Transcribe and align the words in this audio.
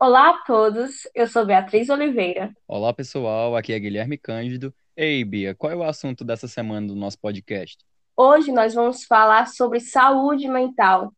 Olá 0.00 0.30
a 0.30 0.34
todos, 0.44 1.08
eu 1.12 1.26
sou 1.26 1.44
Beatriz 1.44 1.88
Oliveira. 1.88 2.54
Olá, 2.68 2.94
pessoal, 2.94 3.56
aqui 3.56 3.72
é 3.72 3.78
Guilherme 3.80 4.16
Cândido. 4.16 4.72
Ei, 4.96 5.24
Bia, 5.24 5.56
qual 5.56 5.72
é 5.72 5.74
o 5.74 5.82
assunto 5.82 6.24
dessa 6.24 6.46
semana 6.46 6.86
do 6.86 6.94
nosso 6.94 7.18
podcast? 7.18 7.84
Hoje 8.16 8.52
nós 8.52 8.74
vamos 8.74 9.02
falar 9.02 9.48
sobre 9.48 9.80
saúde 9.80 10.46
mental. 10.46 11.12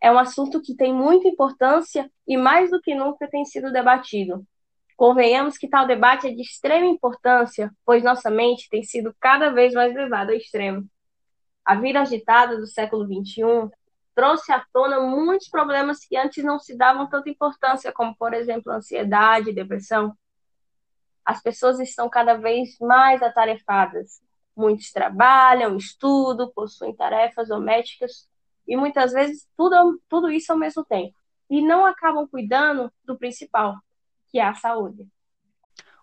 É 0.00 0.10
um 0.10 0.18
assunto 0.18 0.60
que 0.60 0.74
tem 0.74 0.92
muita 0.92 1.28
importância 1.28 2.10
e 2.26 2.36
mais 2.36 2.68
do 2.68 2.80
que 2.80 2.96
nunca 2.96 3.28
tem 3.28 3.44
sido 3.44 3.70
debatido. 3.70 4.44
Convenhamos 4.96 5.56
que 5.56 5.68
tal 5.68 5.86
debate 5.86 6.26
é 6.26 6.30
de 6.32 6.42
extrema 6.42 6.86
importância, 6.86 7.70
pois 7.86 8.02
nossa 8.02 8.28
mente 8.28 8.68
tem 8.68 8.82
sido 8.82 9.14
cada 9.20 9.50
vez 9.50 9.72
mais 9.72 9.94
levada 9.94 10.32
ao 10.32 10.36
extremo. 10.36 10.84
A 11.64 11.76
vida 11.76 12.00
agitada 12.00 12.56
do 12.56 12.66
século 12.66 13.06
XXI 13.06 13.70
trouxe 14.14 14.52
à 14.52 14.64
tona 14.72 15.00
muitos 15.00 15.48
problemas 15.48 16.04
que 16.04 16.16
antes 16.16 16.44
não 16.44 16.58
se 16.58 16.76
davam 16.76 17.08
tanta 17.08 17.28
importância, 17.28 17.92
como, 17.92 18.14
por 18.16 18.32
exemplo, 18.32 18.72
ansiedade, 18.72 19.52
depressão. 19.52 20.16
As 21.24 21.42
pessoas 21.42 21.80
estão 21.80 22.08
cada 22.08 22.34
vez 22.34 22.76
mais 22.80 23.22
atarefadas. 23.22 24.20
Muitos 24.56 24.92
trabalham, 24.92 25.76
estudam, 25.76 26.50
possuem 26.54 26.94
tarefas 26.94 27.48
domésticas 27.48 28.28
e 28.68 28.76
muitas 28.76 29.12
vezes 29.12 29.48
tudo, 29.56 30.00
tudo 30.08 30.30
isso 30.30 30.52
ao 30.52 30.58
mesmo 30.58 30.84
tempo. 30.84 31.14
E 31.50 31.60
não 31.60 31.84
acabam 31.84 32.26
cuidando 32.28 32.92
do 33.04 33.18
principal, 33.18 33.74
que 34.30 34.38
é 34.38 34.46
a 34.46 34.54
saúde. 34.54 35.06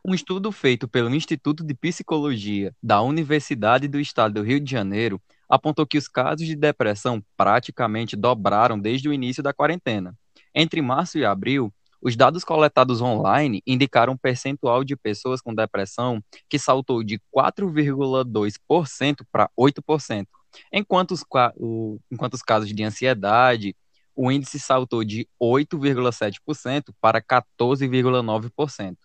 Um 0.03 0.15
estudo 0.15 0.51
feito 0.51 0.87
pelo 0.87 1.13
Instituto 1.13 1.63
de 1.63 1.75
Psicologia 1.75 2.75
da 2.81 3.01
Universidade 3.01 3.87
do 3.87 3.99
Estado 3.99 4.33
do 4.35 4.41
Rio 4.41 4.59
de 4.59 4.69
Janeiro 4.69 5.21
apontou 5.51 5.85
que 5.85 5.97
os 5.97 6.07
casos 6.07 6.47
de 6.47 6.55
depressão 6.55 7.21
praticamente 7.35 8.15
dobraram 8.15 8.79
desde 8.79 9.09
o 9.09 9.13
início 9.13 9.43
da 9.43 9.51
quarentena. 9.53 10.15
Entre 10.55 10.81
março 10.81 11.17
e 11.17 11.25
abril, 11.25 11.73
os 12.01 12.15
dados 12.15 12.45
coletados 12.45 13.01
online 13.01 13.61
indicaram 13.67 14.13
um 14.13 14.17
percentual 14.17 14.81
de 14.85 14.95
pessoas 14.95 15.41
com 15.41 15.53
depressão 15.53 16.23
que 16.49 16.57
saltou 16.57 17.03
de 17.03 17.19
4,2% 17.35 19.25
para 19.29 19.49
8%, 19.59 20.25
enquanto 20.71 21.11
os, 21.11 21.25
o, 21.57 21.99
enquanto 22.09 22.35
os 22.35 22.41
casos 22.41 22.73
de 22.73 22.83
ansiedade, 22.83 23.75
o 24.15 24.31
índice 24.31 24.57
saltou 24.57 25.03
de 25.03 25.27
8,7% 25.39 26.93
para 27.01 27.21
14,9%. 27.21 28.95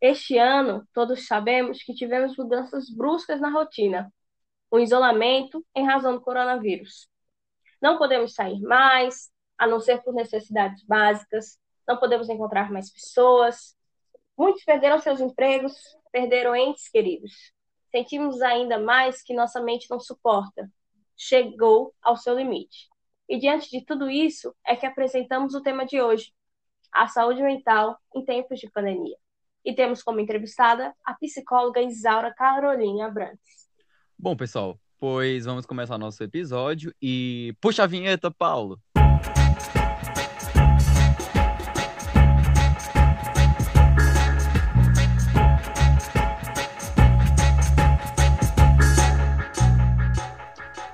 Este 0.00 0.38
ano, 0.38 0.84
todos 0.92 1.26
sabemos 1.26 1.82
que 1.82 1.94
tivemos 1.94 2.36
mudanças 2.36 2.90
bruscas 2.90 3.40
na 3.40 3.50
rotina, 3.50 4.10
o 4.76 4.80
isolamento 4.80 5.64
em 5.74 5.86
razão 5.86 6.12
do 6.12 6.20
coronavírus. 6.20 7.08
Não 7.80 7.96
podemos 7.96 8.34
sair 8.34 8.60
mais, 8.60 9.30
a 9.56 9.66
não 9.66 9.80
ser 9.80 10.02
por 10.02 10.12
necessidades 10.12 10.84
básicas, 10.84 11.58
não 11.88 11.96
podemos 11.98 12.28
encontrar 12.28 12.70
mais 12.70 12.92
pessoas. 12.92 13.74
Muitos 14.36 14.64
perderam 14.64 14.98
seus 14.98 15.18
empregos, 15.18 15.74
perderam 16.12 16.54
entes 16.54 16.90
queridos. 16.90 17.32
Sentimos 17.90 18.42
ainda 18.42 18.78
mais 18.78 19.22
que 19.22 19.32
nossa 19.32 19.62
mente 19.62 19.88
não 19.88 19.98
suporta. 19.98 20.70
Chegou 21.16 21.94
ao 22.02 22.16
seu 22.18 22.36
limite. 22.36 22.90
E 23.26 23.38
diante 23.38 23.70
de 23.70 23.82
tudo 23.82 24.10
isso 24.10 24.54
é 24.66 24.76
que 24.76 24.84
apresentamos 24.84 25.54
o 25.54 25.62
tema 25.62 25.86
de 25.86 26.02
hoje, 26.02 26.34
a 26.92 27.08
saúde 27.08 27.42
mental 27.42 27.98
em 28.14 28.22
tempos 28.22 28.58
de 28.60 28.70
pandemia. 28.70 29.16
E 29.64 29.74
temos 29.74 30.02
como 30.02 30.20
entrevistada 30.20 30.94
a 31.02 31.14
psicóloga 31.14 31.80
Isaura 31.80 32.34
Carolina 32.34 33.06
Abrantes. 33.06 33.65
Bom, 34.18 34.34
pessoal, 34.34 34.80
pois 34.98 35.44
vamos 35.44 35.66
começar 35.66 35.98
nosso 35.98 36.24
episódio 36.24 36.90
e 37.02 37.54
puxa 37.60 37.84
a 37.84 37.86
vinheta, 37.86 38.30
Paulo. 38.30 38.80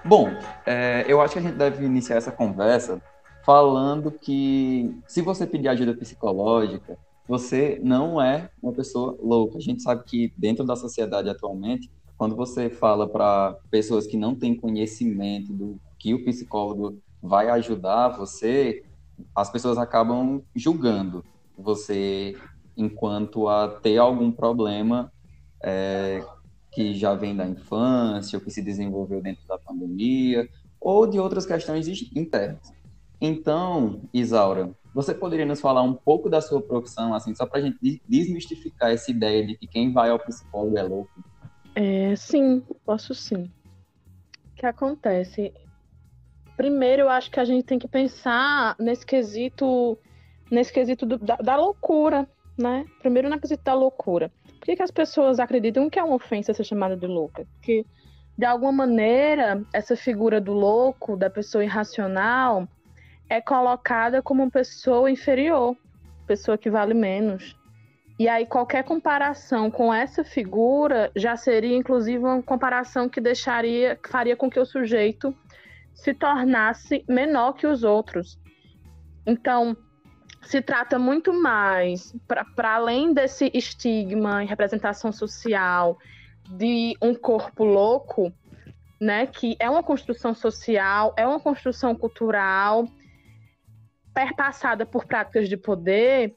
Bom, 0.04 0.28
é, 0.66 1.04
eu 1.06 1.20
acho 1.20 1.34
que 1.34 1.38
a 1.38 1.42
gente 1.42 1.54
deve 1.54 1.84
iniciar 1.84 2.16
essa 2.16 2.32
conversa 2.32 3.00
falando 3.46 4.10
que 4.10 4.92
se 5.06 5.22
você 5.22 5.46
pedir 5.46 5.68
ajuda 5.68 5.94
psicológica, 5.94 6.98
você 7.28 7.80
não 7.84 8.20
é 8.20 8.50
uma 8.60 8.72
pessoa 8.72 9.16
louca. 9.22 9.58
A 9.58 9.60
gente 9.60 9.80
sabe 9.80 10.02
que 10.02 10.34
dentro 10.36 10.64
da 10.64 10.74
sociedade 10.74 11.30
atualmente 11.30 11.88
quando 12.22 12.36
você 12.36 12.70
fala 12.70 13.08
para 13.08 13.58
pessoas 13.68 14.06
que 14.06 14.16
não 14.16 14.32
têm 14.32 14.54
conhecimento 14.54 15.52
do 15.52 15.80
que 15.98 16.14
o 16.14 16.24
psicólogo 16.24 17.02
vai 17.20 17.48
ajudar 17.48 18.10
você, 18.10 18.84
as 19.34 19.50
pessoas 19.50 19.76
acabam 19.76 20.40
julgando 20.54 21.24
você 21.58 22.36
enquanto 22.76 23.48
a 23.48 23.66
ter 23.66 23.98
algum 23.98 24.30
problema 24.30 25.12
é, 25.64 26.24
que 26.70 26.94
já 26.94 27.12
vem 27.12 27.34
da 27.34 27.44
infância, 27.44 28.38
ou 28.38 28.44
que 28.44 28.52
se 28.52 28.62
desenvolveu 28.62 29.20
dentro 29.20 29.44
da 29.48 29.58
pandemia, 29.58 30.48
ou 30.80 31.08
de 31.08 31.18
outras 31.18 31.44
questões 31.44 31.88
internas. 32.14 32.72
Então, 33.20 34.00
Isaura, 34.14 34.70
você 34.94 35.12
poderia 35.12 35.44
nos 35.44 35.60
falar 35.60 35.82
um 35.82 35.94
pouco 35.94 36.30
da 36.30 36.40
sua 36.40 36.62
profissão, 36.62 37.16
assim, 37.16 37.34
só 37.34 37.46
para 37.46 37.58
a 37.58 37.62
gente 37.62 38.00
desmistificar 38.08 38.92
essa 38.92 39.10
ideia 39.10 39.44
de 39.44 39.56
que 39.56 39.66
quem 39.66 39.92
vai 39.92 40.10
ao 40.10 40.20
psicólogo 40.20 40.78
é 40.78 40.84
louco? 40.84 41.31
É, 41.74 42.14
sim, 42.16 42.62
posso 42.84 43.14
sim. 43.14 43.50
O 44.52 44.54
que 44.56 44.66
acontece? 44.66 45.52
Primeiro, 46.56 47.02
eu 47.02 47.08
acho 47.08 47.30
que 47.30 47.40
a 47.40 47.44
gente 47.44 47.64
tem 47.64 47.78
que 47.78 47.88
pensar 47.88 48.76
nesse 48.78 49.04
quesito, 49.04 49.98
nesse 50.50 50.72
quesito 50.72 51.06
do, 51.06 51.18
da, 51.18 51.36
da, 51.36 51.56
loucura, 51.56 52.28
né? 52.58 52.84
Primeiro, 53.00 53.28
na 53.28 53.38
quesito 53.38 53.64
da 53.64 53.74
loucura. 53.74 54.30
Por 54.58 54.66
que, 54.66 54.76
que 54.76 54.82
as 54.82 54.90
pessoas 54.90 55.40
acreditam 55.40 55.88
que 55.88 55.98
é 55.98 56.04
uma 56.04 56.16
ofensa 56.16 56.52
ser 56.52 56.64
chamada 56.64 56.96
de 56.96 57.06
louca? 57.06 57.46
Porque, 57.54 57.86
de 58.36 58.44
alguma 58.44 58.72
maneira, 58.72 59.64
essa 59.72 59.96
figura 59.96 60.40
do 60.40 60.52
louco, 60.52 61.16
da 61.16 61.30
pessoa 61.30 61.64
irracional, 61.64 62.68
é 63.28 63.40
colocada 63.40 64.22
como 64.22 64.42
uma 64.42 64.50
pessoa 64.50 65.10
inferior, 65.10 65.74
pessoa 66.26 66.58
que 66.58 66.70
vale 66.70 66.94
menos, 66.94 67.56
e 68.22 68.28
aí 68.28 68.46
qualquer 68.46 68.84
comparação 68.84 69.68
com 69.68 69.92
essa 69.92 70.22
figura 70.22 71.10
já 71.16 71.36
seria 71.36 71.76
inclusive 71.76 72.22
uma 72.22 72.40
comparação 72.40 73.08
que 73.08 73.20
deixaria, 73.20 73.96
que 73.96 74.08
faria 74.08 74.36
com 74.36 74.48
que 74.48 74.60
o 74.60 74.64
sujeito 74.64 75.36
se 75.92 76.14
tornasse 76.14 77.04
menor 77.08 77.54
que 77.54 77.66
os 77.66 77.82
outros. 77.82 78.38
Então, 79.26 79.76
se 80.40 80.62
trata 80.62 81.00
muito 81.00 81.32
mais, 81.32 82.14
para 82.28 82.74
além 82.76 83.12
desse 83.12 83.50
estigma 83.52 84.44
e 84.44 84.46
representação 84.46 85.10
social 85.10 85.98
de 86.48 86.96
um 87.02 87.16
corpo 87.16 87.64
louco, 87.64 88.32
né, 89.00 89.26
que 89.26 89.56
é 89.58 89.68
uma 89.68 89.82
construção 89.82 90.32
social, 90.32 91.12
é 91.16 91.26
uma 91.26 91.40
construção 91.40 91.92
cultural, 91.92 92.86
perpassada 94.14 94.86
por 94.86 95.06
práticas 95.06 95.48
de 95.48 95.56
poder, 95.56 96.36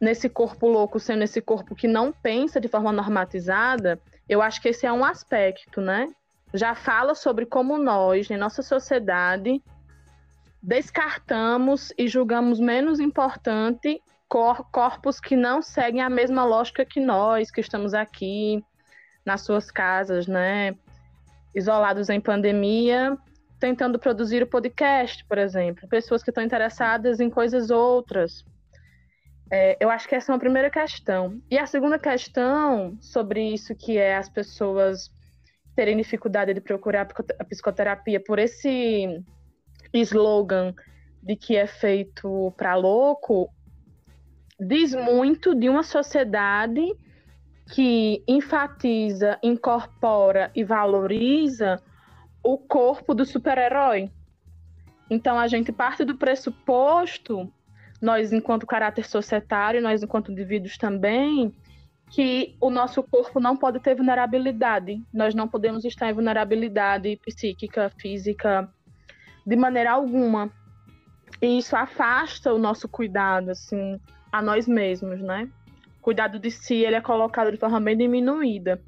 nesse 0.00 0.28
corpo 0.28 0.68
louco 0.68 0.98
sendo 0.98 1.22
esse 1.22 1.40
corpo 1.40 1.74
que 1.74 1.88
não 1.88 2.12
pensa 2.12 2.60
de 2.60 2.68
forma 2.68 2.92
normatizada, 2.92 4.00
eu 4.28 4.42
acho 4.42 4.60
que 4.60 4.68
esse 4.68 4.86
é 4.86 4.92
um 4.92 5.04
aspecto, 5.04 5.80
né? 5.80 6.12
Já 6.52 6.74
fala 6.74 7.14
sobre 7.14 7.46
como 7.46 7.78
nós, 7.78 8.30
em 8.30 8.36
nossa 8.36 8.62
sociedade, 8.62 9.62
descartamos 10.62 11.92
e 11.98 12.08
julgamos 12.08 12.58
menos 12.58 13.00
importante 13.00 14.00
cor 14.28 14.64
corpos 14.70 15.20
que 15.20 15.36
não 15.36 15.60
seguem 15.60 16.00
a 16.00 16.08
mesma 16.08 16.44
lógica 16.44 16.84
que 16.84 17.00
nós, 17.00 17.50
que 17.50 17.60
estamos 17.60 17.92
aqui 17.92 18.64
nas 19.24 19.42
suas 19.42 19.70
casas, 19.70 20.26
né? 20.26 20.74
Isolados 21.54 22.08
em 22.08 22.20
pandemia, 22.20 23.16
tentando 23.60 23.98
produzir 23.98 24.42
o 24.42 24.46
podcast, 24.46 25.24
por 25.26 25.38
exemplo. 25.38 25.88
Pessoas 25.88 26.22
que 26.22 26.30
estão 26.30 26.42
interessadas 26.42 27.20
em 27.20 27.30
coisas 27.30 27.70
outras, 27.70 28.44
é, 29.50 29.76
eu 29.78 29.90
acho 29.90 30.08
que 30.08 30.14
essa 30.14 30.32
é 30.32 30.34
uma 30.34 30.40
primeira 30.40 30.70
questão. 30.70 31.40
E 31.50 31.58
a 31.58 31.66
segunda 31.66 31.98
questão 31.98 32.96
sobre 33.00 33.52
isso 33.52 33.74
que 33.74 33.98
é 33.98 34.16
as 34.16 34.28
pessoas 34.28 35.10
terem 35.76 35.96
dificuldade 35.96 36.54
de 36.54 36.60
procurar 36.60 37.08
a 37.38 37.44
psicoterapia 37.44 38.20
por 38.20 38.38
esse 38.38 39.22
slogan 39.92 40.74
de 41.22 41.36
que 41.36 41.56
é 41.56 41.66
feito 41.66 42.52
para 42.56 42.74
louco, 42.74 43.48
diz 44.60 44.94
muito 44.94 45.54
de 45.54 45.68
uma 45.68 45.82
sociedade 45.82 46.94
que 47.72 48.22
enfatiza, 48.28 49.38
incorpora 49.42 50.50
e 50.54 50.62
valoriza 50.62 51.82
o 52.42 52.58
corpo 52.58 53.14
do 53.14 53.24
super-herói. 53.24 54.10
Então 55.08 55.38
a 55.38 55.48
gente 55.48 55.72
parte 55.72 56.04
do 56.04 56.16
pressuposto 56.16 57.50
nós 58.04 58.34
enquanto 58.34 58.66
caráter 58.66 59.06
societário, 59.06 59.80
nós 59.80 60.02
enquanto 60.02 60.30
indivíduos 60.30 60.76
também, 60.76 61.54
que 62.10 62.54
o 62.60 62.68
nosso 62.68 63.02
corpo 63.02 63.40
não 63.40 63.56
pode 63.56 63.80
ter 63.80 63.94
vulnerabilidade. 63.94 65.02
Nós 65.12 65.34
não 65.34 65.48
podemos 65.48 65.84
estar 65.86 66.10
em 66.10 66.12
vulnerabilidade 66.12 67.18
psíquica, 67.24 67.90
física, 67.98 68.68
de 69.46 69.56
maneira 69.56 69.92
alguma. 69.92 70.52
E 71.40 71.58
isso 71.58 71.74
afasta 71.74 72.52
o 72.52 72.58
nosso 72.58 72.86
cuidado, 72.86 73.50
assim, 73.50 73.98
a 74.30 74.42
nós 74.42 74.68
mesmos, 74.68 75.20
né? 75.20 75.48
O 75.98 76.02
cuidado 76.02 76.38
de 76.38 76.50
si, 76.50 76.74
ele 76.74 76.96
é 76.96 77.00
colocado 77.00 77.50
de 77.50 77.56
forma 77.56 77.80
bem 77.80 77.96
diminuída. 77.96 78.80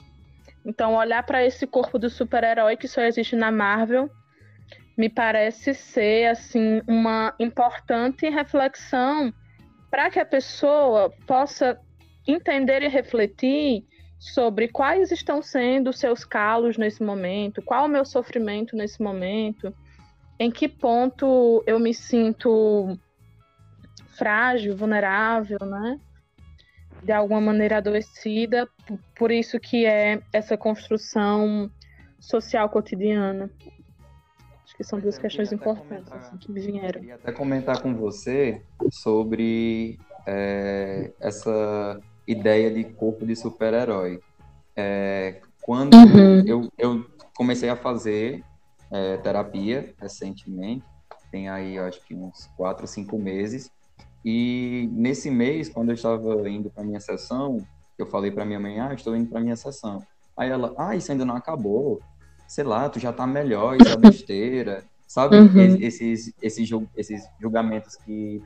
Então, 0.62 0.94
olhar 0.94 1.22
para 1.22 1.42
esse 1.42 1.66
corpo 1.66 1.98
do 1.98 2.10
super-herói 2.10 2.76
que 2.76 2.86
só 2.86 3.00
existe 3.00 3.34
na 3.34 3.50
Marvel 3.50 4.10
me 4.96 5.08
parece 5.08 5.74
ser 5.74 6.26
assim 6.26 6.80
uma 6.86 7.34
importante 7.38 8.28
reflexão 8.28 9.32
para 9.90 10.10
que 10.10 10.18
a 10.18 10.24
pessoa 10.26 11.12
possa 11.26 11.78
entender 12.26 12.82
e 12.82 12.88
refletir 12.88 13.84
sobre 14.18 14.68
quais 14.68 15.12
estão 15.12 15.42
sendo 15.42 15.92
seus 15.92 16.24
calos 16.24 16.76
nesse 16.76 17.02
momento, 17.02 17.62
qual 17.62 17.84
o 17.84 17.88
meu 17.88 18.04
sofrimento 18.04 18.74
nesse 18.74 19.02
momento, 19.02 19.72
em 20.38 20.50
que 20.50 20.66
ponto 20.66 21.62
eu 21.66 21.78
me 21.78 21.92
sinto 21.92 22.98
frágil, 24.16 24.76
vulnerável, 24.76 25.58
né? 25.60 26.00
De 27.02 27.12
alguma 27.12 27.40
maneira 27.40 27.76
adoecida, 27.76 28.66
por 29.14 29.30
isso 29.30 29.60
que 29.60 29.84
é 29.84 30.20
essa 30.32 30.56
construção 30.56 31.70
social 32.18 32.68
cotidiana. 32.70 33.50
Acho 34.76 34.78
que 34.78 34.84
são 34.84 35.00
duas 35.00 35.16
questões 35.16 35.52
importantes 35.52 36.12
assim, 36.12 36.36
que 36.36 36.52
me 36.52 36.60
vieram. 36.60 36.86
Eu 36.86 37.00
queria 37.00 37.14
até 37.14 37.32
comentar 37.32 37.80
com 37.80 37.94
você 37.94 38.62
sobre 38.90 39.98
é, 40.26 41.12
essa 41.18 41.98
ideia 42.26 42.70
de 42.70 42.84
corpo 42.84 43.24
de 43.24 43.34
super-herói. 43.34 44.20
É, 44.76 45.40
quando 45.62 45.94
uhum. 45.94 46.46
eu, 46.46 46.72
eu 46.76 47.06
comecei 47.34 47.70
a 47.70 47.76
fazer 47.76 48.44
é, 48.92 49.16
terapia 49.16 49.94
recentemente, 49.98 50.84
tem 51.30 51.48
aí 51.48 51.78
acho 51.78 52.04
que 52.04 52.14
uns 52.14 52.46
quatro, 52.54 52.86
cinco 52.86 53.18
meses, 53.18 53.70
e 54.22 54.90
nesse 54.92 55.30
mês, 55.30 55.70
quando 55.70 55.88
eu 55.88 55.94
estava 55.94 56.48
indo 56.50 56.68
para 56.68 56.84
minha 56.84 57.00
sessão, 57.00 57.66
eu 57.96 58.04
falei 58.04 58.30
para 58.30 58.44
minha 58.44 58.60
mãe, 58.60 58.78
ah, 58.78 58.92
estou 58.92 59.16
indo 59.16 59.30
para 59.30 59.40
minha 59.40 59.56
sessão. 59.56 60.02
Aí 60.36 60.50
ela, 60.50 60.74
ah, 60.76 60.94
isso 60.94 61.10
ainda 61.10 61.24
não 61.24 61.34
acabou. 61.34 62.02
Sei 62.48 62.64
lá, 62.64 62.88
tu 62.88 62.98
já 62.98 63.12
tá 63.12 63.26
melhor, 63.26 63.76
isso 63.76 63.88
é 63.92 63.96
besteira. 63.96 64.84
Sabe, 65.06 65.36
uhum. 65.36 65.76
esses, 65.78 66.32
esses, 66.42 66.80
esses 66.96 67.24
julgamentos 67.40 67.96
que 67.96 68.42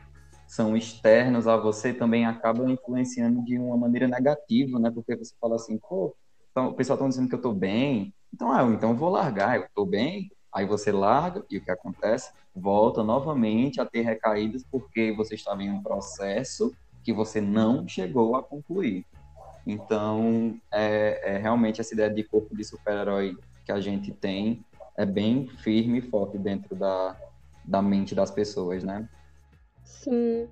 são 0.46 0.76
externos 0.76 1.46
a 1.46 1.56
você 1.56 1.92
também 1.92 2.26
acabam 2.26 2.68
influenciando 2.68 3.42
de 3.44 3.56
uma 3.56 3.76
maneira 3.76 4.06
negativa, 4.06 4.78
né? 4.78 4.90
Porque 4.90 5.16
você 5.16 5.32
fala 5.40 5.54
assim, 5.54 5.78
pô, 5.78 6.14
então, 6.50 6.68
o 6.68 6.74
pessoal 6.74 6.96
está 6.96 7.08
dizendo 7.08 7.28
que 7.28 7.34
eu 7.34 7.38
estou 7.38 7.54
bem, 7.54 8.12
então, 8.34 8.50
ah, 8.52 8.64
então 8.64 8.90
eu 8.90 8.96
vou 8.96 9.10
largar, 9.10 9.56
eu 9.56 9.64
estou 9.64 9.86
bem, 9.86 10.30
aí 10.52 10.66
você 10.66 10.90
larga, 10.90 11.44
e 11.48 11.58
o 11.58 11.64
que 11.64 11.70
acontece? 11.70 12.32
Volta 12.54 13.02
novamente 13.02 13.80
a 13.80 13.86
ter 13.86 14.02
recaídas 14.02 14.64
porque 14.70 15.12
você 15.16 15.36
estava 15.36 15.62
em 15.62 15.70
um 15.70 15.82
processo 15.82 16.74
que 17.02 17.12
você 17.12 17.40
não 17.40 17.86
chegou 17.86 18.36
a 18.36 18.42
concluir. 18.42 19.06
Então, 19.66 20.58
é, 20.72 21.34
é 21.34 21.38
realmente 21.38 21.80
essa 21.80 21.94
ideia 21.94 22.10
de 22.10 22.24
corpo 22.24 22.56
de 22.56 22.64
super-herói 22.64 23.36
que 23.70 23.72
a 23.72 23.80
gente 23.80 24.12
tem 24.12 24.64
é 24.96 25.06
bem 25.06 25.46
firme 25.46 25.98
e 25.98 26.02
forte 26.02 26.36
dentro 26.36 26.74
da, 26.74 27.16
da 27.64 27.80
mente 27.80 28.14
das 28.14 28.30
pessoas, 28.30 28.82
né? 28.82 29.08
Sim. 29.84 30.48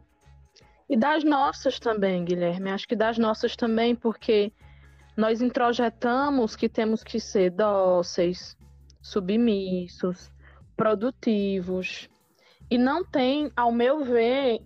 E 0.89 0.97
das 0.97 1.25
nossas 1.25 1.81
também, 1.81 2.25
Guilherme. 2.25 2.71
Acho 2.71 2.87
que 2.87 2.95
das 2.95 3.19
nossas 3.19 3.57
também, 3.57 3.95
porque 3.95 4.53
nós 5.17 5.43
introjetamos 5.43 6.55
que 6.55 6.69
temos 6.69 7.03
que 7.03 7.19
ser 7.19 7.51
dóceis, 7.51 8.57
submissos, 9.03 10.31
produtivos. 10.77 12.09
E 12.71 12.79
não 12.79 13.05
tem, 13.05 13.51
ao 13.57 13.73
meu 13.73 14.05
ver, 14.05 14.61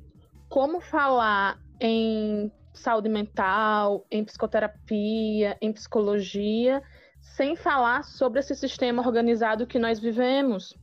como 0.49 0.81
falar 0.81 1.59
em 1.81 2.53
saúde 2.75 3.09
mental, 3.09 4.07
em 4.11 4.23
psicoterapia, 4.23 5.57
em 5.61 5.73
psicologia, 5.73 6.83
sem 7.37 7.57
falar 7.57 8.05
sobre 8.05 8.41
esse 8.41 8.55
sistema 8.55 9.03
organizado 9.07 9.67
que 9.67 9.79
nós 9.79 9.99
vivemos. 9.99 10.77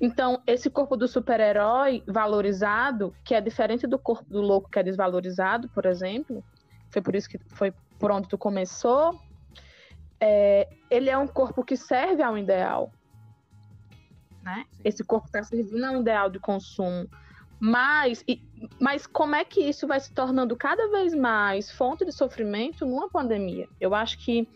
Então, 0.00 0.40
esse 0.46 0.70
corpo 0.70 0.96
do 0.96 1.06
super-herói 1.06 2.02
valorizado, 2.06 3.14
que 3.22 3.34
é 3.34 3.40
diferente 3.40 3.86
do 3.86 3.98
corpo 3.98 4.24
do 4.30 4.40
louco 4.40 4.70
que 4.70 4.78
é 4.78 4.82
desvalorizado, 4.82 5.68
por 5.68 5.84
exemplo, 5.84 6.42
foi 6.90 7.02
por 7.02 7.14
isso 7.14 7.28
que 7.28 7.38
foi 7.48 7.72
por 7.98 8.10
onde 8.10 8.28
tu 8.28 8.38
começou, 8.38 9.18
é, 10.20 10.68
ele 10.90 11.10
é 11.10 11.18
um 11.18 11.26
corpo 11.26 11.62
que 11.62 11.76
serve 11.76 12.22
a 12.22 12.30
um 12.30 12.38
ideal. 12.38 12.90
Né? 14.42 14.64
Esse 14.82 15.04
corpo 15.04 15.26
está 15.26 15.42
servindo 15.42 15.84
a 15.84 15.90
um 15.90 16.00
ideal 16.00 16.30
de 16.30 16.38
consumo. 16.38 17.08
Mas, 17.60 18.24
e, 18.26 18.40
mas 18.80 19.06
como 19.06 19.34
é 19.34 19.44
que 19.44 19.60
isso 19.60 19.86
vai 19.86 20.00
se 20.00 20.14
tornando 20.14 20.56
cada 20.56 20.88
vez 20.88 21.12
mais 21.12 21.70
fonte 21.70 22.04
de 22.04 22.12
sofrimento 22.12 22.86
numa 22.86 23.10
pandemia? 23.10 23.68
Eu 23.80 23.94
acho 23.94 24.16
que 24.24 24.48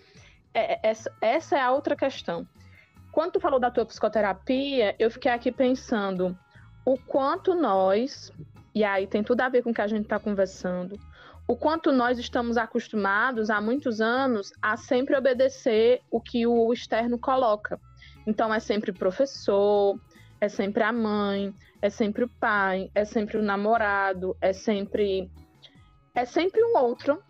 é, 0.55 0.75
é 0.75 0.81
essa, 0.83 1.13
essa 1.21 1.57
é 1.57 1.61
a 1.61 1.71
outra 1.71 1.97
questão. 1.97 2.47
Quando 3.11 3.33
tu 3.33 3.41
falou 3.41 3.61
da 3.61 3.71
tua 3.71 3.85
psicoterapia, 3.85 4.95
eu 4.99 5.11
fiquei 5.11 5.31
aqui 5.31 5.53
pensando 5.53 6.37
o 6.85 6.97
quanto 6.99 7.55
nós, 7.55 8.33
e 8.75 8.83
aí 8.83 9.07
tem 9.07 9.23
tudo 9.23 9.43
a 9.43 9.49
ver 9.49 9.63
com 9.63 9.71
o 9.71 9.75
que 9.75 9.83
a 9.83 9.87
gente 9.87 10.05
está 10.05 10.19
conversando, 10.19 10.99
o 11.47 11.57
quanto 11.57 11.93
nós 11.93 12.19
estamos 12.19 12.57
acostumados 12.57 13.51
há 13.51 13.61
muitos 13.61 14.01
anos 14.01 14.53
a 14.63 14.77
sempre 14.77 15.17
obedecer 15.17 16.01
o 16.11 16.21
que 16.21 16.47
o 16.47 16.73
externo 16.73 17.19
coloca. 17.19 17.79
Então 18.27 18.55
é 18.55 18.61
sempre 18.61 18.93
professor, 18.93 20.01
é 20.41 20.49
sempre 20.49 20.83
a 20.83 20.93
mãe, 20.93 21.55
é 21.81 21.91
sempre 21.91 22.25
o 22.25 22.29
pai, 22.29 22.91
é 22.95 23.05
sempre 23.05 23.37
o 23.37 23.43
namorado, 23.43 24.37
é 24.41 24.53
sempre 24.53 25.31
é 26.15 26.25
sempre 26.25 26.63
um 26.65 26.77
outro 26.79 27.23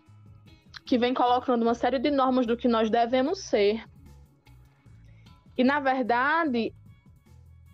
que 0.85 0.97
vem 0.97 1.13
colocando 1.13 1.63
uma 1.63 1.73
série 1.73 1.99
de 1.99 2.11
normas 2.11 2.45
do 2.45 2.57
que 2.57 2.67
nós 2.67 2.89
devemos 2.89 3.39
ser. 3.39 3.83
E 5.57 5.63
na 5.63 5.79
verdade, 5.79 6.73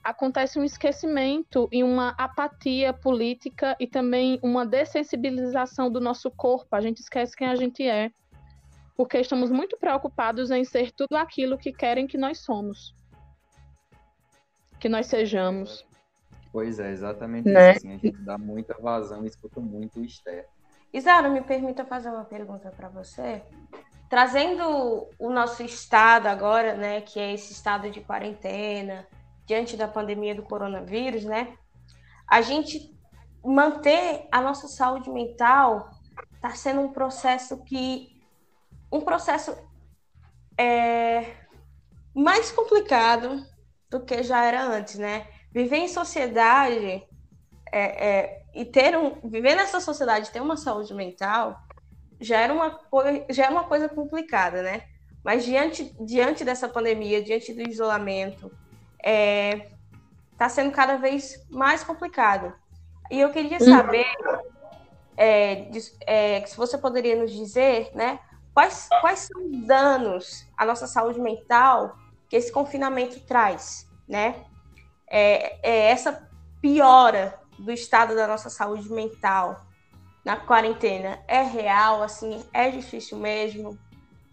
acontece 0.04 0.60
um 0.60 0.64
esquecimento 0.64 1.68
e 1.72 1.84
uma 1.84 2.10
apatia 2.18 2.94
política 2.94 3.76
e 3.80 3.88
também 3.88 4.40
uma 4.42 4.66
dessensibilização 4.66 5.92
do 5.92 6.00
nosso 6.00 6.30
corpo. 6.32 6.76
A 6.76 6.82
gente 6.82 7.00
esquece 7.00 7.36
quem 7.36 7.48
a 7.48 7.56
gente 7.56 7.88
é, 7.88 8.12
porque 8.96 9.18
estamos 9.18 9.50
muito 9.52 9.78
preocupados 9.78 10.52
em 10.52 10.64
ser 10.66 10.92
tudo 10.92 11.16
aquilo 11.16 11.58
que 11.58 11.72
querem 11.72 12.06
que 12.06 12.18
nós 12.18 12.40
somos, 12.40 12.94
que 14.80 14.90
nós 14.90 15.08
sejamos. 15.08 15.86
Pois 16.52 16.80
é, 16.80 16.92
exatamente 16.92 17.48
né? 17.48 17.72
isso. 17.72 17.78
Assim, 17.80 17.94
a 17.94 17.98
gente 17.98 18.22
dá 18.24 18.38
muita 18.38 18.76
vazão 18.80 19.24
e 19.24 19.28
escuta 19.28 19.60
muito 19.60 20.00
o 20.00 20.04
externo. 20.04 20.50
Isara, 20.92 21.30
me 21.30 21.42
permita 21.42 21.86
fazer 21.86 22.10
uma 22.10 22.26
pergunta 22.26 22.72
para 22.72 22.90
você. 22.90 23.44
Trazendo 24.10 25.08
o 25.20 25.30
nosso 25.30 25.62
estado 25.62 26.28
agora, 26.28 26.76
né, 26.76 27.02
que 27.02 27.20
é 27.20 27.34
esse 27.34 27.54
estado 27.54 27.92
de 27.92 28.02
quarentena, 28.02 29.08
diante 29.46 29.78
da 29.78 29.88
pandemia 29.88 30.34
do 30.34 30.44
coronavírus, 30.44 31.26
né? 31.26 31.56
A 32.28 32.42
gente 32.42 32.96
manter 33.44 34.28
a 34.32 34.42
nossa 34.42 34.68
saúde 34.68 35.10
mental 35.10 35.90
está 36.36 36.52
sendo 36.52 36.82
um 36.82 36.92
processo 36.92 37.64
que 37.64 38.20
um 38.92 39.02
processo 39.02 39.56
é, 40.58 41.36
mais 42.14 42.52
complicado 42.52 43.44
do 43.90 44.04
que 44.04 44.24
já 44.24 44.44
era 44.44 44.64
antes, 44.64 44.96
né? 44.96 45.28
Viver 45.52 45.78
em 45.78 45.88
sociedade 45.88 47.04
é, 47.72 48.08
é, 48.08 48.42
e 48.54 48.66
ter 48.66 48.98
um 48.98 49.20
viver 49.30 49.56
nessa 49.56 49.80
sociedade 49.80 50.32
ter 50.32 50.42
uma 50.42 50.58
saúde 50.58 50.94
mental 50.94 51.60
já 52.20 52.40
era 52.40 52.54
uma 52.54 52.80
já 53.30 53.46
era 53.46 53.52
uma 53.52 53.64
coisa 53.64 53.88
complicada, 53.88 54.62
né? 54.62 54.84
Mas 55.24 55.44
diante 55.46 55.96
diante 56.00 56.44
dessa 56.44 56.68
pandemia, 56.68 57.22
diante 57.22 57.54
do 57.54 57.62
isolamento, 57.62 58.52
está 58.98 59.10
é, 59.10 59.70
tá 60.38 60.50
sendo 60.50 60.72
cada 60.72 60.98
vez 60.98 61.46
mais 61.50 61.84
complicado. 61.84 62.54
E 63.12 63.20
eu 63.20 63.32
queria 63.32 63.60
saber 63.60 64.06
é, 65.18 65.70
é, 66.06 66.46
se 66.46 66.56
você 66.56 66.78
poderia 66.78 67.16
nos 67.16 67.32
dizer, 67.32 67.92
né, 67.94 68.20
quais, 68.54 68.88
quais 69.02 69.20
são 69.20 69.46
os 69.46 69.68
danos 69.68 70.48
à 70.58 70.66
nossa 70.66 70.88
saúde 70.88 71.20
mental 71.20 71.98
que 72.30 72.36
esse 72.36 72.52
confinamento 72.52 73.20
traz, 73.22 73.86
né? 74.08 74.46
É, 75.10 75.60
é 75.68 75.92
essa 75.92 76.30
piora 76.62 77.38
do 77.60 77.72
estado 77.72 78.16
da 78.16 78.28
nossa 78.28 78.50
saúde 78.50 78.90
mental 78.92 79.66
na 80.26 80.38
quarentena 80.38 81.20
é 81.28 81.42
real, 81.42 82.02
assim, 82.02 82.44
é 82.54 82.70
difícil 82.70 83.18
mesmo? 83.18 83.78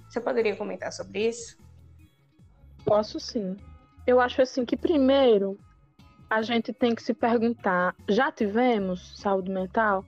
Você 0.08 0.20
poderia 0.20 0.56
comentar 0.56 0.92
sobre 0.92 1.28
isso? 1.28 1.58
Posso 2.84 3.18
sim. 3.18 3.56
Eu 4.06 4.20
acho 4.20 4.40
assim 4.40 4.64
que 4.64 4.76
primeiro 4.76 5.58
a 6.30 6.42
gente 6.42 6.72
tem 6.72 6.94
que 6.94 7.02
se 7.02 7.12
perguntar: 7.12 7.94
já 8.08 8.30
tivemos 8.30 9.18
saúde 9.18 9.50
mental? 9.50 10.04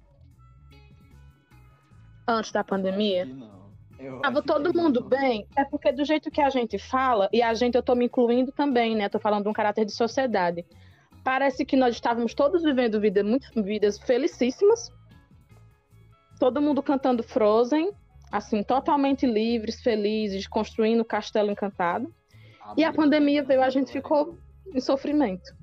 Antes 2.27 2.53
da 2.53 2.63
pandemia? 2.63 3.25
Não. 3.25 3.59
Tava 4.23 4.43
todo 4.43 4.73
mundo 4.73 5.01
não. 5.01 5.09
bem? 5.09 5.47
É 5.57 5.65
porque 5.65 5.91
do 5.91 6.05
jeito 6.05 6.31
que 6.31 6.41
a 6.41 6.51
gente 6.51 6.79
fala, 6.79 7.29
e 7.33 7.43
a 7.43 7.53
gente 7.53 7.75
eu 7.75 7.83
tô 7.83 7.97
me 7.97 8.05
incluindo 8.05 8.53
também, 8.53 8.95
né? 8.95 9.09
Tô 9.09 9.19
falando 9.19 9.43
de 9.43 9.49
um 9.49 9.53
caráter 9.53 9.85
de 9.85 9.93
sociedade. 9.93 10.65
Parece 11.29 11.63
que 11.63 11.77
nós 11.77 11.95
estávamos 11.95 12.33
todos 12.33 12.63
vivendo 12.63 12.99
vida, 12.99 13.23
muito, 13.23 13.63
vidas 13.63 13.99
felicíssimas. 13.99 14.91
Todo 16.41 16.63
mundo 16.63 16.83
cantando 16.83 17.23
Frozen, 17.23 17.93
assim, 18.33 18.63
totalmente 18.63 19.27
livres, 19.27 19.83
felizes, 19.83 20.47
construindo 20.47 21.01
o 21.01 21.05
castelo 21.05 21.51
encantado. 21.51 22.11
E 22.79 22.83
a 22.83 22.95
pandemia 22.95 23.43
veio, 23.43 23.63
a 23.63 23.69
gente 23.69 23.93
ficou 23.93 24.39
em 24.75 24.81
sofrimento. 24.81 25.55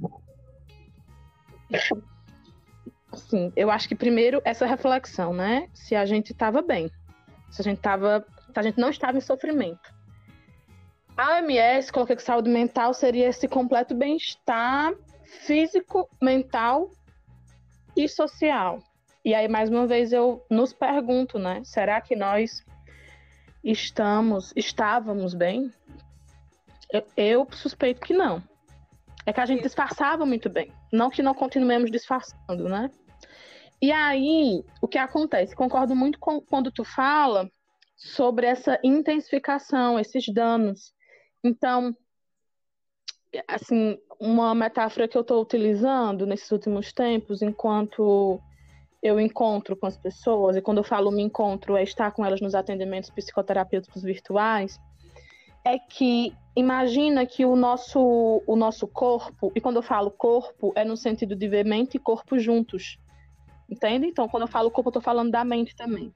Assim, 3.12 3.52
eu 3.56 3.72
acho 3.72 3.88
que 3.88 3.96
primeiro 3.96 4.44
essa 4.46 4.68
reflexão, 4.68 5.34
né? 5.34 5.68
Se 5.74 5.96
a 5.96 6.06
gente 6.06 6.32
estava 6.32 6.62
bem, 6.62 6.92
se 7.50 7.62
a 7.62 7.64
gente 7.64 7.82
tava, 7.82 8.24
se 8.54 8.60
a 8.60 8.62
gente 8.62 8.78
não 8.78 8.92
estava 8.92 9.18
em 9.18 9.22
sofrimento. 9.22 9.96
A 11.18 11.38
OMS 11.38 11.92
coloca 11.92 12.16
que 12.16 12.22
saúde 12.22 12.52
mental 12.52 12.94
seria 12.94 13.30
esse 13.30 13.48
completo 13.48 13.96
bem-estar 13.96 14.94
físico, 15.36 16.10
mental 16.22 16.92
e 17.96 18.08
social. 18.08 18.80
E 19.24 19.34
aí, 19.34 19.48
mais 19.48 19.70
uma 19.70 19.88
vez, 19.88 20.14
eu 20.14 20.46
nos 20.50 20.74
pergunto, 20.74 21.40
né? 21.40 21.62
Será 21.64 22.00
que 22.00 22.16
nós 22.16 22.64
estamos, 23.64 24.54
estávamos 24.56 25.34
bem? 25.34 25.72
Eu, 26.92 27.04
eu 27.18 27.48
suspeito 27.52 28.02
que 28.02 28.14
não. 28.14 28.44
É 29.26 29.34
que 29.34 29.40
a 29.40 29.46
gente 29.46 29.64
disfarçava 29.64 30.26
muito 30.26 30.50
bem. 30.50 30.72
Não 30.94 31.10
que 31.10 31.24
não 31.24 31.34
continuemos 31.34 31.90
disfarçando, 31.90 32.70
né? 32.70 32.92
E 33.82 33.92
aí, 33.92 34.64
o 34.82 34.88
que 34.88 34.98
acontece? 34.98 35.56
Concordo 35.56 35.96
muito 35.96 36.20
com 36.20 36.40
quando 36.40 36.72
tu 36.72 36.84
fala 36.84 37.50
sobre 37.96 38.46
essa 38.46 38.80
intensificação, 38.84 40.00
esses 40.00 40.28
danos. 40.32 40.94
Então, 41.44 41.96
assim, 43.48 43.98
uma 44.20 44.54
metáfora 44.56 45.08
que 45.08 45.18
eu 45.18 45.22
estou 45.22 45.42
utilizando 45.42 46.26
nesses 46.26 46.52
últimos 46.52 46.92
tempos, 46.94 47.42
enquanto 47.42 48.40
eu 49.02 49.20
encontro 49.20 49.76
com 49.76 49.86
as 49.86 49.98
pessoas, 49.98 50.56
e 50.56 50.62
quando 50.62 50.80
eu 50.80 50.84
falo 50.84 51.12
me 51.12 51.22
encontro, 51.22 51.78
é 51.78 51.84
estar 51.84 52.12
com 52.12 52.26
elas 52.26 52.42
nos 52.42 52.56
atendimentos 52.56 53.10
psicoterapêuticos 53.12 54.02
virtuais, 54.02 54.80
é 55.64 55.78
que 55.78 56.34
imagina 56.56 57.26
que 57.26 57.46
o 57.46 57.56
nosso, 57.56 58.42
o 58.48 58.56
nosso 58.56 58.88
corpo, 58.88 59.52
e 59.56 59.62
quando 59.62 59.78
eu 59.78 59.84
falo 59.84 60.10
corpo, 60.10 60.72
é 60.76 60.84
no 60.84 60.96
sentido 60.96 61.36
de 61.36 61.48
ver 61.48 61.66
mente 61.66 61.96
e 61.96 62.00
corpo 62.00 62.40
juntos. 62.40 62.98
Entende? 63.70 64.08
Então, 64.08 64.28
quando 64.28 64.44
eu 64.44 64.48
falo 64.48 64.72
corpo, 64.72 64.90
eu 64.90 64.92
estou 64.92 65.02
falando 65.02 65.32
da 65.32 65.44
mente 65.44 65.76
também. 65.76 66.14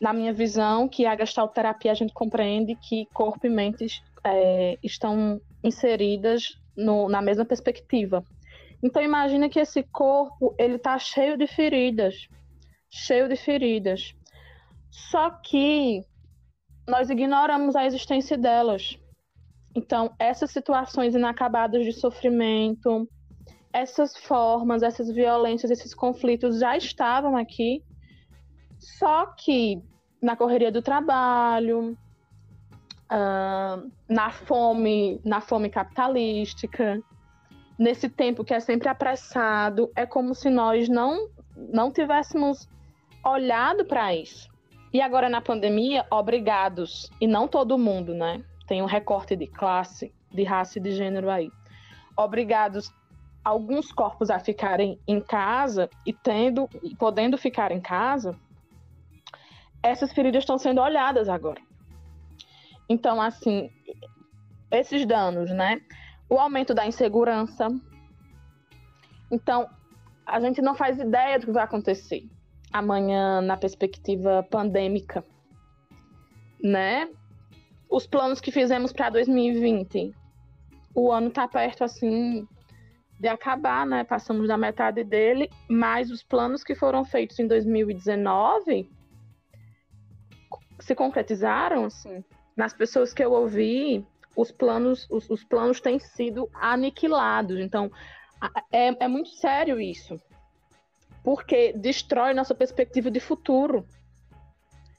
Na 0.00 0.12
minha 0.12 0.32
visão, 0.32 0.88
que 0.88 1.04
a 1.06 1.16
gestalterapia 1.16 1.90
a 1.90 1.94
gente 1.94 2.12
compreende 2.12 2.74
que 2.74 3.06
corpo 3.12 3.46
e 3.46 3.50
mente 3.50 4.02
é, 4.24 4.78
estão 4.82 5.40
inseridas 5.62 6.58
no, 6.76 7.08
na 7.08 7.20
mesma 7.20 7.44
perspectiva. 7.44 8.24
Então 8.82 9.02
imagina 9.02 9.48
que 9.48 9.58
esse 9.58 9.82
corpo 9.82 10.54
ele 10.58 10.76
está 10.76 10.98
cheio 10.98 11.36
de 11.36 11.46
feridas, 11.46 12.28
cheio 12.88 13.28
de 13.28 13.36
feridas. 13.36 14.14
Só 14.90 15.30
que 15.30 16.04
nós 16.86 17.10
ignoramos 17.10 17.74
a 17.74 17.84
existência 17.84 18.38
delas. 18.38 18.98
Então 19.74 20.14
essas 20.18 20.50
situações 20.50 21.14
inacabadas 21.14 21.84
de 21.84 21.92
sofrimento, 21.92 23.08
essas 23.72 24.16
formas, 24.16 24.82
essas 24.82 25.10
violências, 25.10 25.70
esses 25.70 25.94
conflitos 25.94 26.60
já 26.60 26.76
estavam 26.76 27.36
aqui. 27.36 27.82
Só 28.78 29.26
que 29.26 29.82
na 30.22 30.36
correria 30.36 30.70
do 30.70 30.82
trabalho, 30.82 31.96
uh, 33.10 33.90
na 34.08 34.30
fome, 34.30 35.20
na 35.24 35.40
fome 35.40 35.70
capitalística, 35.70 37.02
nesse 37.78 38.08
tempo 38.08 38.44
que 38.44 38.54
é 38.54 38.60
sempre 38.60 38.88
apressado, 38.88 39.90
é 39.94 40.04
como 40.04 40.34
se 40.34 40.50
nós 40.50 40.88
não 40.88 41.28
não 41.56 41.90
tivéssemos 41.90 42.68
olhado 43.24 43.84
para 43.84 44.14
isso. 44.14 44.48
E 44.92 45.00
agora 45.00 45.28
na 45.28 45.40
pandemia, 45.40 46.06
obrigados, 46.10 47.10
e 47.20 47.26
não 47.26 47.48
todo 47.48 47.76
mundo, 47.76 48.14
né? 48.14 48.42
Tem 48.66 48.80
um 48.80 48.86
recorte 48.86 49.34
de 49.34 49.46
classe, 49.46 50.14
de 50.32 50.44
raça 50.44 50.78
e 50.78 50.82
de 50.82 50.92
gênero 50.92 51.28
aí. 51.28 51.50
Obrigados 52.16 52.92
alguns 53.44 53.92
corpos 53.92 54.30
a 54.30 54.38
ficarem 54.38 54.98
em 55.06 55.20
casa 55.20 55.88
e 56.06 56.12
tendo 56.12 56.68
e 56.82 56.94
podendo 56.94 57.36
ficar 57.36 57.72
em 57.72 57.80
casa, 57.80 58.36
essas 59.82 60.12
feridas 60.12 60.42
estão 60.42 60.58
sendo 60.58 60.80
olhadas 60.80 61.28
agora. 61.28 61.60
Então, 62.88 63.20
assim, 63.20 63.70
esses 64.70 65.04
danos, 65.06 65.50
né? 65.50 65.80
O 66.28 66.38
aumento 66.38 66.74
da 66.74 66.86
insegurança. 66.86 67.68
Então, 69.30 69.68
a 70.26 70.40
gente 70.40 70.60
não 70.62 70.74
faz 70.74 70.98
ideia 70.98 71.38
do 71.38 71.46
que 71.46 71.52
vai 71.52 71.64
acontecer 71.64 72.28
amanhã 72.72 73.40
na 73.40 73.56
perspectiva 73.56 74.42
pandêmica, 74.50 75.24
né? 76.62 77.08
Os 77.90 78.06
planos 78.06 78.40
que 78.40 78.52
fizemos 78.52 78.92
para 78.92 79.10
2020, 79.10 80.14
o 80.94 81.10
ano 81.10 81.28
está 81.28 81.48
perto 81.48 81.84
assim 81.84 82.46
de 83.18 83.26
acabar, 83.26 83.86
né? 83.86 84.04
Passamos 84.04 84.46
da 84.46 84.56
metade 84.56 85.02
dele, 85.02 85.50
mas 85.68 86.10
os 86.10 86.22
planos 86.22 86.62
que 86.62 86.74
foram 86.74 87.04
feitos 87.04 87.38
em 87.38 87.46
2019 87.46 88.88
se 90.80 90.94
concretizaram, 90.94 91.86
assim, 91.86 92.24
nas 92.58 92.72
pessoas 92.72 93.14
que 93.14 93.24
eu 93.24 93.30
ouvi, 93.30 94.04
os 94.34 94.50
planos, 94.50 95.06
os, 95.08 95.30
os 95.30 95.44
planos 95.44 95.80
têm 95.80 96.00
sido 96.00 96.50
aniquilados. 96.52 97.60
Então, 97.60 97.88
é, 98.72 99.04
é 99.04 99.06
muito 99.06 99.28
sério 99.28 99.80
isso. 99.80 100.20
Porque 101.22 101.72
destrói 101.72 102.34
nossa 102.34 102.56
perspectiva 102.56 103.12
de 103.12 103.20
futuro. 103.20 103.86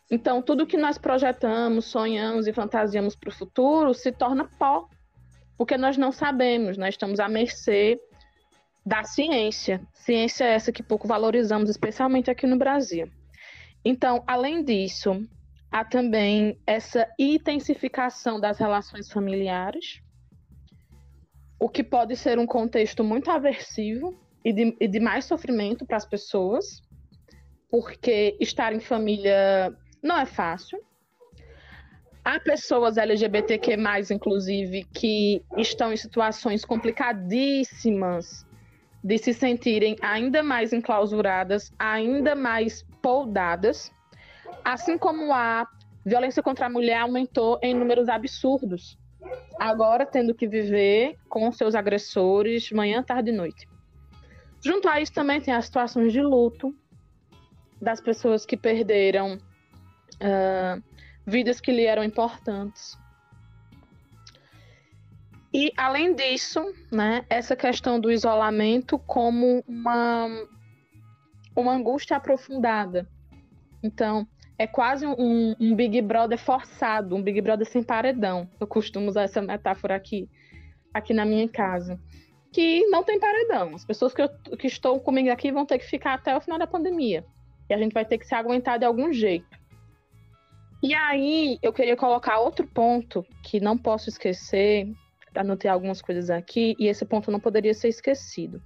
Então, 0.10 0.42
tudo 0.42 0.66
que 0.66 0.78
nós 0.78 0.98
projetamos, 0.98 1.86
sonhamos 1.86 2.48
e 2.48 2.54
fantasiamos 2.54 3.14
para 3.14 3.30
o 3.30 3.34
futuro 3.34 3.94
se 3.94 4.14
torna 4.14 4.50
pó. 4.58 4.88
Porque 5.58 5.78
nós 5.78 5.98
não 5.98 6.14
sabemos, 6.14 6.78
nós 6.78 6.94
estamos 6.94 7.20
à 7.20 7.28
mercê 7.28 8.00
da 8.86 9.04
ciência. 9.04 9.86
Ciência 9.94 10.46
é 10.46 10.54
essa 10.54 10.72
que 10.72 10.82
pouco 10.82 11.10
valorizamos, 11.10 11.70
especialmente 11.70 12.32
aqui 12.32 12.48
no 12.48 12.58
Brasil. 12.58 13.12
Então, 13.84 14.24
além 14.26 14.64
disso, 14.64 15.28
há 15.72 15.84
também 15.86 16.60
essa 16.66 17.08
intensificação 17.18 18.40
das 18.40 18.58
relações 18.58 19.12
familiares, 19.12 20.02
o 21.60 21.70
que 21.70 21.84
pode 21.84 22.16
ser 22.16 22.40
um 22.40 22.46
contexto 22.46 23.04
muito 23.04 23.30
aversivo 23.30 24.18
e 24.44 24.54
de, 24.54 24.76
e 24.80 24.88
de 24.88 25.00
mais 25.00 25.26
sofrimento 25.26 25.86
para 25.86 25.98
as 25.98 26.06
pessoas, 26.06 26.82
porque 27.70 28.36
estar 28.40 28.74
em 28.74 28.80
família 28.80 29.76
não 30.02 30.18
é 30.18 30.26
fácil. 30.26 30.82
Há 32.24 32.40
pessoas 32.40 32.98
LGBTQ, 32.98 33.76
inclusive, 34.12 34.86
que 34.94 35.44
estão 35.58 35.92
em 35.92 35.98
situações 35.98 36.64
complicadíssimas 36.66 38.46
de 39.04 39.18
se 39.18 39.34
sentirem 39.34 39.96
ainda 40.02 40.44
mais 40.44 40.74
enclausuradas, 40.74 41.72
ainda 41.80 42.36
mais 42.36 42.84
poldadas 43.02 43.92
Assim 44.64 44.98
como 44.98 45.34
a 45.34 45.68
violência 46.06 46.42
contra 46.42 46.66
a 46.66 46.70
mulher 46.70 47.02
aumentou 47.02 47.60
em 47.62 47.74
números 47.74 48.10
absurdos, 48.10 48.98
agora 49.60 50.06
tendo 50.06 50.34
que 50.34 50.48
viver 50.48 51.18
com 51.28 51.52
seus 51.52 51.76
agressores 51.76 52.72
manhã, 52.72 53.04
tarde 53.04 53.32
e 53.32 53.34
noite. 53.34 53.68
Junto 54.64 54.88
a 54.90 55.00
isso 55.00 55.14
também 55.14 55.40
tem 55.40 55.54
as 55.54 55.66
situações 55.66 56.12
de 56.12 56.22
luto 56.22 56.76
das 57.82 58.02
pessoas 58.02 58.46
que 58.46 58.58
perderam 58.58 59.36
uh, 59.36 60.84
vidas 61.26 61.62
que 61.62 61.72
lhe 61.72 61.86
eram 61.86 62.04
importantes. 62.04 62.98
E 65.54 65.72
além 65.76 66.14
disso, 66.14 66.62
né, 66.92 67.26
essa 67.30 67.56
questão 67.56 68.00
do 68.00 68.12
isolamento 68.12 69.00
como 69.00 69.64
uma, 69.68 70.28
uma 71.56 71.74
angústia 71.74 72.18
aprofundada. 72.18 73.08
Então, 73.82 74.28
é 74.60 74.68
quase 74.68 75.08
um, 75.08 75.56
um, 75.58 75.74
Big 75.74 76.02
Brother 76.02 76.38
forçado, 76.38 77.16
um 77.16 77.24
Big 77.24 77.40
Brother 77.40 77.66
sem 77.66 77.82
paredão. 77.82 78.48
Eu 78.60 78.68
costumo 78.68 79.08
usar 79.08 79.24
essa 79.24 79.42
metáfora 79.42 79.96
aqui, 79.96 80.30
aqui 80.94 81.14
na 81.14 81.24
minha 81.24 81.48
casa. 81.48 81.98
Que 82.52 82.86
não 82.88 83.02
tem 83.02 83.18
paredão. 83.18 83.74
As 83.74 83.86
pessoas 83.86 84.14
que, 84.14 84.22
eu, 84.22 84.30
que 84.58 84.68
estão 84.68 85.00
comigo 85.00 85.32
aqui 85.32 85.50
vão 85.50 85.66
ter 85.66 85.80
que 85.80 85.86
ficar 85.86 86.14
até 86.14 86.36
o 86.36 86.42
final 86.42 86.60
da 86.60 86.68
pandemia. 86.68 87.26
E 87.70 87.74
a 87.74 87.78
gente 87.78 87.94
vai 87.94 88.04
ter 88.04 88.18
que 88.18 88.26
se 88.26 88.36
aguentar 88.36 88.78
de 88.78 88.84
algum 88.84 89.14
jeito. 89.14 89.58
E 90.84 90.94
aí, 90.94 91.58
eu 91.62 91.72
queria 91.72 91.96
colocar 91.96 92.40
outro 92.40 92.68
ponto 92.68 93.26
que 93.44 93.62
não 93.62 93.78
posso 93.78 94.10
esquecer. 94.10 94.92
Anotei 95.36 95.72
algumas 95.72 96.02
coisas 96.02 96.30
aqui, 96.30 96.76
e 96.78 96.88
esse 96.88 97.06
ponto 97.06 97.32
não 97.32 97.40
poderia 97.40 97.74
ser 97.74 97.88
esquecido. 97.88 98.62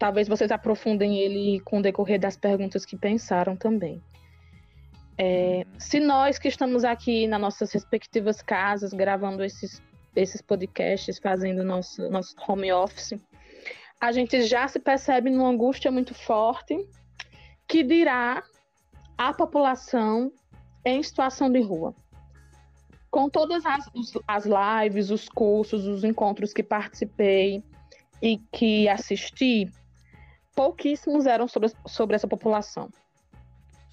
Talvez 0.00 0.26
vocês 0.26 0.50
aprofundem 0.50 1.18
ele 1.18 1.60
com 1.60 1.78
o 1.78 1.82
decorrer 1.82 2.18
das 2.18 2.36
perguntas 2.36 2.84
que 2.84 2.96
pensaram 2.96 3.54
também. 3.54 4.02
É, 5.16 5.66
se 5.78 6.00
nós 6.00 6.38
que 6.38 6.48
estamos 6.48 6.82
aqui 6.82 7.26
nas 7.28 7.40
nossas 7.40 7.70
respectivas 7.70 8.40
casas 8.40 8.92
gravando 8.94 9.44
esses 9.44 9.82
esses 10.14 10.42
podcasts, 10.42 11.18
fazendo 11.18 11.62
nosso, 11.62 12.08
nosso 12.10 12.34
home 12.48 12.72
office, 12.72 13.14
a 14.00 14.12
gente 14.12 14.42
já 14.42 14.66
se 14.66 14.78
percebe 14.78 15.30
numa 15.30 15.48
angústia 15.48 15.90
muito 15.90 16.14
forte 16.14 16.76
que 17.68 17.82
dirá 17.82 18.42
a 19.16 19.32
população 19.32 20.32
em 20.84 21.02
situação 21.02 21.50
de 21.50 21.60
rua. 21.60 21.94
Com 23.10 23.28
todas 23.28 23.64
as, 23.66 23.84
as 24.26 24.44
lives, 24.46 25.10
os 25.10 25.28
cursos, 25.28 25.86
os 25.86 26.04
encontros 26.04 26.52
que 26.52 26.62
participei 26.62 27.62
e 28.22 28.38
que 28.52 28.88
assisti, 28.88 29.70
pouquíssimos 30.60 31.24
eram 31.24 31.48
sobre, 31.48 31.72
sobre 31.86 32.16
essa 32.16 32.28
população. 32.28 32.90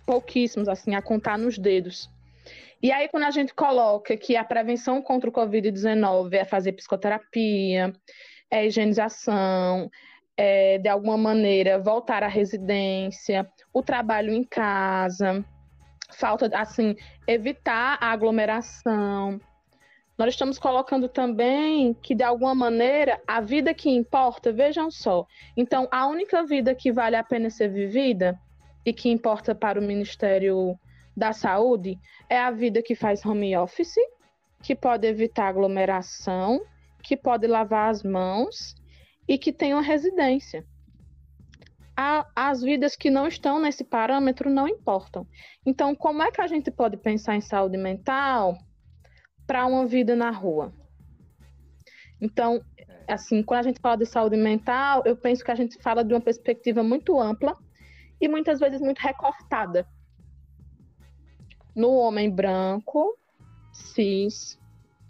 Pouquíssimos, 0.05 0.67
assim, 0.67 0.95
a 0.95 1.01
contar 1.01 1.37
nos 1.37 1.57
dedos. 1.57 2.09
E 2.83 2.91
aí, 2.91 3.07
quando 3.07 3.23
a 3.23 3.31
gente 3.31 3.53
coloca 3.53 4.17
que 4.17 4.35
a 4.35 4.43
prevenção 4.43 5.01
contra 5.01 5.29
o 5.29 5.33
Covid-19 5.33 6.33
é 6.33 6.43
fazer 6.43 6.73
psicoterapia, 6.73 7.93
é 8.51 8.67
higienização, 8.67 9.89
é, 10.35 10.77
de 10.77 10.89
alguma 10.89 11.17
maneira, 11.17 11.79
voltar 11.79 12.21
à 12.21 12.27
residência, 12.27 13.49
o 13.73 13.81
trabalho 13.81 14.33
em 14.33 14.43
casa, 14.43 15.45
falta, 16.11 16.49
assim, 16.53 16.97
evitar 17.25 17.97
a 18.01 18.11
aglomeração. 18.11 19.39
Nós 20.17 20.33
estamos 20.33 20.57
colocando 20.57 21.07
também 21.07 21.93
que, 21.93 22.15
de 22.15 22.23
alguma 22.23 22.55
maneira, 22.55 23.21
a 23.27 23.39
vida 23.39 23.71
que 23.71 23.87
importa, 23.87 24.51
vejam 24.51 24.89
só. 24.89 25.27
Então, 25.55 25.87
a 25.91 26.07
única 26.07 26.43
vida 26.43 26.73
que 26.73 26.91
vale 26.91 27.15
a 27.15 27.23
pena 27.23 27.51
ser 27.51 27.67
vivida 27.67 28.39
e 28.83 28.91
que 28.91 29.09
importa 29.09 29.53
para 29.53 29.79
o 29.79 29.83
Ministério 29.83 30.75
da 31.15 31.33
Saúde 31.33 31.99
é 32.27 32.39
a 32.39 32.49
vida 32.49 32.81
que 32.81 32.95
faz 32.95 33.23
home 33.23 33.55
office, 33.55 33.95
que 34.63 34.75
pode 34.75 35.05
evitar 35.05 35.49
aglomeração, 35.49 36.65
que 37.03 37.15
pode 37.15 37.45
lavar 37.45 37.91
as 37.91 38.01
mãos 38.01 38.75
e 39.27 39.37
que 39.37 39.53
tem 39.53 39.73
uma 39.73 39.83
residência. 39.83 40.65
as 42.35 42.61
vidas 42.61 42.95
que 42.95 43.11
não 43.11 43.27
estão 43.27 43.59
nesse 43.59 43.83
parâmetro 43.83 44.49
não 44.49 44.67
importam. 44.67 45.27
Então, 45.63 45.93
como 45.95 46.23
é 46.23 46.31
que 46.31 46.41
a 46.41 46.47
gente 46.47 46.71
pode 46.71 46.97
pensar 46.97 47.35
em 47.35 47.41
saúde 47.41 47.77
mental 47.77 48.57
para 49.47 49.65
uma 49.65 49.87
vida 49.87 50.15
na 50.15 50.29
rua? 50.29 50.73
Então, 52.21 52.61
assim, 53.07 53.41
quando 53.41 53.61
a 53.61 53.63
gente 53.63 53.79
fala 53.79 53.95
de 53.97 54.05
saúde 54.05 54.35
mental, 54.35 55.01
eu 55.05 55.15
penso 55.15 55.43
que 55.43 55.51
a 55.51 55.55
gente 55.55 55.81
fala 55.81 56.03
de 56.03 56.13
uma 56.13 56.21
perspectiva 56.21 56.83
muito 56.83 57.19
ampla 57.19 57.55
e 58.19 58.27
muitas 58.27 58.59
vezes 58.59 58.81
muito 58.81 58.99
recortada. 58.99 59.87
No 61.73 61.93
homem 61.93 62.29
branco, 62.29 63.17
cis 63.71 64.59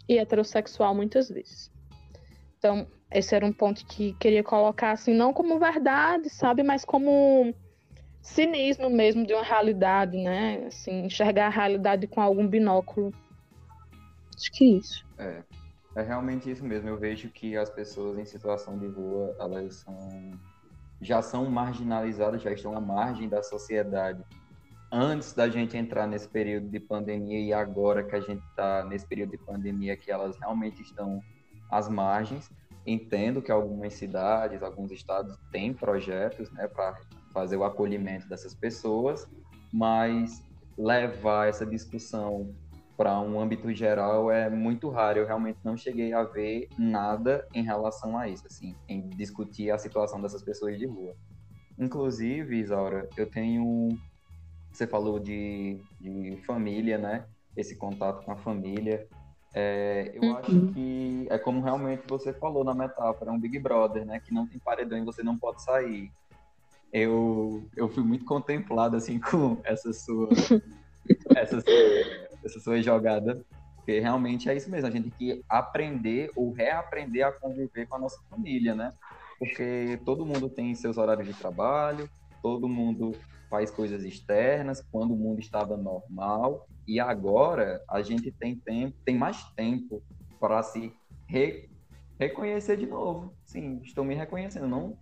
e 0.08 0.18
heterossexual, 0.18 0.94
muitas 0.94 1.28
vezes. 1.28 1.72
Então, 2.58 2.86
esse 3.10 3.34
era 3.34 3.44
um 3.44 3.52
ponto 3.52 3.84
que 3.86 4.12
queria 4.14 4.44
colocar, 4.44 4.92
assim, 4.92 5.14
não 5.14 5.32
como 5.32 5.58
verdade, 5.58 6.28
sabe, 6.28 6.62
mas 6.62 6.84
como 6.84 7.54
cinismo 8.20 8.90
mesmo 8.90 9.26
de 9.26 9.32
uma 9.32 9.42
realidade, 9.42 10.18
né? 10.18 10.64
Assim, 10.66 11.06
enxergar 11.06 11.46
a 11.46 11.50
realidade 11.50 12.06
com 12.06 12.20
algum 12.20 12.46
binóculo. 12.46 13.12
Acho 14.38 14.52
que 14.52 14.64
é 14.64 14.68
isso. 14.78 15.04
É, 15.18 15.42
é 15.96 16.02
realmente 16.02 16.48
isso 16.48 16.64
mesmo. 16.64 16.88
Eu 16.88 16.96
vejo 16.96 17.28
que 17.28 17.56
as 17.56 17.68
pessoas 17.68 18.18
em 18.18 18.24
situação 18.24 18.78
de 18.78 18.86
rua, 18.86 19.34
elas 19.40 19.74
são, 19.74 20.30
já 21.00 21.20
são 21.20 21.50
marginalizadas, 21.50 22.40
já 22.40 22.52
estão 22.52 22.76
à 22.76 22.80
margem 22.80 23.28
da 23.28 23.42
sociedade. 23.42 24.22
Antes 24.92 25.34
da 25.34 25.48
gente 25.48 25.76
entrar 25.76 26.06
nesse 26.06 26.28
período 26.28 26.68
de 26.68 26.78
pandemia 26.78 27.40
e 27.40 27.52
agora 27.52 28.04
que 28.04 28.14
a 28.14 28.20
gente 28.20 28.42
está 28.46 28.84
nesse 28.84 29.06
período 29.06 29.32
de 29.32 29.38
pandemia, 29.38 29.96
que 29.96 30.10
elas 30.10 30.38
realmente 30.38 30.80
estão 30.82 31.20
às 31.68 31.88
margens. 31.88 32.48
Entendo 32.86 33.42
que 33.42 33.50
algumas 33.50 33.92
cidades, 33.94 34.62
alguns 34.62 34.92
estados 34.92 35.36
têm 35.50 35.74
projetos 35.74 36.50
né, 36.52 36.68
para 36.68 36.96
fazer 37.34 37.56
o 37.56 37.64
acolhimento 37.64 38.26
dessas 38.28 38.54
pessoas, 38.54 39.28
mas 39.70 40.42
levar 40.78 41.48
essa 41.48 41.66
discussão 41.66 42.54
para 42.98 43.20
um 43.20 43.40
âmbito 43.40 43.72
geral 43.72 44.28
é 44.28 44.50
muito 44.50 44.90
raro. 44.90 45.20
Eu 45.20 45.26
realmente 45.26 45.60
não 45.62 45.76
cheguei 45.76 46.12
a 46.12 46.24
ver 46.24 46.68
nada 46.76 47.46
em 47.54 47.62
relação 47.62 48.18
a 48.18 48.28
isso, 48.28 48.44
assim, 48.48 48.74
em 48.88 49.08
discutir 49.10 49.70
a 49.70 49.78
situação 49.78 50.20
dessas 50.20 50.42
pessoas 50.42 50.76
de 50.76 50.84
rua. 50.84 51.14
Inclusive, 51.78 52.58
Isaura, 52.58 53.08
eu 53.16 53.30
tenho. 53.30 53.96
Você 54.72 54.84
falou 54.84 55.20
de, 55.20 55.80
de 56.00 56.42
família, 56.44 56.98
né? 56.98 57.24
Esse 57.56 57.76
contato 57.76 58.24
com 58.24 58.32
a 58.32 58.36
família. 58.36 59.06
É, 59.54 60.10
eu 60.14 60.22
uhum. 60.22 60.36
acho 60.36 60.66
que 60.72 61.26
é 61.30 61.38
como 61.38 61.62
realmente 61.62 62.02
você 62.06 62.32
falou 62.32 62.64
na 62.64 62.74
metáfora, 62.74 63.30
é 63.30 63.32
um 63.32 63.38
Big 63.38 63.60
Brother, 63.60 64.04
né? 64.04 64.18
Que 64.18 64.34
não 64.34 64.44
tem 64.44 64.58
paredão 64.58 64.98
e 64.98 65.04
você 65.04 65.22
não 65.22 65.38
pode 65.38 65.62
sair. 65.62 66.10
Eu, 66.92 67.64
eu 67.76 67.88
fui 67.88 68.02
muito 68.02 68.24
contemplado 68.24 68.96
assim 68.96 69.20
com 69.22 69.60
essa 69.62 69.92
sua, 69.92 70.28
essa 71.36 71.60
sua, 71.60 72.27
essa 72.48 72.60
sua 72.60 72.80
jogada, 72.82 73.44
porque 73.76 74.00
realmente 74.00 74.48
é 74.48 74.56
isso 74.56 74.70
mesmo. 74.70 74.88
A 74.88 74.90
gente 74.90 75.10
tem 75.10 75.18
que 75.18 75.44
aprender 75.48 76.30
ou 76.34 76.52
reaprender 76.52 77.26
a 77.26 77.32
conviver 77.32 77.86
com 77.86 77.96
a 77.96 77.98
nossa 77.98 78.20
família, 78.28 78.74
né? 78.74 78.92
Porque 79.38 80.00
todo 80.04 80.26
mundo 80.26 80.50
tem 80.50 80.74
seus 80.74 80.98
horários 80.98 81.26
de 81.26 81.34
trabalho, 81.34 82.08
todo 82.42 82.68
mundo 82.68 83.12
faz 83.48 83.70
coisas 83.70 84.04
externas 84.04 84.84
quando 84.92 85.14
o 85.14 85.16
mundo 85.16 85.40
estava 85.40 85.76
normal 85.76 86.66
e 86.86 87.00
agora 87.00 87.82
a 87.88 88.02
gente 88.02 88.30
tem 88.32 88.56
tempo, 88.56 88.96
tem 89.04 89.16
mais 89.16 89.42
tempo 89.54 90.02
para 90.40 90.62
se 90.62 90.92
re, 91.26 91.70
reconhecer 92.18 92.76
de 92.76 92.86
novo. 92.86 93.34
Sim, 93.44 93.80
estou 93.82 94.04
me 94.04 94.14
reconhecendo. 94.14 94.66
Não, 94.66 94.98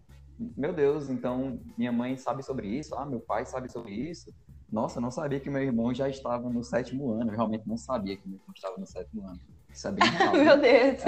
meu 0.56 0.72
Deus, 0.72 1.09
então 1.09 1.61
minha 1.76 1.92
mãe 1.92 2.16
sabe 2.16 2.42
sobre 2.42 2.68
isso, 2.68 2.94
ah, 2.94 3.06
meu 3.06 3.20
pai 3.20 3.46
sabe 3.46 3.70
sobre 3.70 3.92
isso. 3.92 4.32
Nossa, 4.70 5.00
não 5.00 5.11
sabia 5.11 5.38
que 5.38 5.48
meu 5.48 5.62
irmão 5.62 5.94
já 5.94 6.09
estava 6.09 6.50
no 6.50 6.64
sétimo 6.64 7.12
ano. 7.12 7.31
Eu 7.31 7.37
realmente 7.37 7.66
não 7.66 7.76
sabia 7.76 8.16
que 8.16 8.29
meu 8.29 8.38
irmão 8.38 8.52
estava 8.55 8.76
no 8.79 8.87
sétimo 8.87 9.26
ano. 9.26 9.40
Isso 9.72 9.88
é 9.88 9.92
bem 9.92 10.05
meu 10.44 10.61
Deus. 10.61 11.00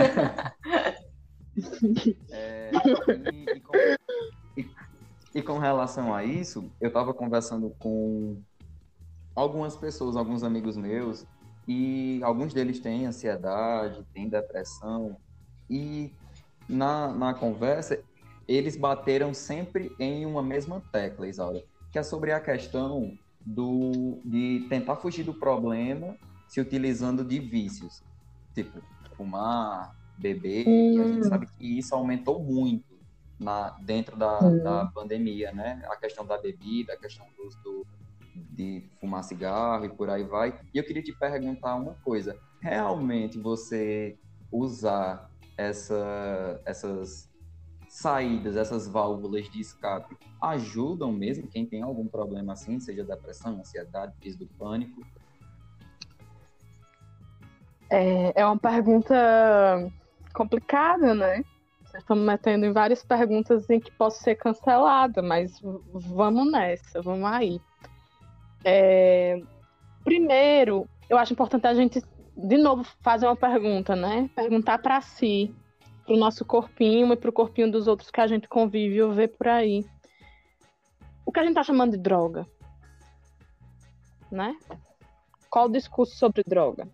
é, 2.30 2.70
e, 3.32 3.56
e, 3.56 3.60
com, 3.60 3.76
e, 4.56 4.70
e 5.34 5.42
com 5.42 5.58
relação 5.58 6.14
a 6.14 6.24
isso, 6.24 6.70
eu 6.80 6.88
estava 6.88 7.12
conversando 7.12 7.70
com 7.78 8.40
algumas 9.34 9.76
pessoas, 9.76 10.16
alguns 10.16 10.42
amigos 10.42 10.76
meus, 10.76 11.26
e 11.66 12.20
alguns 12.22 12.54
deles 12.54 12.80
têm 12.80 13.06
ansiedade, 13.06 14.04
têm 14.14 14.28
depressão, 14.28 15.16
e 15.68 16.12
na, 16.68 17.12
na 17.12 17.34
conversa 17.34 18.02
eles 18.48 18.76
bateram 18.76 19.34
sempre 19.34 19.94
em 19.98 20.24
uma 20.24 20.42
mesma 20.42 20.82
tecla, 20.90 21.28
Isaura, 21.28 21.62
que 21.92 21.98
é 21.98 22.02
sobre 22.02 22.32
a 22.32 22.40
questão 22.40 23.12
do, 23.48 24.20
de 24.24 24.66
tentar 24.68 24.96
fugir 24.96 25.24
do 25.24 25.32
problema 25.32 26.16
se 26.46 26.60
utilizando 26.60 27.24
de 27.24 27.38
vícios, 27.38 28.02
tipo 28.54 28.82
fumar, 29.16 29.96
beber, 30.16 30.66
hum. 30.66 30.96
e 30.96 31.00
a 31.00 31.08
gente 31.08 31.20
hum. 31.20 31.28
sabe 31.28 31.46
que 31.46 31.78
isso 31.78 31.94
aumentou 31.94 32.42
muito 32.42 32.98
na, 33.38 33.70
dentro 33.80 34.16
da, 34.16 34.38
hum. 34.40 34.62
da 34.62 34.86
pandemia, 34.86 35.52
né? 35.52 35.82
A 35.90 35.96
questão 35.96 36.26
da 36.26 36.38
bebida, 36.38 36.92
a 36.92 36.96
questão 36.96 37.26
do 37.36 37.46
uso 37.46 37.58
do, 37.62 37.86
de 38.34 38.84
fumar 39.00 39.24
cigarro 39.24 39.84
e 39.84 39.88
por 39.88 40.10
aí 40.10 40.24
vai. 40.24 40.58
E 40.72 40.78
eu 40.78 40.84
queria 40.84 41.02
te 41.02 41.12
perguntar 41.12 41.74
uma 41.74 41.94
coisa: 42.04 42.38
realmente 42.60 43.38
você 43.38 44.16
usar 44.52 45.30
essa, 45.56 46.60
essas 46.64 47.27
saídas, 47.98 48.56
essas 48.56 48.86
válvulas 48.86 49.50
de 49.50 49.60
escape, 49.60 50.16
ajudam 50.40 51.10
mesmo 51.10 51.48
quem 51.48 51.66
tem 51.66 51.82
algum 51.82 52.06
problema 52.06 52.52
assim, 52.52 52.78
seja 52.78 53.02
depressão, 53.02 53.58
ansiedade, 53.58 54.14
crise 54.20 54.38
do 54.38 54.46
pânico? 54.46 55.02
É, 57.90 58.40
é 58.40 58.46
uma 58.46 58.56
pergunta 58.56 59.16
complicada, 60.32 61.12
né? 61.12 61.42
Estamos 61.92 62.24
metendo 62.24 62.66
em 62.66 62.72
várias 62.72 63.02
perguntas 63.02 63.68
em 63.68 63.80
que 63.80 63.90
posso 63.90 64.22
ser 64.22 64.36
cancelada, 64.36 65.20
mas 65.20 65.60
vamos 65.92 66.52
nessa, 66.52 67.02
vamos 67.02 67.24
aí. 67.24 67.60
É, 68.64 69.42
primeiro, 70.04 70.88
eu 71.10 71.18
acho 71.18 71.32
importante 71.32 71.66
a 71.66 71.74
gente, 71.74 72.00
de 72.36 72.58
novo, 72.58 72.84
fazer 73.00 73.26
uma 73.26 73.34
pergunta, 73.34 73.96
né? 73.96 74.30
Perguntar 74.36 74.78
para 74.78 75.00
si, 75.00 75.52
para 76.08 76.16
o 76.16 76.18
nosso 76.18 76.42
corpinho 76.42 77.12
e 77.12 77.16
para 77.16 77.28
o 77.28 77.32
corpinho 77.32 77.70
dos 77.70 77.86
outros 77.86 78.10
que 78.10 78.18
a 78.18 78.26
gente 78.26 78.48
convive 78.48 79.02
ou 79.02 79.12
vê 79.12 79.28
por 79.28 79.46
aí. 79.46 79.84
O 81.26 81.30
que 81.30 81.38
a 81.38 81.42
gente 81.42 81.50
está 81.50 81.62
chamando 81.62 81.90
de 81.90 81.98
droga? 81.98 82.46
Né? 84.30 84.56
Qual 85.50 85.66
o 85.66 85.70
discurso 85.70 86.16
sobre 86.16 86.42
droga? 86.46 86.88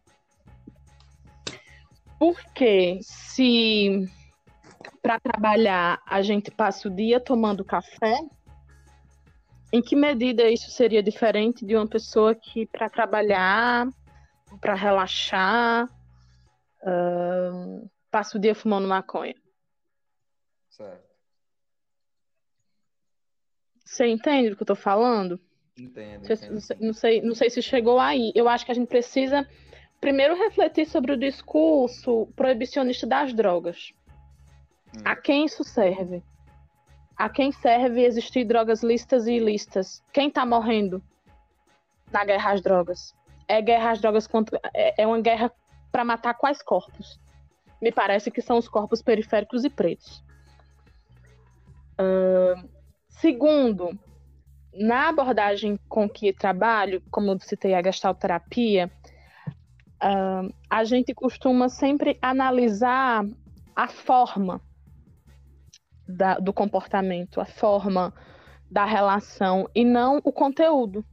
Porque 2.19 2.99
se 3.03 4.11
para 5.01 5.21
trabalhar 5.21 6.03
a 6.05 6.21
gente 6.21 6.51
passa 6.51 6.89
o 6.89 6.91
dia 6.91 7.21
tomando 7.21 7.65
café, 7.65 8.19
em 9.73 9.81
que 9.81 9.95
medida 9.95 10.51
isso 10.51 10.73
seria 10.73 11.03
diferente 11.05 11.65
de 11.65 11.77
uma 11.77 11.87
pessoa 11.87 12.35
que, 12.35 12.67
para 12.67 12.91
trabalhar, 12.91 13.87
para 14.61 14.75
relaxar, 14.75 15.89
uh, 16.83 17.89
passa 18.15 18.39
o 18.39 18.41
dia 18.41 18.55
fumando 18.55 18.87
maconha. 18.87 19.35
Certo. 20.71 21.03
Você 23.85 24.07
entende 24.07 24.53
o 24.53 24.57
que 24.57 24.63
eu 24.63 24.67
tô 24.69 24.77
falando? 24.77 25.41
Entendo. 25.77 26.21
Não 26.21 26.25
sei, 26.25 26.35
entendo 26.37 26.53
não 26.53 26.61
sei- 26.61 26.77
não 26.81 26.93
sei, 26.93 27.23
não 27.23 27.35
sei 27.35 27.51
se 27.51 27.61
chegou 27.61 27.99
aí. 27.99 28.31
Eu 28.33 28.49
acho 28.49 28.65
que 28.65 28.71
a 28.71 28.75
gente 28.75 28.87
precisa 28.87 29.49
primeiro 30.01 30.37
refletir 30.37 30.87
sobre 30.87 31.11
o 31.11 31.17
discurso 31.17 32.29
proibicionista 32.37 33.05
das 33.05 33.35
drogas. 33.35 33.93
Hum. 34.97 35.03
A 35.05 35.17
quem 35.17 35.47
isso 35.47 35.65
serve? 35.65 36.23
A 37.17 37.29
quem 37.29 37.51
serve 37.51 38.05
existir 38.05 38.45
drogas 38.45 38.85
lícitas 38.85 39.27
e 39.27 39.33
ilícitas? 39.33 40.05
Quem 40.13 40.31
tá 40.31 40.47
morrendo 40.47 41.03
na 42.13 42.25
guerra 42.25 42.53
às 42.53 42.61
drogas? 42.63 43.13
É 43.49 43.61
guerra 43.61 43.91
às 43.91 44.01
drogas 44.01 44.29
contra. 44.29 44.61
É, 44.73 45.03
é 45.03 45.05
uma 45.07 45.21
guerra 45.21 45.51
para 45.91 46.05
matar 46.05 46.35
quais 46.35 46.63
corpos? 46.63 47.19
Me 47.85 47.93
parece 47.93 48.31
que 48.31 48.41
são 48.41 48.57
os 48.57 48.67
corpos 48.67 49.03
periféricos 49.03 49.63
e 49.63 49.69
pretos. 49.69 50.25
Ahn, 51.99 52.67
segundo, 53.11 53.91
na 54.73 55.11
abordagem 55.11 55.79
com 55.87 56.09
que 56.09 56.33
trabalho, 56.33 57.03
como 57.11 57.31
eu 57.31 57.39
citei 57.41 57.75
a 57.75 57.83
gestalterapia, 57.83 58.91
ahn, 60.01 60.49
a 60.71 60.83
gente 60.83 61.13
costuma 61.13 61.69
sempre 61.69 62.19
analisar 62.23 63.23
a 63.77 63.87
forma 63.87 64.63
da- 66.09 66.39
do 66.39 66.55
comportamento, 66.55 67.39
a 67.39 67.45
forma 67.45 68.15
da 68.71 68.87
relação 68.87 69.69
e 69.75 69.85
não 69.85 70.23
o 70.25 70.33
conteúdo. 70.33 71.05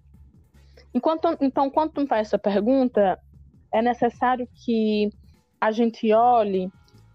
Enquanto, 0.94 1.38
então, 1.42 1.70
quando 1.70 1.92
tu 1.92 2.00
me 2.00 2.08
faz 2.08 2.30
essa 2.30 2.40
pergunta, 2.40 3.20
é 3.74 3.82
necessário 3.82 4.48
que 4.64 5.10
a 5.62 5.72
gente 5.72 6.12
olhe 6.12 6.72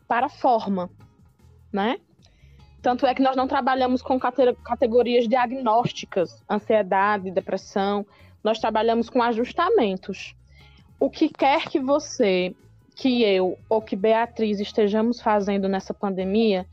para 0.07 0.27
a 0.27 0.31
forma, 0.31 0.89
né? 1.73 1.99
Tanto 2.81 3.05
é 3.05 3.13
que 3.13 3.21
nós 3.23 3.35
não 3.35 3.49
trabalhamos 3.49 4.01
com 4.01 4.21
cate- 4.21 4.57
categorias 4.65 5.27
diagnósticas, 5.27 6.45
ansiedade, 6.49 7.33
depressão, 7.33 8.07
nós 8.45 8.61
trabalhamos 8.61 9.11
com 9.11 9.21
ajustamentos. 9.21 10.37
O 11.01 11.11
que 11.11 11.29
quer 11.29 11.69
que 11.69 11.81
você, 11.81 12.55
que 12.95 13.25
eu 13.25 13.59
ou 13.69 13.83
que 13.83 13.97
Beatriz 13.97 14.61
estejamos 14.61 15.21
fazendo 15.21 15.69
nessa 15.69 15.93
pandemia 15.93 16.65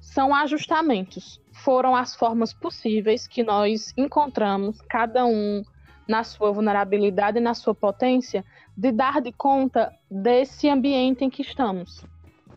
são 0.00 0.32
ajustamentos. 0.32 1.40
Foram 1.52 1.96
as 1.96 2.14
formas 2.14 2.52
possíveis 2.54 3.26
que 3.26 3.42
nós 3.42 3.92
encontramos, 3.96 4.80
cada 4.82 5.26
um 5.26 5.64
na 6.08 6.22
sua 6.24 6.52
vulnerabilidade 6.52 7.38
e 7.38 7.40
na 7.40 7.54
sua 7.54 7.74
potência, 7.74 8.44
de 8.76 8.92
dar 8.92 9.20
de 9.20 9.32
conta 9.32 9.92
desse 10.10 10.68
ambiente 10.68 11.24
em 11.24 11.30
que 11.30 11.42
estamos. 11.42 12.04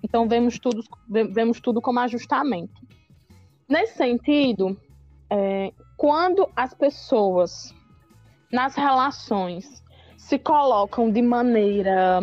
Então 0.03 0.27
vemos 0.27 0.59
tudo, 0.59 0.83
ve- 1.07 1.25
vemos 1.25 1.59
tudo 1.59 1.81
como 1.81 1.99
ajustamento. 1.99 2.81
Nesse 3.67 3.95
sentido, 3.97 4.79
é, 5.29 5.71
quando 5.95 6.49
as 6.55 6.73
pessoas 6.73 7.73
nas 8.51 8.75
relações 8.75 9.83
se 10.17 10.37
colocam 10.39 11.11
de 11.11 11.21
maneira 11.21 12.19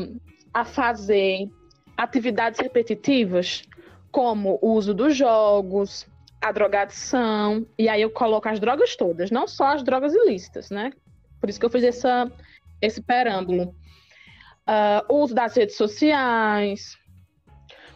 a 0.53 0.65
fazer 0.65 1.49
atividades 1.97 2.61
repetitivas, 2.61 3.63
como 4.11 4.59
o 4.63 4.73
uso 4.73 4.95
dos 4.95 5.17
jogos, 5.17 6.07
a 6.41 6.53
drogadição, 6.53 7.67
e 7.79 7.89
aí 7.89 8.03
eu 8.03 8.11
coloco 8.11 8.49
as 8.49 8.61
drogas 8.61 8.97
todas, 8.97 9.31
não 9.31 9.47
só 9.47 9.69
as 9.69 9.83
drogas 9.83 10.15
ilícitas, 10.15 10.71
né? 10.71 10.93
Por 11.45 11.51
isso 11.51 11.61
que 11.61 11.67
eu 11.67 11.71
fiz 11.71 11.85
essa, 11.85 12.33
esse 12.81 13.03
perâmbulo. 13.03 13.75
O 15.11 15.17
uso 15.17 15.35
das 15.35 15.55
redes 15.55 15.77
sociais. 15.77 16.97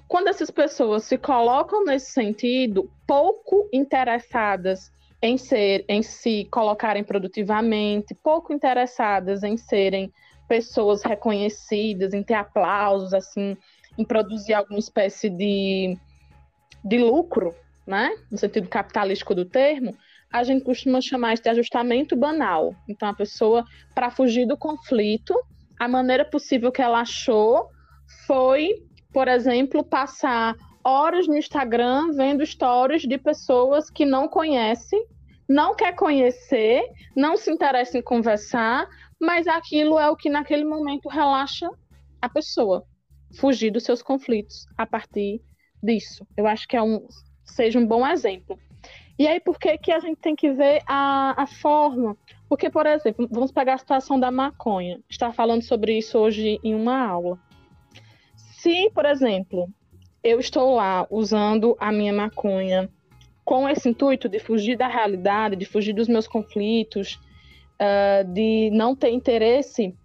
Quando 0.06 0.28
essas 0.28 0.50
pessoas 0.50 1.04
se 1.04 1.16
colocam 1.16 1.82
nesse 1.82 2.12
sentido, 2.12 2.92
pouco 3.06 3.66
interessadas 3.72 4.92
em 5.22 5.38
ser, 5.38 5.82
em 5.88 6.02
se 6.02 6.44
colocarem 6.50 7.02
produtivamente, 7.02 8.14
pouco 8.22 8.52
interessadas 8.52 9.42
em 9.42 9.56
serem 9.56 10.12
pessoas 10.46 11.02
reconhecidas, 11.02 12.12
em 12.12 12.22
ter 12.22 12.34
aplausos, 12.34 13.14
assim, 13.14 13.56
em 13.96 14.04
produzir 14.04 14.52
alguma 14.52 14.78
espécie 14.78 15.30
de, 15.30 15.96
de 16.84 16.98
lucro, 16.98 17.54
né? 17.86 18.14
No 18.30 18.36
sentido 18.36 18.68
capitalístico 18.68 19.34
do 19.34 19.46
termo, 19.46 19.96
a 20.32 20.44
gente 20.44 20.64
costuma 20.64 21.00
chamar 21.00 21.34
isso 21.34 21.42
de 21.42 21.48
ajustamento 21.48 22.14
banal. 22.14 22.74
Então, 22.88 23.08
a 23.08 23.14
pessoa, 23.14 23.64
para 23.94 24.10
fugir 24.10 24.46
do 24.46 24.56
conflito, 24.56 25.34
a 25.78 25.88
maneira 25.88 26.24
possível 26.24 26.70
que 26.70 26.82
ela 26.82 27.00
achou 27.00 27.68
foi, 28.26 28.74
por 29.12 29.28
exemplo, 29.28 29.82
passar 29.84 30.54
horas 30.84 31.26
no 31.26 31.36
Instagram 31.36 32.12
vendo 32.12 32.44
stories 32.44 33.02
de 33.02 33.18
pessoas 33.18 33.90
que 33.90 34.04
não 34.04 34.28
conhece, 34.28 34.96
não 35.48 35.74
quer 35.74 35.94
conhecer, 35.94 36.82
não 37.16 37.36
se 37.36 37.50
interessa 37.50 37.98
em 37.98 38.02
conversar, 38.02 38.88
mas 39.20 39.46
aquilo 39.46 39.98
é 39.98 40.08
o 40.10 40.16
que 40.16 40.28
naquele 40.28 40.64
momento 40.64 41.08
relaxa 41.08 41.68
a 42.20 42.28
pessoa. 42.28 42.84
Fugir 43.38 43.70
dos 43.70 43.84
seus 43.84 44.02
conflitos 44.02 44.66
a 44.76 44.86
partir 44.86 45.40
disso. 45.82 46.26
Eu 46.36 46.46
acho 46.46 46.66
que 46.66 46.76
é 46.76 46.82
um, 46.82 47.06
seja 47.44 47.78
um 47.78 47.86
bom 47.86 48.06
exemplo. 48.06 48.58
E 49.18 49.26
aí, 49.26 49.40
por 49.40 49.58
que, 49.58 49.76
que 49.78 49.90
a 49.90 49.98
gente 49.98 50.18
tem 50.18 50.36
que 50.36 50.52
ver 50.52 50.80
a, 50.86 51.42
a 51.42 51.46
forma? 51.46 52.16
Porque, 52.48 52.70
por 52.70 52.86
exemplo, 52.86 53.28
vamos 53.30 53.50
pegar 53.50 53.74
a 53.74 53.78
situação 53.78 54.18
da 54.18 54.30
maconha. 54.30 55.00
Está 55.10 55.32
falando 55.32 55.62
sobre 55.62 55.98
isso 55.98 56.16
hoje 56.18 56.60
em 56.62 56.74
uma 56.74 57.04
aula. 57.04 57.38
Se, 58.36 58.90
por 58.90 59.04
exemplo, 59.04 59.68
eu 60.22 60.38
estou 60.38 60.76
lá 60.76 61.06
usando 61.10 61.76
a 61.80 61.90
minha 61.90 62.12
maconha 62.12 62.88
com 63.44 63.68
esse 63.68 63.88
intuito 63.88 64.28
de 64.28 64.38
fugir 64.38 64.76
da 64.76 64.86
realidade, 64.86 65.56
de 65.56 65.64
fugir 65.64 65.94
dos 65.94 66.06
meus 66.06 66.28
conflitos, 66.28 67.18
uh, 67.80 68.24
de 68.32 68.70
não 68.72 68.94
ter 68.94 69.10
interesse 69.10 69.96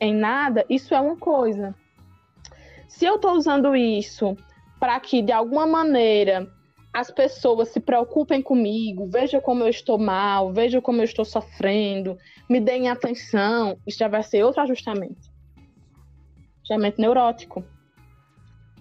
em 0.00 0.14
nada, 0.14 0.66
isso 0.68 0.94
é 0.94 1.00
uma 1.00 1.16
coisa. 1.16 1.74
Se 2.88 3.06
eu 3.06 3.14
estou 3.14 3.32
usando 3.32 3.74
isso 3.74 4.36
para 4.78 4.98
que, 5.00 5.22
de 5.22 5.32
alguma 5.32 5.66
maneira, 5.66 6.46
as 6.94 7.10
pessoas 7.10 7.70
se 7.70 7.80
preocupem 7.80 8.40
comigo, 8.40 9.08
vejam 9.08 9.40
como 9.40 9.64
eu 9.64 9.68
estou 9.68 9.98
mal, 9.98 10.52
vejam 10.52 10.80
como 10.80 11.00
eu 11.00 11.04
estou 11.04 11.24
sofrendo, 11.24 12.16
me 12.48 12.60
deem 12.60 12.88
atenção, 12.88 13.76
isso 13.84 13.98
já 13.98 14.06
vai 14.06 14.22
ser 14.22 14.44
outro 14.44 14.62
ajustamento. 14.62 15.28
Ajustamento 16.58 17.00
neurótico. 17.00 17.64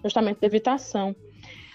Ajustamento 0.03 0.39
de 0.41 0.45
evitação. 0.45 1.15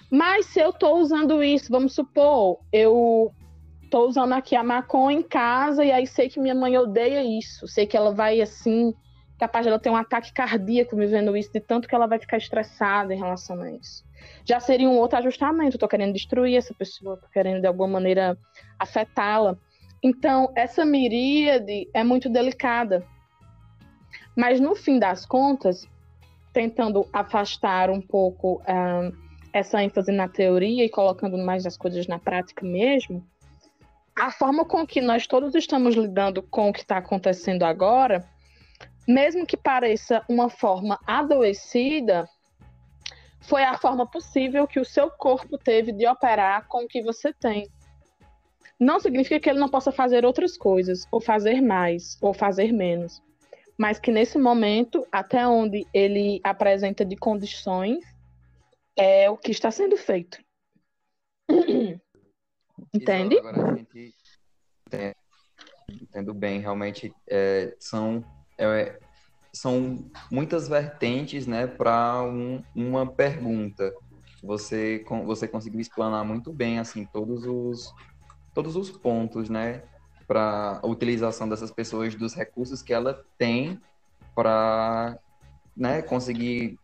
Mas 0.08 0.46
se 0.46 0.60
eu 0.60 0.70
estou 0.70 1.00
usando 1.00 1.42
isso, 1.42 1.72
vamos 1.72 1.92
supor, 1.92 2.60
eu 2.72 3.34
estou 3.82 4.06
usando 4.06 4.32
aqui 4.32 4.54
a 4.54 4.62
maconha 4.62 5.18
em 5.18 5.22
casa 5.24 5.84
e 5.84 5.90
aí 5.90 6.06
sei 6.06 6.28
que 6.28 6.38
minha 6.38 6.54
mãe 6.54 6.78
odeia 6.78 7.20
isso, 7.24 7.66
sei 7.66 7.84
que 7.84 7.96
ela 7.96 8.14
vai 8.14 8.40
assim, 8.40 8.94
capaz 9.40 9.64
de 9.64 9.70
ela 9.70 9.78
ter 9.78 9.90
um 9.90 9.96
ataque 9.96 10.32
cardíaco 10.32 10.94
me 10.94 11.06
vendo 11.06 11.36
isso, 11.36 11.52
de 11.52 11.58
tanto 11.58 11.88
que 11.88 11.94
ela 11.96 12.06
vai 12.06 12.20
ficar 12.20 12.36
estressada 12.36 13.12
em 13.12 13.18
relação 13.18 13.60
a 13.60 13.72
isso 13.72 14.07
já 14.44 14.60
seria 14.60 14.88
um 14.88 14.96
outro 14.96 15.18
ajustamento. 15.18 15.76
Estou 15.76 15.88
querendo 15.88 16.12
destruir 16.12 16.56
essa 16.56 16.74
pessoa, 16.74 17.14
estou 17.14 17.28
querendo 17.30 17.60
de 17.60 17.66
alguma 17.66 17.88
maneira 17.88 18.36
afetá-la. 18.78 19.56
Então, 20.02 20.52
essa 20.54 20.84
miríade 20.84 21.88
é 21.92 22.04
muito 22.04 22.28
delicada. 22.28 23.04
Mas 24.36 24.60
no 24.60 24.74
fim 24.74 24.98
das 24.98 25.26
contas, 25.26 25.86
tentando 26.52 27.06
afastar 27.12 27.90
um 27.90 28.00
pouco 28.00 28.62
uh, 28.62 29.16
essa 29.52 29.82
ênfase 29.82 30.12
na 30.12 30.28
teoria 30.28 30.84
e 30.84 30.88
colocando 30.88 31.36
mais 31.36 31.66
as 31.66 31.76
coisas 31.76 32.06
na 32.06 32.18
prática 32.18 32.64
mesmo, 32.64 33.24
a 34.16 34.30
forma 34.30 34.64
com 34.64 34.86
que 34.86 35.00
nós 35.00 35.26
todos 35.26 35.54
estamos 35.54 35.94
lidando 35.94 36.42
com 36.42 36.68
o 36.68 36.72
que 36.72 36.80
está 36.80 36.98
acontecendo 36.98 37.62
agora, 37.62 38.28
mesmo 39.06 39.46
que 39.46 39.56
pareça 39.56 40.22
uma 40.28 40.50
forma 40.50 40.98
adoecida, 41.06 42.28
foi 43.40 43.62
a 43.62 43.78
forma 43.78 44.06
possível 44.06 44.66
que 44.66 44.80
o 44.80 44.84
seu 44.84 45.10
corpo 45.10 45.56
teve 45.56 45.92
de 45.92 46.06
operar 46.06 46.66
com 46.68 46.84
o 46.84 46.88
que 46.88 47.02
você 47.02 47.32
tem. 47.32 47.70
Não 48.78 49.00
significa 49.00 49.40
que 49.40 49.50
ele 49.50 49.58
não 49.58 49.68
possa 49.68 49.90
fazer 49.90 50.24
outras 50.24 50.56
coisas, 50.56 51.06
ou 51.10 51.20
fazer 51.20 51.60
mais, 51.60 52.16
ou 52.20 52.32
fazer 52.32 52.72
menos. 52.72 53.22
Mas 53.76 53.98
que 53.98 54.10
nesse 54.10 54.38
momento, 54.38 55.06
até 55.10 55.46
onde 55.46 55.86
ele 55.92 56.40
apresenta 56.44 57.04
de 57.04 57.16
condições, 57.16 58.04
é 58.96 59.30
o 59.30 59.36
que 59.36 59.50
está 59.50 59.70
sendo 59.70 59.96
feito. 59.96 60.38
Entende? 62.94 63.36
Exato, 63.36 63.48
agora 63.48 63.72
a 63.72 63.76
gente 63.76 64.14
entendo 65.90 66.34
bem, 66.34 66.60
realmente 66.60 67.12
é, 67.26 67.74
são 67.78 68.24
é, 68.58 68.98
são 69.58 70.08
muitas 70.30 70.68
vertentes, 70.68 71.46
né, 71.46 71.66
para 71.66 72.22
um, 72.22 72.62
uma 72.74 73.06
pergunta. 73.06 73.92
Você 74.42 75.04
você 75.26 75.48
conseguiu 75.48 75.80
explanar 75.80 76.24
muito 76.24 76.52
bem 76.52 76.78
assim 76.78 77.04
todos 77.04 77.44
os 77.44 77.92
todos 78.54 78.76
os 78.76 78.90
pontos, 78.90 79.48
né, 79.48 79.82
para 80.26 80.80
a 80.82 80.86
utilização 80.86 81.48
dessas 81.48 81.70
pessoas 81.70 82.14
dos 82.14 82.34
recursos 82.34 82.82
que 82.82 82.92
ela 82.92 83.20
tem 83.36 83.80
para, 84.34 85.18
né, 85.76 86.02
conseguir 86.02 86.78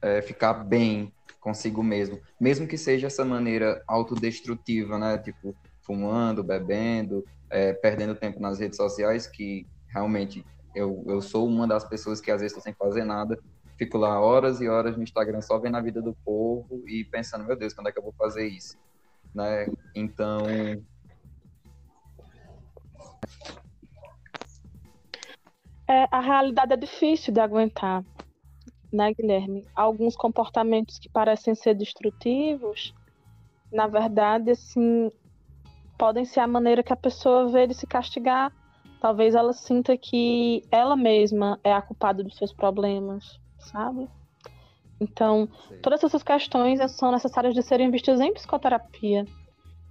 é, 0.00 0.22
ficar 0.22 0.54
bem 0.54 1.12
consigo 1.40 1.82
mesmo, 1.82 2.20
mesmo 2.40 2.68
que 2.68 2.78
seja 2.78 3.08
essa 3.08 3.24
maneira 3.24 3.82
autodestrutiva, 3.88 4.96
né? 4.96 5.18
Tipo, 5.18 5.56
fumando, 5.80 6.44
bebendo, 6.44 7.24
é, 7.50 7.72
perdendo 7.72 8.14
tempo 8.14 8.38
nas 8.38 8.60
redes 8.60 8.76
sociais, 8.76 9.26
que 9.26 9.66
realmente 9.92 10.44
eu, 10.74 11.04
eu 11.06 11.20
sou 11.20 11.46
uma 11.46 11.66
das 11.66 11.84
pessoas 11.84 12.20
que 12.20 12.30
às 12.30 12.40
vezes 12.40 12.56
estou 12.56 12.62
sem 12.62 12.74
fazer 12.74 13.04
nada, 13.04 13.38
fico 13.78 13.98
lá 13.98 14.20
horas 14.20 14.60
e 14.60 14.68
horas 14.68 14.96
no 14.96 15.02
Instagram 15.02 15.40
só 15.40 15.58
vendo 15.58 15.76
a 15.76 15.80
vida 15.80 16.00
do 16.00 16.14
povo 16.24 16.82
e 16.86 17.04
pensando, 17.04 17.44
meu 17.44 17.56
Deus, 17.56 17.72
quando 17.72 17.88
é 17.88 17.92
que 17.92 17.98
eu 17.98 18.02
vou 18.02 18.14
fazer 18.16 18.46
isso? 18.46 18.76
Né? 19.34 19.66
Então. 19.94 20.46
É, 25.88 26.06
a 26.10 26.20
realidade 26.20 26.72
é 26.72 26.76
difícil 26.76 27.34
de 27.34 27.40
aguentar, 27.40 28.04
né, 28.92 29.12
Guilherme? 29.12 29.66
Alguns 29.74 30.16
comportamentos 30.16 30.98
que 30.98 31.08
parecem 31.08 31.54
ser 31.54 31.74
destrutivos, 31.74 32.94
na 33.72 33.86
verdade, 33.86 34.50
assim, 34.50 35.10
podem 35.98 36.24
ser 36.24 36.40
a 36.40 36.46
maneira 36.46 36.82
que 36.82 36.92
a 36.92 36.96
pessoa 36.96 37.48
vê 37.48 37.66
de 37.66 37.74
se 37.74 37.86
castigar. 37.86 38.52
Talvez 39.02 39.34
ela 39.34 39.52
sinta 39.52 39.96
que 39.96 40.62
ela 40.70 40.94
mesma 40.94 41.58
é 41.64 41.72
a 41.72 41.82
culpada 41.82 42.22
dos 42.22 42.36
seus 42.36 42.52
problemas, 42.52 43.40
sabe? 43.58 44.08
Então, 45.00 45.48
Sim. 45.68 45.80
todas 45.82 46.04
essas 46.04 46.22
questões 46.22 46.78
são 46.92 47.10
necessárias 47.10 47.52
de 47.52 47.64
serem 47.64 47.90
vistas 47.90 48.20
em 48.20 48.32
psicoterapia. 48.32 49.26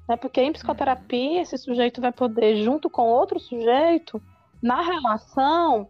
Né? 0.08 0.16
Porque 0.16 0.42
em 0.42 0.54
psicoterapia, 0.54 1.32
uhum. 1.32 1.42
esse 1.42 1.58
sujeito 1.58 2.00
vai 2.00 2.14
poder, 2.14 2.64
junto 2.64 2.90
com 2.90 3.10
outro 3.10 3.38
sujeito, 3.38 4.22
na 4.64 4.82
relação, 4.82 5.90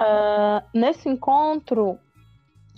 uh, 0.00 0.66
nesse 0.72 1.10
encontro, 1.10 1.98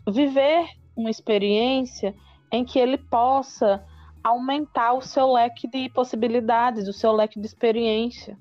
viver 0.04 0.66
uma 0.96 1.10
experiência 1.10 2.12
em 2.50 2.64
que 2.64 2.76
ele 2.76 2.98
possa 2.98 3.86
aumentar 4.20 4.94
o 4.94 5.00
seu 5.00 5.32
leque 5.32 5.68
de 5.68 5.88
possibilidades, 5.90 6.88
o 6.88 6.92
seu 6.92 7.12
leque 7.12 7.38
de 7.38 7.46
experiência. 7.46 8.36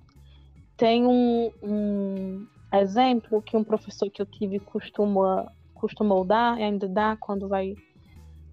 Tem 0.75 1.05
um, 1.05 1.51
um 1.62 2.47
exemplo 2.73 3.41
que 3.41 3.55
um 3.55 3.63
professor 3.63 4.09
que 4.09 4.21
eu 4.21 4.25
tive 4.25 4.59
costuma, 4.59 5.51
costumou 5.73 6.25
dar, 6.25 6.59
e 6.59 6.63
ainda 6.63 6.88
dá 6.88 7.15
quando 7.15 7.47
vai 7.47 7.75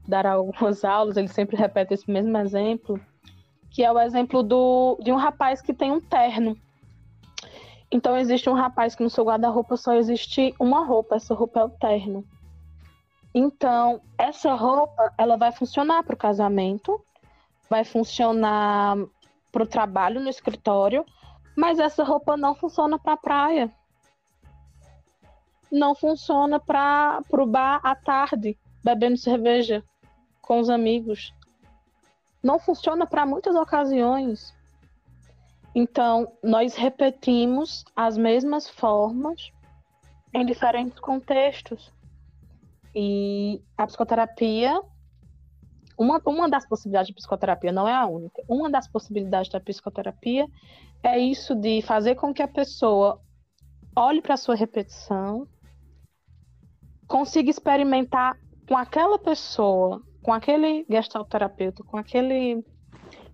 dar 0.06 0.26
algumas 0.26 0.84
aulas, 0.84 1.16
ele 1.16 1.28
sempre 1.28 1.56
repete 1.56 1.94
esse 1.94 2.10
mesmo 2.10 2.36
exemplo, 2.36 3.00
que 3.70 3.82
é 3.82 3.90
o 3.90 3.98
exemplo 3.98 4.42
do, 4.42 4.98
de 5.02 5.12
um 5.12 5.16
rapaz 5.16 5.62
que 5.62 5.72
tem 5.72 5.90
um 5.90 6.00
terno. 6.00 6.56
Então 7.90 8.16
existe 8.16 8.48
um 8.48 8.54
rapaz 8.54 8.94
que 8.94 9.02
no 9.02 9.10
seu 9.10 9.24
guarda-roupa 9.24 9.76
só 9.76 9.94
existe 9.94 10.54
uma 10.60 10.84
roupa, 10.84 11.16
essa 11.16 11.34
roupa 11.34 11.60
é 11.60 11.64
o 11.64 11.70
terno. 11.70 12.24
Então, 13.34 14.00
essa 14.18 14.54
roupa, 14.54 15.12
ela 15.16 15.36
vai 15.36 15.52
funcionar 15.52 16.02
para 16.02 16.14
o 16.14 16.18
casamento, 16.18 17.00
vai 17.68 17.84
funcionar 17.84 18.96
para 19.52 19.62
o 19.62 19.66
trabalho 19.66 20.20
no 20.20 20.28
escritório, 20.28 21.04
mas 21.60 21.78
essa 21.78 22.02
roupa 22.02 22.38
não 22.38 22.54
funciona 22.54 22.98
para 22.98 23.18
praia. 23.18 23.70
Não 25.70 25.94
funciona 25.94 26.58
para 26.58 27.22
o 27.30 27.44
bar 27.44 27.82
à 27.84 27.94
tarde, 27.94 28.58
bebendo 28.82 29.18
cerveja 29.18 29.84
com 30.40 30.58
os 30.58 30.70
amigos. 30.70 31.34
Não 32.42 32.58
funciona 32.58 33.06
para 33.06 33.26
muitas 33.26 33.54
ocasiões. 33.54 34.56
Então, 35.74 36.32
nós 36.42 36.74
repetimos 36.76 37.84
as 37.94 38.16
mesmas 38.16 38.66
formas 38.66 39.52
em 40.32 40.46
diferentes 40.46 40.98
contextos. 40.98 41.92
E 42.94 43.62
a 43.76 43.86
psicoterapia, 43.86 44.80
uma, 46.00 46.18
uma 46.24 46.48
das 46.48 46.66
possibilidades 46.66 47.08
de 47.08 47.14
psicoterapia, 47.14 47.70
não 47.70 47.86
é 47.86 47.92
a 47.92 48.06
única, 48.06 48.42
uma 48.48 48.70
das 48.70 48.88
possibilidades 48.88 49.50
da 49.50 49.60
psicoterapia 49.60 50.46
é 51.02 51.18
isso 51.18 51.54
de 51.54 51.82
fazer 51.82 52.14
com 52.14 52.32
que 52.32 52.42
a 52.42 52.48
pessoa 52.48 53.20
olhe 53.94 54.22
para 54.22 54.32
a 54.32 54.38
sua 54.38 54.54
repetição, 54.54 55.46
consiga 57.06 57.50
experimentar 57.50 58.34
com 58.66 58.78
aquela 58.78 59.18
pessoa, 59.18 60.02
com 60.22 60.32
aquele 60.32 60.86
gestalterapeuta, 60.88 61.84
com 61.84 61.98
aquele 61.98 62.64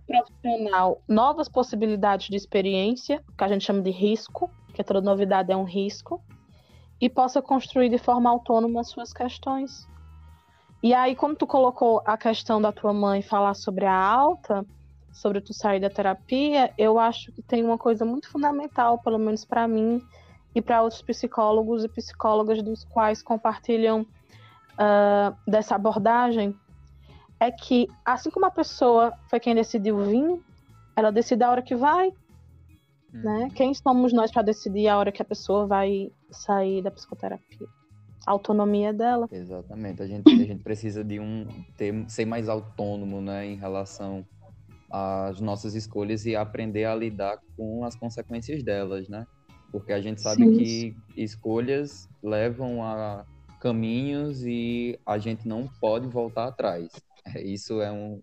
profissional, 0.05 1.01
novas 1.09 1.49
possibilidades 1.49 2.29
de 2.29 2.37
experiência, 2.37 3.23
que 3.39 3.45
a 3.45 3.49
gente 3.49 3.65
chama 3.65 3.81
de 3.81 3.91
risco, 3.91 4.51
que 4.75 4.83
toda 4.83 5.01
novidade 5.01 5.53
é 5.53 5.57
um 5.57 5.65
risco, 5.65 6.21
e 7.01 7.09
possa 7.09 7.41
construir 7.41 7.91
de 7.91 7.99
forma 7.99 8.29
autônoma 8.29 8.81
as 8.81 8.89
suas 8.89 9.13
questões. 9.13 9.87
E 10.83 10.95
aí, 10.95 11.17
quando 11.17 11.37
tu 11.37 11.47
colocou 11.47 12.03
a 12.05 12.17
questão 12.17 12.61
da 12.61 12.71
tua 12.71 12.93
mãe 12.93 13.23
falar 13.23 13.55
sobre 13.55 13.87
a 13.87 13.95
alta, 13.95 14.65
sobre 15.13 15.41
tu 15.41 15.55
sair 15.55 15.81
da 15.81 15.89
terapia, 15.89 16.73
eu 16.77 16.99
acho 16.99 17.33
que 17.33 17.43
tem 17.43 17.65
uma 17.65 17.79
coisa 17.79 18.05
muito 18.05 18.29
fundamental, 18.29 18.99
pelo 18.99 19.19
menos 19.19 19.45
para 19.45 19.67
mim 19.67 20.03
e 20.55 20.61
para 20.61 20.83
outros 20.83 21.03
psicólogos 21.03 21.85
e 21.85 21.89
psicólogas 21.89 22.63
dos 22.63 22.85
quais 22.85 23.23
compartilham 23.23 24.03
uh, 24.03 25.37
dessa 25.51 25.75
abordagem, 25.75 26.55
é 27.41 27.51
que 27.51 27.89
assim 28.05 28.31
como 28.31 28.47
a 28.47 28.51
pessoa 28.51 29.13
foi 29.29 29.41
quem 29.41 29.55
decidiu 29.55 29.99
vir, 30.05 30.41
ela 30.95 31.11
decide 31.11 31.45
a 31.45 31.51
hora 31.51 31.63
que 31.63 31.75
vai, 31.75 32.13
né? 33.13 33.45
Uhum. 33.45 33.51
Quem 33.51 33.75
somos 33.75 34.13
nós 34.13 34.31
para 34.31 34.43
decidir 34.43 34.89
a 34.89 34.99
hora 34.99 35.13
que 35.13 35.23
a 35.23 35.25
pessoa 35.25 35.67
vai 35.67 36.11
sair 36.31 36.83
da 36.83 36.91
psicoterapia? 36.91 37.67
A 38.27 38.33
autonomia 38.33 38.93
dela. 38.93 39.29
Exatamente. 39.31 40.03
A 40.03 40.07
gente, 40.07 40.29
a 40.33 40.45
gente 40.45 40.63
precisa 40.63 41.05
de 41.05 41.21
um 41.21 41.47
ter, 41.77 41.95
ser 42.09 42.25
mais 42.25 42.49
autônomo, 42.49 43.21
né, 43.21 43.47
em 43.47 43.55
relação 43.55 44.27
às 44.91 45.41
nossas 45.41 45.75
escolhas 45.75 46.27
e 46.27 46.35
aprender 46.35 46.85
a 46.85 46.95
lidar 46.95 47.39
com 47.57 47.85
as 47.85 47.95
consequências 47.95 48.63
delas, 48.65 49.09
né? 49.09 49.27
Porque 49.71 49.93
a 49.93 50.01
gente 50.01 50.21
sabe 50.21 50.43
Sim. 50.43 50.57
que 50.57 50.97
escolhas 51.17 52.09
levam 52.23 52.83
a 52.83 53.25
caminhos 53.61 54.45
e 54.45 54.99
a 55.07 55.19
gente 55.19 55.47
não 55.47 55.69
pode 55.81 56.07
voltar 56.09 56.49
atrás. 56.49 56.89
Isso 57.37 57.81
é 57.81 57.91
um 57.91 58.21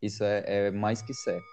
isso 0.00 0.24
é, 0.24 0.42
é 0.46 0.70
mais 0.70 1.00
que 1.00 1.14
certo. 1.14 1.46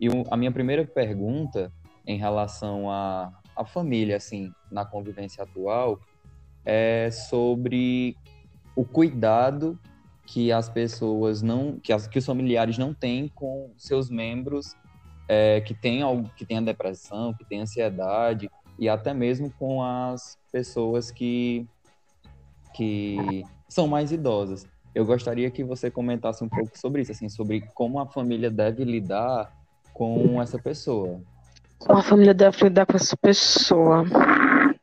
E 0.00 0.08
a 0.30 0.36
minha 0.36 0.52
primeira 0.52 0.84
pergunta 0.84 1.72
em 2.06 2.18
relação 2.18 2.90
à, 2.90 3.32
à 3.56 3.64
família, 3.64 4.16
assim, 4.16 4.52
na 4.70 4.84
convivência 4.84 5.42
atual, 5.42 5.98
é 6.64 7.10
sobre 7.10 8.16
o 8.74 8.84
cuidado 8.84 9.78
que 10.26 10.50
as 10.50 10.68
pessoas 10.68 11.40
não, 11.40 11.78
que, 11.78 11.92
as, 11.92 12.06
que 12.06 12.18
os 12.18 12.26
familiares 12.26 12.76
não 12.76 12.92
têm 12.92 13.28
com 13.28 13.72
seus 13.76 14.10
membros 14.10 14.74
é, 15.28 15.60
que 15.60 15.72
têm 15.72 16.02
algo, 16.02 16.28
que 16.36 16.44
têm 16.44 16.58
a 16.58 16.62
depressão, 16.62 17.32
que 17.32 17.44
têm 17.44 17.60
ansiedade 17.60 18.50
e 18.78 18.88
até 18.88 19.14
mesmo 19.14 19.50
com 19.52 19.82
as 19.82 20.36
pessoas 20.52 21.10
que 21.10 21.66
que 22.74 23.42
são 23.66 23.88
mais 23.88 24.12
idosas. 24.12 24.66
Eu 24.94 25.06
gostaria 25.06 25.50
que 25.50 25.64
você 25.64 25.90
comentasse 25.90 26.44
um 26.44 26.48
pouco 26.48 26.78
sobre 26.78 27.00
isso, 27.00 27.12
assim, 27.12 27.28
sobre 27.28 27.62
como 27.74 27.98
a 27.98 28.06
família 28.06 28.50
deve 28.50 28.84
lidar 28.84 29.50
com 29.96 30.42
essa 30.42 30.58
pessoa. 30.58 31.22
Como 31.78 31.98
a 31.98 32.02
família 32.02 32.34
deve 32.34 32.64
lidar 32.64 32.84
com 32.84 32.96
essa 32.96 33.16
pessoa? 33.16 34.04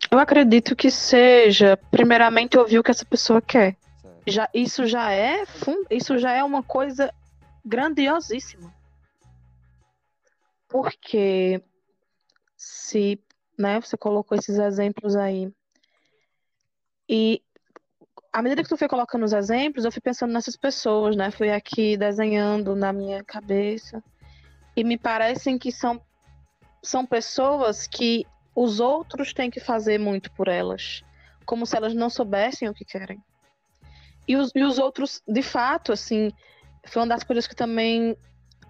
Eu 0.09 0.17
acredito 0.17 0.75
que 0.75 0.89
seja, 0.89 1.77
primeiramente, 1.91 2.57
ouvir 2.57 2.79
o 2.79 2.83
que 2.83 2.89
essa 2.89 3.05
pessoa 3.05 3.39
quer. 3.39 3.77
Já, 4.25 4.49
isso 4.53 4.87
já 4.87 5.11
é 5.11 5.43
isso 5.91 6.17
já 6.17 6.31
é 6.31 6.43
uma 6.43 6.63
coisa 6.63 7.13
grandiosíssima. 7.63 8.73
Porque 10.67 11.61
se, 12.57 13.19
né, 13.55 13.79
você 13.79 13.95
colocou 13.95 14.35
esses 14.35 14.57
exemplos 14.57 15.15
aí. 15.15 15.53
E 17.07 17.39
à 18.31 18.41
medida 18.41 18.63
que 18.63 18.69
tu 18.69 18.77
foi 18.77 18.87
colocando 18.87 19.25
os 19.25 19.33
exemplos, 19.33 19.85
eu 19.85 19.91
fui 19.91 20.01
pensando 20.01 20.33
nessas 20.33 20.57
pessoas, 20.57 21.15
né? 21.15 21.29
Fui 21.29 21.51
aqui 21.51 21.95
desenhando 21.97 22.75
na 22.75 22.91
minha 22.91 23.23
cabeça 23.23 24.03
e 24.75 24.83
me 24.83 24.97
parecem 24.97 25.57
que 25.57 25.71
são, 25.71 26.01
são 26.81 27.05
pessoas 27.05 27.87
que 27.87 28.25
os 28.55 28.79
outros 28.79 29.33
têm 29.33 29.49
que 29.49 29.59
fazer 29.59 29.97
muito 29.97 30.31
por 30.31 30.47
elas, 30.47 31.03
como 31.45 31.65
se 31.65 31.75
elas 31.75 31.93
não 31.93 32.09
soubessem 32.09 32.69
o 32.69 32.73
que 32.73 32.85
querem. 32.85 33.21
E 34.27 34.35
os, 34.35 34.51
e 34.55 34.63
os 34.63 34.79
outros, 34.79 35.21
de 35.27 35.41
fato, 35.41 35.91
assim, 35.91 36.31
foi 36.85 37.01
uma 37.01 37.09
das 37.09 37.23
coisas 37.23 37.47
que 37.47 37.55
também 37.55 38.15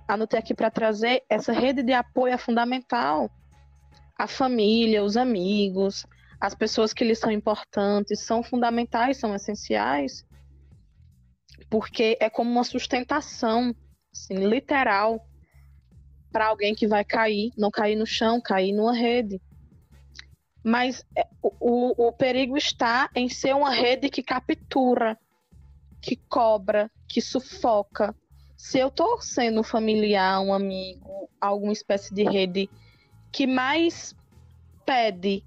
anotei 0.08 0.40
aqui 0.40 0.54
para 0.54 0.72
trazer. 0.72 1.24
Essa 1.30 1.54
rede 1.54 1.84
de 1.84 1.94
apoio 1.94 2.34
é 2.34 2.38
fundamental. 2.38 3.30
A 4.18 4.28
família, 4.28 5.04
os 5.04 5.16
amigos, 5.16 6.06
as 6.40 6.56
pessoas 6.56 6.94
que 6.94 7.04
lhes 7.04 7.20
são 7.20 7.32
importantes, 7.32 8.22
são 8.22 8.42
fundamentais, 8.42 9.18
são 9.18 9.36
essenciais 9.36 10.26
porque 11.74 12.16
é 12.20 12.30
como 12.30 12.52
uma 12.52 12.64
sustentação, 12.64 13.76
assim, 14.14 14.36
literal, 14.36 15.28
para 16.34 16.48
alguém 16.48 16.74
que 16.74 16.88
vai 16.88 17.06
cair, 17.06 17.52
não 17.56 17.70
cair 17.70 17.96
no 17.96 18.08
chão, 18.08 18.42
cair 18.42 18.74
numa 18.74 18.94
rede. 18.94 19.40
Mas 20.64 21.06
é, 21.16 21.28
o, 21.42 22.08
o 22.08 22.12
perigo 22.12 22.58
está 22.58 23.08
em 23.16 23.30
ser 23.30 23.56
uma 23.56 23.70
rede 23.70 24.10
que 24.10 24.24
captura, 24.24 25.18
que 26.02 26.16
cobra, 26.16 26.90
que 27.08 27.22
sufoca. 27.22 28.16
Se 28.58 28.80
eu 28.80 28.88
estou 28.88 29.22
sendo 29.22 29.60
um 29.60 29.64
familiar, 29.64 30.42
um 30.42 30.54
amigo, 30.54 31.30
alguma 31.40 31.72
espécie 31.72 32.14
de 32.14 32.24
rede 32.24 32.70
que 33.32 33.46
mais 33.46 34.16
pede 34.86 35.44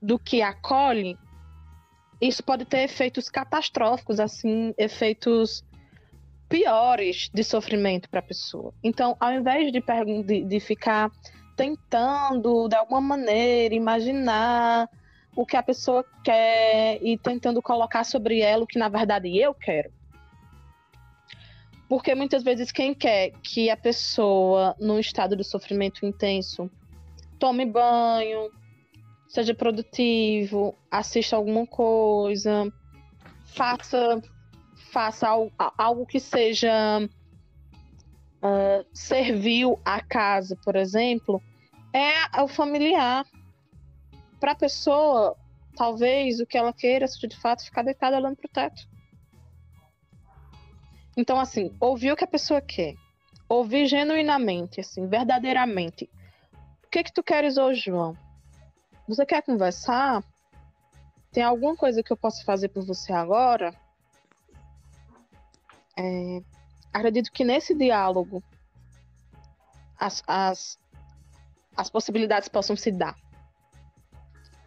do 0.00 0.18
que 0.18 0.42
acolhe, 0.42 1.18
isso 2.20 2.42
pode 2.42 2.64
ter 2.64 2.84
efeitos 2.84 3.28
catastróficos, 3.28 4.20
assim, 4.20 4.72
efeitos 4.78 5.64
piores 6.48 7.30
de 7.32 7.42
sofrimento 7.42 8.08
para 8.08 8.20
a 8.20 8.22
pessoa. 8.22 8.72
Então, 8.82 9.16
ao 9.18 9.32
invés 9.32 9.72
de, 9.72 9.82
de, 10.24 10.44
de 10.44 10.60
ficar 10.60 11.10
tentando, 11.56 12.68
de 12.68 12.76
alguma 12.76 13.00
maneira, 13.00 13.74
imaginar 13.74 14.88
o 15.36 15.44
que 15.44 15.56
a 15.56 15.62
pessoa 15.62 16.04
quer 16.22 16.98
e 17.02 17.18
tentando 17.18 17.60
colocar 17.60 18.04
sobre 18.04 18.40
ela 18.40 18.64
o 18.64 18.66
que 18.66 18.78
na 18.78 18.88
verdade 18.88 19.36
eu 19.36 19.52
quero. 19.54 19.90
Porque 21.88 22.14
muitas 22.14 22.42
vezes 22.42 22.72
quem 22.72 22.94
quer 22.94 23.30
que 23.42 23.68
a 23.68 23.76
pessoa, 23.76 24.74
num 24.80 24.98
estado 24.98 25.36
de 25.36 25.44
sofrimento 25.44 26.06
intenso, 26.06 26.70
tome 27.38 27.66
banho, 27.66 28.50
seja 29.28 29.54
produtivo, 29.54 30.74
assista 30.90 31.36
alguma 31.36 31.66
coisa, 31.66 32.72
faça, 33.44 34.20
faça 34.94 35.28
algo, 35.28 35.52
algo 35.76 36.06
que 36.06 36.20
seja 36.20 36.72
uh, 38.40 38.86
serviu 38.92 39.80
à 39.84 40.00
casa, 40.00 40.56
por 40.64 40.76
exemplo, 40.76 41.42
é 41.92 42.40
o 42.40 42.46
familiar. 42.46 43.26
Para 44.38 44.52
a 44.52 44.54
pessoa, 44.54 45.36
talvez 45.76 46.38
o 46.38 46.46
que 46.46 46.56
ela 46.56 46.72
queira 46.72 47.08
seja 47.08 47.26
de 47.26 47.36
fato 47.36 47.64
ficar 47.64 47.82
deitada 47.82 48.16
olhando 48.16 48.36
para 48.36 48.46
o 48.46 48.52
teto. 48.52 48.88
Então, 51.16 51.40
assim, 51.40 51.74
ouvir 51.80 52.12
o 52.12 52.16
que 52.16 52.24
a 52.24 52.28
pessoa 52.28 52.60
quer, 52.60 52.94
ouvir 53.48 53.86
genuinamente, 53.86 54.80
assim, 54.80 55.08
verdadeiramente. 55.08 56.08
O 56.84 56.88
que 56.88 57.02
que 57.02 57.12
tu 57.12 57.22
queres 57.22 57.56
hoje, 57.56 57.80
João? 57.86 58.16
Você 59.08 59.26
quer 59.26 59.42
conversar? 59.42 60.22
Tem 61.32 61.42
alguma 61.42 61.74
coisa 61.74 62.00
que 62.00 62.12
eu 62.12 62.16
possa 62.16 62.44
fazer 62.44 62.68
por 62.68 62.84
você 62.84 63.12
agora? 63.12 63.74
É, 65.96 66.42
acredito 66.92 67.30
que 67.32 67.44
nesse 67.44 67.74
diálogo 67.74 68.42
as, 69.98 70.22
as, 70.26 70.78
as 71.76 71.90
possibilidades 71.90 72.48
possam 72.48 72.76
se 72.76 72.90
dar. 72.90 73.16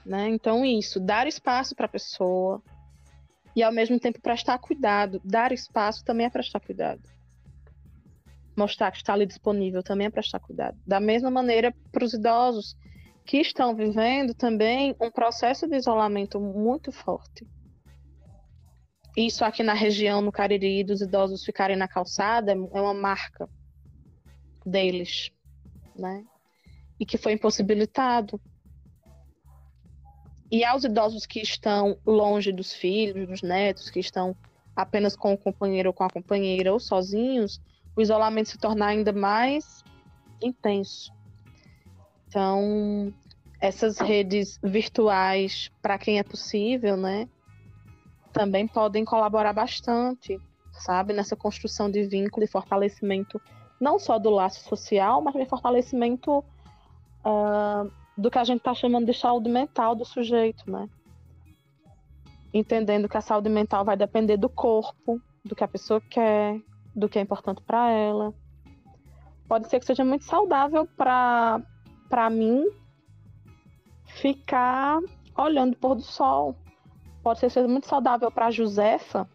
Né? 0.06 0.30
Então, 0.30 0.64
isso, 0.64 1.00
dar 1.00 1.28
espaço 1.28 1.76
para 1.76 1.86
a 1.86 1.90
pessoa 1.90 2.62
e 3.56 3.62
ao 3.62 3.72
mesmo 3.72 4.00
tempo 4.00 4.22
prestar 4.22 4.58
cuidado. 4.60 5.22
Dar 5.24 5.52
espaço 5.52 6.04
também 6.06 6.26
é 6.26 6.30
prestar 6.30 6.60
cuidado. 6.60 7.02
Mostrar 8.56 8.92
que 8.92 8.98
está 8.98 9.14
ali 9.14 9.26
disponível 9.26 9.84
também 9.84 10.08
é 10.08 10.10
prestar 10.10 10.40
cuidado. 10.40 10.78
Da 10.86 11.00
mesma 11.00 11.30
maneira, 11.30 11.74
para 11.92 12.06
os 12.06 12.14
idosos 12.14 12.76
que 13.26 13.38
estão 13.38 13.76
vivendo 13.76 14.34
também 14.34 14.96
um 15.02 15.12
processo 15.12 15.68
de 15.68 15.76
isolamento 15.76 16.40
muito 16.40 16.92
forte 16.92 17.46
isso 19.26 19.44
aqui 19.44 19.64
na 19.64 19.74
região, 19.74 20.22
no 20.22 20.32
Cariri, 20.32 20.84
dos 20.84 21.02
idosos 21.02 21.44
ficarem 21.44 21.76
na 21.76 21.88
calçada, 21.88 22.52
é 22.52 22.82
uma 22.82 22.94
marca 22.94 23.50
deles, 24.64 25.32
né? 25.96 26.24
E 27.00 27.06
que 27.06 27.18
foi 27.18 27.34
impossibilitado. 27.34 28.40
E 30.52 30.64
aos 30.64 30.84
idosos 30.84 31.26
que 31.26 31.42
estão 31.42 31.98
longe 32.06 32.52
dos 32.52 32.74
filhos, 32.74 33.28
dos 33.28 33.42
netos, 33.42 33.90
que 33.90 34.00
estão 34.00 34.36
apenas 34.76 35.16
com 35.16 35.34
o 35.34 35.38
companheiro 35.38 35.90
ou 35.90 35.94
com 35.94 36.04
a 36.04 36.10
companheira 36.10 36.72
ou 36.72 36.80
sozinhos, 36.80 37.60
o 37.96 38.02
isolamento 38.02 38.50
se 38.50 38.58
torna 38.60 38.86
ainda 38.86 39.12
mais 39.12 39.84
intenso. 40.40 41.12
Então, 42.28 43.12
essas 43.60 43.98
redes 43.98 44.60
virtuais, 44.62 45.72
para 45.82 45.98
quem 45.98 46.20
é 46.20 46.24
possível, 46.24 46.96
né? 46.96 47.28
Também 48.38 48.68
podem 48.68 49.04
colaborar 49.04 49.52
bastante, 49.52 50.40
sabe, 50.72 51.12
nessa 51.12 51.36
construção 51.36 51.90
de 51.90 52.04
vínculo 52.04 52.44
e 52.44 52.48
fortalecimento 52.48 53.42
não 53.80 53.98
só 53.98 54.20
do 54.20 54.30
laço 54.30 54.64
social, 54.68 55.22
mas 55.22 55.34
também 55.34 55.48
fortalecimento 55.48 56.40
uh, 56.40 57.92
do 58.16 58.30
que 58.30 58.38
a 58.38 58.44
gente 58.44 58.60
está 58.60 58.74
chamando 58.74 59.06
de 59.06 59.14
saúde 59.14 59.50
mental 59.50 59.96
do 59.96 60.06
sujeito, 60.06 60.70
né? 60.70 60.88
Entendendo 62.54 63.10
que 63.10 63.18
a 63.18 63.22
saúde 63.22 63.50
mental 63.50 63.84
vai 63.84 63.98
depender 63.98 64.38
do 64.38 64.50
corpo, 64.50 65.22
do 65.44 65.56
que 65.56 65.64
a 65.64 65.68
pessoa 65.68 66.02
quer, 66.02 66.60
do 66.96 67.10
que 67.10 67.20
é 67.20 67.22
importante 67.22 67.62
para 67.62 67.90
ela. 67.92 68.34
Pode 69.48 69.68
ser 69.70 69.80
que 69.80 69.86
seja 69.86 70.04
muito 70.04 70.26
saudável 70.26 70.88
para 70.98 72.30
mim 72.32 72.66
ficar 74.06 75.00
olhando 75.38 75.74
o 75.74 75.78
pôr 75.78 75.96
do 75.96 76.02
sol, 76.02 76.56
pode 77.28 77.40
ser 77.40 77.68
muito 77.68 77.88
saudável 77.88 78.32
para 78.32 78.46
a 78.46 78.52
Josefa 78.52 79.30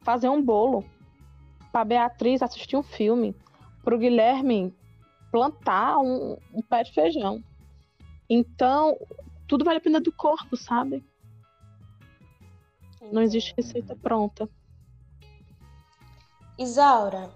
fazer 0.00 0.28
um 0.28 0.40
bolo, 0.40 0.84
para 1.72 1.84
Beatriz 1.84 2.40
assistir 2.40 2.76
um 2.76 2.84
filme, 2.84 3.34
para 3.82 3.96
o 3.96 3.98
Guilherme 3.98 4.72
plantar 5.32 5.98
um, 5.98 6.36
um 6.54 6.62
pé 6.62 6.84
de 6.84 6.92
feijão. 6.92 7.42
Então, 8.30 8.96
tudo 9.48 9.64
vai 9.64 9.74
depender 9.74 9.98
do 9.98 10.12
corpo, 10.12 10.56
sabe? 10.56 11.04
Não 13.10 13.22
existe 13.22 13.54
receita 13.56 13.96
pronta. 13.96 14.48
Isaura, 16.56 17.28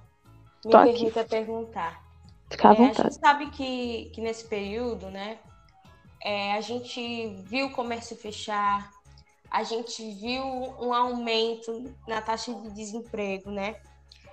me 0.65 0.71
Tô 0.71 0.85
permita 0.85 1.23
aqui. 1.23 1.31
perguntar. 1.31 2.01
Fica 2.49 2.69
à 2.69 2.73
é, 2.73 2.77
vontade. 2.77 3.01
A 3.01 3.11
gente 3.11 3.21
sabe 3.21 3.51
que, 3.51 4.05
que 4.11 4.21
nesse 4.21 4.47
período, 4.47 5.11
né, 5.11 5.41
é, 6.23 6.53
a 6.53 6.61
gente 6.61 7.35
viu 7.43 7.67
o 7.67 7.73
comércio 7.73 8.17
fechar, 8.17 8.95
a 9.57 9.63
gente 9.63 10.03
viu 10.13 10.45
um 10.45 10.93
aumento 10.93 11.91
na 12.07 12.21
taxa 12.21 12.53
de 12.53 12.71
desemprego, 12.73 13.51
né? 13.51 13.81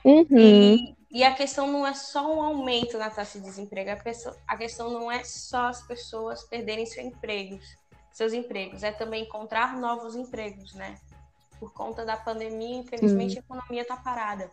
Uhum. 0.04 0.28
E, 0.38 0.98
e, 1.10 1.24
a 1.24 1.34
questão 1.34 1.72
não 1.72 1.88
é 1.88 1.94
só 1.94 2.30
um 2.30 2.42
aumento 2.42 2.98
na 2.98 3.10
taxa 3.10 3.40
de 3.40 3.46
desemprego, 3.46 3.92
a, 3.92 3.96
pessoa, 3.96 4.36
a 4.46 4.58
questão 4.58 4.92
não 4.92 5.10
é 5.10 5.24
só 5.24 5.68
as 5.68 5.82
pessoas 5.88 6.44
perderem 6.44 6.86
seus 6.86 7.06
empregos, 7.06 7.66
seus 8.12 8.34
empregos, 8.34 8.84
é 8.84 8.92
também 8.92 9.24
encontrar 9.24 9.78
novos 9.78 10.14
empregos, 10.14 10.74
né? 10.74 11.00
Por 11.58 11.72
conta 11.72 12.04
da 12.04 12.18
pandemia, 12.18 12.80
infelizmente, 12.80 13.36
uhum. 13.36 13.38
a 13.38 13.46
economia 13.46 13.82
está 13.84 13.96
parada. 13.96 14.52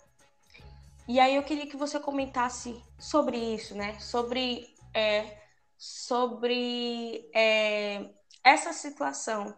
E 1.09 1.18
aí 1.18 1.35
eu 1.35 1.42
queria 1.42 1.66
que 1.66 1.76
você 1.76 1.98
comentasse 1.98 2.80
sobre 2.96 3.37
isso, 3.37 3.74
né? 3.74 3.98
Sobre, 3.98 4.72
é, 4.94 5.37
sobre 5.76 7.28
é, 7.35 8.09
essa 8.44 8.72
situação 8.72 9.52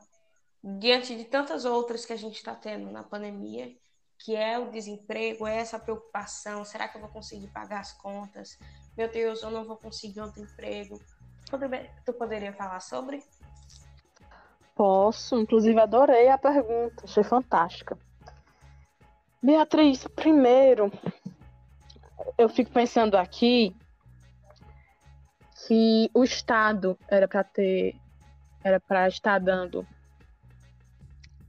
diante 0.62 1.16
de 1.16 1.24
tantas 1.24 1.64
outras 1.64 2.04
que 2.06 2.12
a 2.12 2.16
gente 2.16 2.36
está 2.36 2.54
tendo 2.54 2.90
na 2.90 3.02
pandemia, 3.02 3.74
que 4.18 4.36
é 4.36 4.58
o 4.58 4.70
desemprego, 4.70 5.46
é 5.46 5.56
essa 5.56 5.78
preocupação: 5.78 6.64
será 6.64 6.88
que 6.88 6.96
eu 6.96 7.00
vou 7.00 7.10
conseguir 7.10 7.48
pagar 7.48 7.80
as 7.80 7.92
contas? 7.92 8.58
Meu 8.96 9.10
Deus, 9.10 9.42
eu 9.42 9.50
não 9.50 9.64
vou 9.64 9.76
conseguir 9.76 10.20
outro 10.20 10.42
emprego. 10.42 11.00
Tu 12.04 12.12
poderia 12.12 12.52
falar 12.52 12.80
sobre? 12.80 13.22
Posso, 14.74 15.36
inclusive 15.36 15.78
adorei 15.78 16.28
a 16.28 16.38
pergunta, 16.38 17.04
achei 17.04 17.22
fantástica. 17.22 17.98
Beatriz, 19.42 20.06
primeiro, 20.06 20.90
eu 22.38 22.48
fico 22.48 22.70
pensando 22.70 23.16
aqui 23.16 23.76
que 25.66 26.10
o 26.14 26.24
Estado 26.24 26.98
era 27.08 27.28
para 27.28 27.44
ter, 27.44 27.96
era 28.62 28.80
para 28.80 29.08
estar 29.08 29.38
dando 29.38 29.86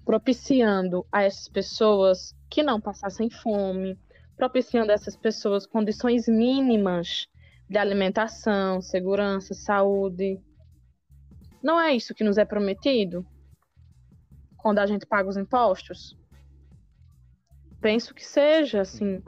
propiciando 0.05 1.05
a 1.11 1.23
essas 1.23 1.47
pessoas 1.47 2.35
que 2.49 2.61
não 2.61 2.79
passassem 2.79 3.29
fome, 3.29 3.97
propiciando 4.35 4.91
a 4.91 4.95
essas 4.95 5.15
pessoas 5.15 5.65
condições 5.65 6.27
mínimas 6.27 7.27
de 7.69 7.77
alimentação, 7.77 8.81
segurança, 8.81 9.53
saúde. 9.53 10.39
Não 11.61 11.79
é 11.79 11.95
isso 11.95 12.13
que 12.13 12.23
nos 12.23 12.37
é 12.37 12.45
prometido 12.45 13.25
quando 14.57 14.79
a 14.79 14.85
gente 14.85 15.05
paga 15.05 15.29
os 15.29 15.37
impostos? 15.37 16.17
Penso 17.79 18.13
que 18.13 18.23
seja 18.23 18.81
assim. 18.81 19.21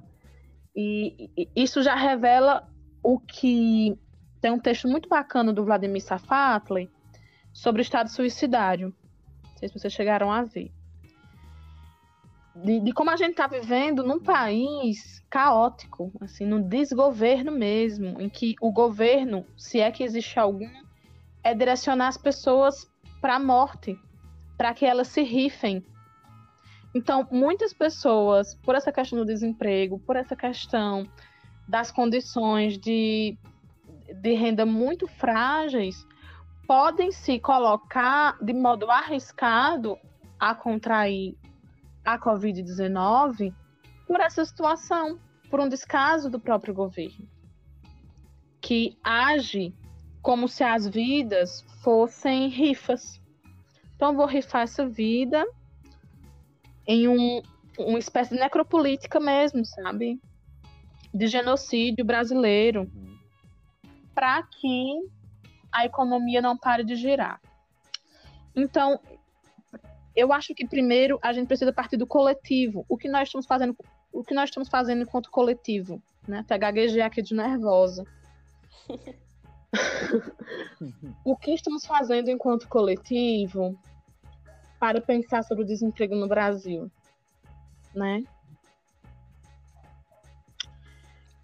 E, 0.76 1.30
isso 1.56 1.82
já 1.82 1.96
revela 1.96 2.70
o 3.02 3.20
que 3.20 3.98
tem 4.42 4.52
um 4.52 4.60
texto 4.60 4.88
muito 4.88 5.08
bacana 5.08 5.54
do 5.54 5.64
Vladimir 5.64 6.02
Safatli 6.02 6.92
sobre 7.54 7.82
o 7.82 7.84
estado 7.84 8.10
suicidário 8.10 8.94
sei 9.68 9.70
se 9.70 9.80
vocês 9.80 9.94
chegaram 9.94 10.32
a 10.32 10.44
ver. 10.44 10.72
de, 12.56 12.80
de 12.80 12.92
como 12.94 13.10
a 13.10 13.18
gente 13.18 13.32
está 13.32 13.48
vivendo 13.48 14.04
num 14.04 14.20
país 14.20 15.24
caótico, 15.30 16.12
assim, 16.22 16.46
num 16.46 16.62
desgoverno 16.62 17.52
mesmo, 17.52 18.22
em 18.22 18.30
que 18.30 18.56
o 18.62 18.72
governo, 18.72 19.46
se 19.58 19.80
é 19.80 19.92
que 19.92 20.04
existe 20.04 20.40
algum, 20.40 20.70
é 21.44 21.54
direcionar 21.54 22.08
as 22.08 22.18
pessoas 22.18 22.90
para 23.20 23.36
a 23.36 23.40
morte, 23.40 24.00
para 24.58 24.74
que 24.74 24.86
elas 24.86 25.08
se 25.08 25.22
rifem. 25.22 25.84
Então, 26.94 27.28
muitas 27.30 27.74
pessoas, 27.74 28.56
por 28.56 28.76
essa 28.76 28.92
questão 28.92 29.20
do 29.20 29.26
desemprego, 29.26 30.00
por 30.00 30.16
essa 30.16 30.36
questão 30.36 31.06
das 31.68 31.92
condições 31.92 32.78
de, 32.78 33.38
de 34.22 34.34
renda 34.34 34.66
muito 34.66 35.06
frágeis, 35.08 36.08
podem 36.68 37.12
se 37.12 37.40
colocar 37.40 38.38
de 38.42 38.54
modo 38.54 38.90
arriscado 38.90 39.98
a 40.40 40.54
contrair 40.54 41.38
a 42.04 42.20
Covid-19 42.20 43.54
por 44.08 44.20
essa 44.20 44.44
situação, 44.46 45.20
por 45.50 45.60
um 45.60 45.70
descaso 45.70 46.30
do 46.30 46.40
próprio 46.40 46.74
governo, 46.74 47.28
que 48.62 48.98
age 49.04 49.74
como 50.22 50.48
se 50.48 50.64
as 50.64 50.88
vidas 50.88 51.64
fossem 51.84 52.48
rifas. 52.48 53.22
Então, 53.96 54.16
vou 54.16 54.26
rifar 54.26 54.64
essa 54.64 54.88
vida 54.88 55.46
em 56.88 57.08
um, 57.08 57.42
uma 57.78 58.00
espécie 58.00 58.34
de 58.34 58.40
necropolítica 58.40 59.20
mesmo, 59.20 59.64
sabe? 59.66 60.20
De 61.14 61.28
genocídio 61.28 62.04
brasileiro, 62.04 62.82
uhum. 62.82 63.18
para 64.14 64.44
que 64.44 65.00
a 65.76 65.86
economia 65.86 66.42
não 66.42 66.58
pare 66.58 66.86
de 66.86 66.96
girar. 66.96 67.42
Então, 68.56 68.98
eu 70.16 70.32
acho 70.32 70.56
que 70.56 70.66
primeiro 70.66 71.20
a 71.22 71.34
gente 71.34 71.48
precisa 71.48 71.74
partir 71.74 71.98
do 71.98 72.08
coletivo. 72.08 72.86
O 72.88 72.98
que 72.98 73.10
nós 73.10 73.28
estamos 73.28 73.46
fazendo, 73.46 73.76
o 74.12 74.24
que 74.24 74.34
nós 74.34 74.50
estamos 74.50 74.70
fazendo 74.70 75.04
enquanto 75.04 75.30
coletivo, 75.30 76.02
né? 76.26 76.40
Até 76.40 76.58
gaguejei 76.58 77.02
aqui 77.02 77.22
de 77.22 77.36
nervosa. 77.36 78.06
o 81.26 81.36
que 81.36 81.52
estamos 81.52 81.86
fazendo 81.86 82.30
enquanto 82.30 82.70
coletivo 82.70 83.78
para 84.80 85.02
pensar 85.02 85.44
sobre 85.44 85.66
o 85.66 85.68
desemprego 85.68 86.16
no 86.16 86.30
Brasil, 86.30 86.90
né? 87.94 88.24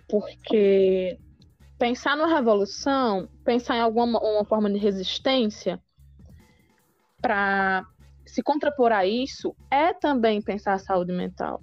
Porque 0.07 1.19
pensar 1.82 2.15
na 2.15 2.27
revolução, 2.27 3.27
pensar 3.43 3.75
em 3.75 3.79
alguma 3.79 4.19
uma 4.19 4.45
forma 4.45 4.69
de 4.69 4.77
resistência 4.77 5.82
para 7.19 7.84
se 8.23 8.43
contrapor 8.43 8.91
a 8.91 9.03
isso 9.03 9.55
é 9.71 9.91
também 9.91 10.43
pensar 10.43 10.73
a 10.73 10.77
saúde 10.77 11.11
mental. 11.11 11.59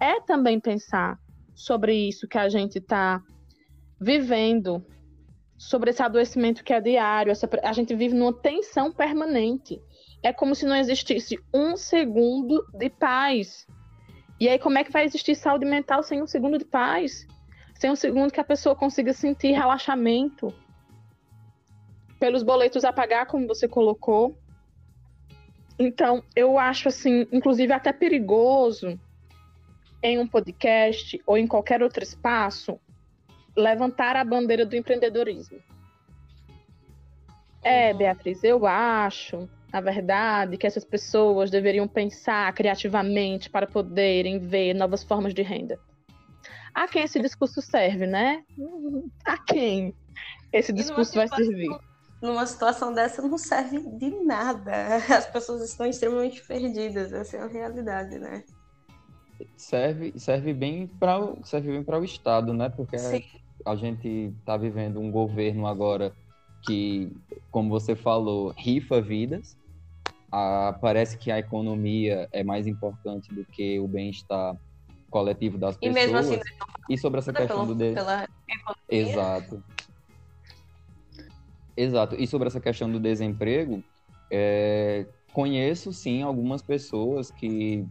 É 0.00 0.20
também 0.20 0.60
pensar 0.60 1.18
sobre 1.56 1.92
isso 1.92 2.28
que 2.28 2.38
a 2.38 2.48
gente 2.48 2.78
está 2.78 3.20
vivendo, 4.00 4.80
sobre 5.58 5.90
esse 5.90 6.04
adoecimento 6.04 6.62
que 6.62 6.72
é 6.72 6.80
diário. 6.80 7.32
Essa, 7.32 7.50
a 7.64 7.72
gente 7.72 7.92
vive 7.96 8.14
numa 8.14 8.32
tensão 8.32 8.92
permanente. 8.92 9.82
É 10.22 10.32
como 10.32 10.54
se 10.54 10.64
não 10.64 10.76
existisse 10.76 11.36
um 11.52 11.76
segundo 11.76 12.64
de 12.72 12.88
paz. 12.88 13.66
E 14.38 14.48
aí, 14.48 14.56
como 14.56 14.78
é 14.78 14.84
que 14.84 14.92
vai 14.92 15.04
existir 15.04 15.34
saúde 15.34 15.66
mental 15.66 16.00
sem 16.04 16.22
um 16.22 16.28
segundo 16.28 16.56
de 16.56 16.64
paz? 16.64 17.26
Sem 17.80 17.90
um 17.90 17.96
segundo 17.96 18.30
que 18.30 18.40
a 18.40 18.44
pessoa 18.44 18.76
consiga 18.76 19.12
sentir 19.12 19.52
relaxamento? 19.52 20.54
Pelos 22.20 22.42
boletos 22.42 22.84
a 22.84 22.92
pagar, 22.92 23.26
como 23.26 23.48
você 23.48 23.66
colocou, 23.66 24.38
então, 25.82 26.22
eu 26.36 26.58
acho 26.58 26.88
assim, 26.88 27.26
inclusive 27.32 27.72
até 27.72 27.90
perigoso 27.90 29.00
em 30.02 30.18
um 30.18 30.26
podcast 30.26 31.18
ou 31.26 31.38
em 31.38 31.46
qualquer 31.46 31.82
outro 31.82 32.02
espaço 32.02 32.78
levantar 33.56 34.14
a 34.14 34.22
bandeira 34.22 34.66
do 34.66 34.76
empreendedorismo. 34.76 35.58
É, 37.62 37.92
uhum. 37.92 37.96
Beatriz, 37.96 38.44
eu 38.44 38.66
acho, 38.66 39.48
na 39.72 39.80
verdade, 39.80 40.58
que 40.58 40.66
essas 40.66 40.84
pessoas 40.84 41.50
deveriam 41.50 41.88
pensar 41.88 42.52
criativamente 42.52 43.48
para 43.48 43.66
poderem 43.66 44.38
ver 44.38 44.74
novas 44.74 45.02
formas 45.02 45.32
de 45.32 45.40
renda. 45.40 45.80
A 46.74 46.86
quem 46.88 47.02
esse 47.02 47.20
discurso 47.20 47.60
serve, 47.60 48.06
né? 48.06 48.44
A 49.24 49.36
quem 49.38 49.94
esse 50.52 50.72
discurso 50.72 51.14
vai 51.14 51.28
servir? 51.28 51.68
numa 52.20 52.44
situação 52.44 52.92
dessa 52.92 53.22
não 53.22 53.38
serve 53.38 53.78
de 53.96 54.10
nada. 54.24 54.96
As 55.08 55.26
pessoas 55.26 55.62
estão 55.62 55.86
extremamente 55.86 56.42
perdidas, 56.46 57.12
essa 57.12 57.36
é 57.36 57.42
a 57.42 57.46
realidade, 57.46 58.18
né? 58.18 58.44
Serve, 59.56 60.12
serve 60.18 60.52
bem 60.52 60.86
para 60.86 61.18
serve 61.44 61.72
bem 61.72 61.82
para 61.82 61.98
o 61.98 62.04
estado, 62.04 62.52
né? 62.52 62.68
Porque 62.68 62.98
Sim. 62.98 63.24
a 63.64 63.74
gente 63.74 64.34
está 64.38 64.56
vivendo 64.56 65.00
um 65.00 65.10
governo 65.10 65.66
agora 65.66 66.12
que, 66.66 67.10
como 67.50 67.70
você 67.70 67.96
falou, 67.96 68.50
rifa 68.50 69.00
vidas. 69.00 69.56
Ah, 70.30 70.78
parece 70.80 71.16
que 71.16 71.30
a 71.30 71.38
economia 71.38 72.28
é 72.32 72.44
mais 72.44 72.66
importante 72.66 73.34
do 73.34 73.44
que 73.46 73.80
o 73.80 73.88
bem-estar 73.88 74.56
coletivo 75.10 75.58
das 75.58 75.76
pessoas. 75.76 75.96
E 75.96 76.00
mesmo 76.00 76.16
assim, 76.16 76.40
e 76.88 76.96
sobre 76.96 77.18
essa 77.18 77.32
questão 77.32 77.66
do 77.66 77.74
de... 77.74 77.92
pela 77.92 78.28
Exato. 78.88 79.62
Exato. 81.76 82.14
E 82.16 82.26
sobre 82.26 82.48
essa 82.48 82.60
questão 82.60 82.90
do 82.90 83.00
desemprego, 83.00 83.82
é, 84.30 85.06
conheço 85.32 85.92
sim 85.92 86.22
algumas 86.22 86.62
pessoas 86.62 87.30
que 87.30 87.86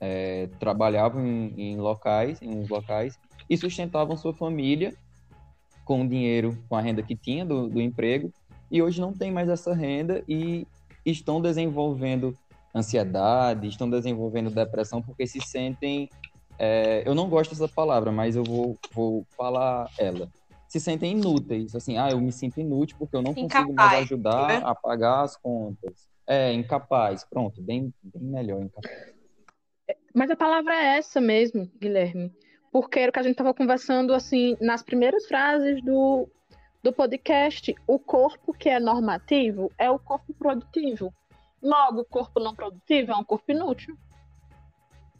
é, 0.00 0.48
trabalhavam 0.58 1.24
em, 1.26 1.54
em, 1.56 1.76
locais, 1.76 2.40
em 2.40 2.50
uns 2.50 2.68
locais, 2.68 3.18
e 3.48 3.56
sustentavam 3.56 4.16
sua 4.16 4.32
família 4.32 4.94
com 5.84 6.02
o 6.02 6.08
dinheiro, 6.08 6.56
com 6.68 6.76
a 6.76 6.80
renda 6.80 7.02
que 7.02 7.16
tinha 7.16 7.44
do, 7.44 7.68
do 7.68 7.80
emprego, 7.80 8.32
e 8.70 8.80
hoje 8.80 9.00
não 9.00 9.12
tem 9.12 9.30
mais 9.30 9.48
essa 9.48 9.74
renda 9.74 10.22
e 10.28 10.66
estão 11.04 11.40
desenvolvendo 11.40 12.36
ansiedade, 12.74 13.68
estão 13.68 13.88
desenvolvendo 13.88 14.50
depressão 14.50 15.02
porque 15.02 15.26
se 15.26 15.40
sentem. 15.40 16.08
É, 16.58 17.02
eu 17.06 17.14
não 17.14 17.28
gosto 17.28 17.50
dessa 17.50 17.68
palavra, 17.68 18.12
mas 18.12 18.36
eu 18.36 18.44
vou, 18.44 18.76
vou 18.92 19.26
falar 19.36 19.90
ela 19.98 20.30
se 20.72 20.80
sentem 20.80 21.12
inúteis. 21.12 21.74
Assim, 21.74 21.98
ah, 21.98 22.08
eu 22.10 22.18
me 22.18 22.32
sinto 22.32 22.58
inútil 22.58 22.96
porque 22.98 23.14
eu 23.14 23.20
não 23.20 23.32
incapaz, 23.32 23.52
consigo 23.52 23.74
mais 23.74 24.02
ajudar 24.04 24.48
né? 24.48 24.60
a 24.64 24.74
pagar 24.74 25.20
as 25.20 25.36
contas. 25.36 26.08
É, 26.26 26.50
incapaz. 26.50 27.24
Pronto, 27.24 27.60
bem, 27.60 27.92
bem 28.02 28.22
melhor, 28.22 28.62
incapaz. 28.62 29.12
Mas 30.14 30.30
a 30.30 30.36
palavra 30.36 30.74
é 30.74 30.96
essa 30.96 31.20
mesmo, 31.20 31.70
Guilherme. 31.78 32.32
Porque 32.70 33.00
era 33.00 33.10
o 33.10 33.12
que 33.12 33.18
a 33.18 33.22
gente 33.22 33.32
estava 33.32 33.52
conversando, 33.52 34.14
assim, 34.14 34.56
nas 34.62 34.82
primeiras 34.82 35.26
frases 35.26 35.82
do, 35.84 36.26
do 36.82 36.90
podcast. 36.90 37.74
O 37.86 37.98
corpo 37.98 38.54
que 38.54 38.70
é 38.70 38.80
normativo 38.80 39.70
é 39.76 39.90
o 39.90 39.98
corpo 39.98 40.32
produtivo. 40.32 41.12
Logo, 41.62 42.00
o 42.00 42.04
corpo 42.06 42.40
não 42.40 42.54
produtivo 42.54 43.12
é 43.12 43.16
um 43.16 43.24
corpo 43.24 43.52
inútil. 43.52 43.94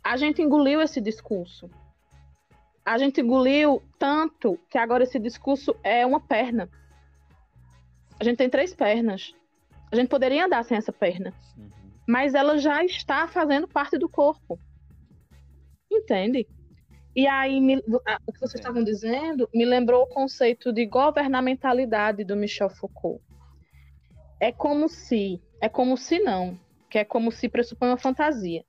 A 0.03 0.16
gente 0.16 0.42
engoliu 0.42 0.80
esse 0.80 1.00
discurso 1.00 1.70
a 2.84 2.98
gente 2.98 3.20
engoliu 3.20 3.82
tanto 3.98 4.59
que 4.68 4.76
agora 4.76 5.05
esse 5.05 5.18
discurso 5.18 5.74
é 5.82 6.05
uma 6.05 6.20
perna. 6.20 6.68
A 8.18 8.24
gente 8.24 8.38
tem 8.38 8.50
três 8.50 8.74
pernas. 8.74 9.34
A 9.90 9.96
gente 9.96 10.09
poderia 10.09 10.46
andar 10.46 10.64
sem 10.64 10.76
essa 10.76 10.92
perna. 10.92 11.32
Uhum. 11.57 11.70
Mas 12.07 12.34
ela 12.34 12.59
já 12.59 12.84
está 12.84 13.28
fazendo 13.28 13.68
parte 13.68 13.98
do 13.98 14.09
corpo. 14.09 14.59
Entende? 15.90 16.46
E 17.14 17.26
aí, 17.26 17.61
me, 17.61 17.76
o 17.76 18.32
que 18.32 18.40
vocês 18.40 18.55
estavam 18.55 18.82
dizendo 18.82 19.48
me 19.55 19.64
lembrou 19.64 20.03
o 20.03 20.09
conceito 20.09 20.72
de 20.72 20.86
governamentalidade 20.86 22.24
do 22.24 22.34
Michel 22.34 22.70
Foucault. 22.70 23.22
É 24.40 24.50
como 24.50 24.88
se, 24.88 25.40
é 25.61 25.68
como 25.68 25.96
se 25.96 26.18
não, 26.18 26.59
que 26.90 26.98
é 26.98 27.05
como 27.05 27.30
se 27.30 27.48
pressupõe 27.48 27.90
uma 27.90 27.98
fantasia. 27.98 28.64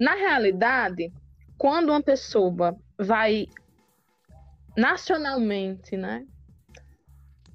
Na 0.00 0.14
realidade, 0.14 1.12
quando 1.58 1.90
uma 1.90 2.02
pessoa 2.02 2.74
vai 2.98 3.46
nacionalmente, 4.74 5.94
né, 5.94 6.26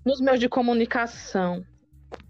nos 0.05 0.21
meios 0.21 0.39
de 0.39 0.47
comunicação 0.47 1.65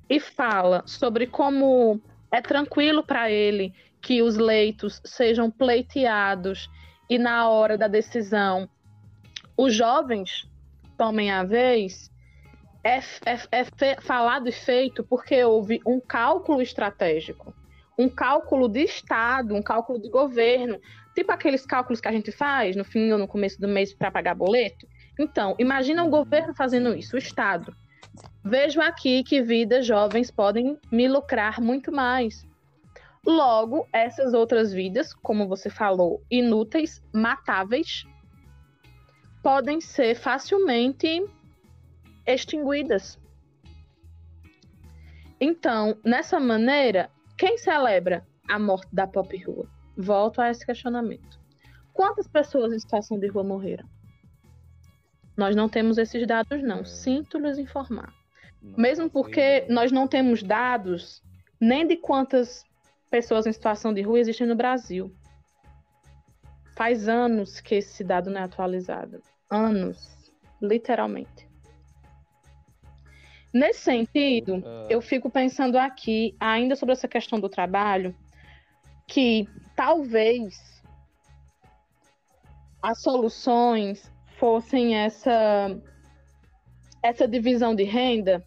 e 0.09 0.20
fala 0.20 0.84
sobre 0.88 1.28
como 1.28 2.01
é 2.32 2.41
tranquilo 2.41 3.03
para 3.03 3.30
ele 3.30 3.74
que 4.01 4.22
os 4.22 4.38
leitos 4.38 5.01
sejam 5.03 5.51
pleiteados 5.51 6.70
e 7.09 7.18
na 7.18 7.49
hora 7.49 7.78
da 7.78 7.88
decisão 7.88 8.70
os 9.57 9.74
jovens 9.74 10.49
tomem 10.97 11.30
a 11.30 11.43
vez, 11.43 12.09
é, 12.84 12.99
é, 12.99 13.66
é 13.82 14.01
falado 14.01 14.47
e 14.47 14.51
feito 14.51 15.03
porque 15.03 15.43
houve 15.43 15.82
um 15.86 15.99
cálculo 15.99 16.61
estratégico, 16.61 17.53
um 17.98 18.10
cálculo 18.10 18.68
de 18.68 18.84
Estado, 18.84 19.56
um 19.56 19.62
cálculo 19.62 20.00
de 20.00 20.10
governo, 20.10 20.80
Tipo 21.16 21.32
aqueles 21.32 21.66
cálculos 21.66 22.02
que 22.02 22.10
a 22.10 22.12
gente 22.12 22.30
faz 22.30 22.76
no 22.76 22.84
fim 22.84 23.10
ou 23.14 23.18
no 23.18 23.28
começo 23.28 23.60
do 23.60 23.70
mês 23.70 23.93
para 23.93 24.12
pagar 24.12 24.36
boleto. 24.36 24.86
Então, 25.18 25.56
imagina 25.58 26.04
o 26.04 26.10
governo 26.10 26.54
fazendo 26.54 26.93
isso, 26.93 27.16
o 27.16 27.20
Estado. 27.20 27.74
Vejo 28.43 28.82
aqui 28.82 29.24
que 29.24 29.41
vidas 29.41 29.86
jovens 29.86 30.30
podem 30.30 30.78
me 30.91 31.08
lucrar 31.08 31.62
muito 31.62 31.89
mais. 31.89 32.46
Logo, 33.26 33.88
essas 33.93 34.34
outras 34.34 34.74
vidas, 34.74 35.14
como 35.14 35.48
você 35.48 35.70
falou, 35.70 36.22
inúteis, 36.30 37.02
matáveis, 37.14 38.06
podem 39.41 39.80
ser 39.80 40.16
facilmente 40.16 41.26
extinguidas. 42.28 43.18
Então, 45.39 45.98
nessa 46.04 46.39
maneira, 46.41 47.10
quem 47.38 47.57
celebra 47.57 48.25
a 48.47 48.57
morte 48.57 48.93
da 48.93 49.05
pop 49.05 49.36
rua? 49.43 49.67
Volto 49.97 50.41
a 50.41 50.49
esse 50.49 50.65
questionamento. 50.65 51.39
Quantas 51.93 52.27
pessoas 52.27 52.73
em 52.73 52.79
situação 52.79 53.19
de 53.19 53.27
rua 53.27 53.43
morreram? 53.43 53.88
Nós 55.36 55.55
não 55.55 55.67
temos 55.67 55.97
esses 55.97 56.25
dados, 56.25 56.61
não. 56.63 56.79
É. 56.79 56.86
Sinto 56.86 57.38
lhes 57.38 57.57
informar. 57.57 58.13
Não 58.61 58.77
Mesmo 58.77 59.09
porque 59.09 59.65
nós 59.69 59.91
não 59.91 60.07
temos 60.07 60.41
dados 60.41 61.21
nem 61.59 61.86
de 61.86 61.97
quantas 61.97 62.63
pessoas 63.09 63.45
em 63.45 63.51
situação 63.51 63.93
de 63.93 64.01
rua 64.01 64.19
existem 64.19 64.47
no 64.47 64.55
Brasil. 64.55 65.13
Faz 66.75 67.07
anos 67.07 67.61
que 67.61 67.75
esse 67.75 68.03
dado 68.03 68.29
não 68.29 68.41
é 68.41 68.43
atualizado. 68.43 69.21
Anos, 69.49 70.33
literalmente. 70.61 71.45
Nesse 73.56 73.80
sentido, 73.80 74.58
uh... 74.58 74.88
eu 74.89 75.01
fico 75.01 75.30
pensando 75.30 75.78
aqui, 75.78 76.36
ainda 76.38 76.76
sobre 76.76 76.91
essa 76.91 77.08
questão 77.08 77.39
do 77.39 77.47
trabalho, 77.47 78.14
que 79.08 79.47
talvez 79.78 80.84
as 82.84 83.01
soluções 83.01 84.12
fossem 84.38 84.97
essa 84.97 85.74
essa 87.01 87.26
divisão 87.26 87.74
de 87.74 87.84
renda 87.84 88.43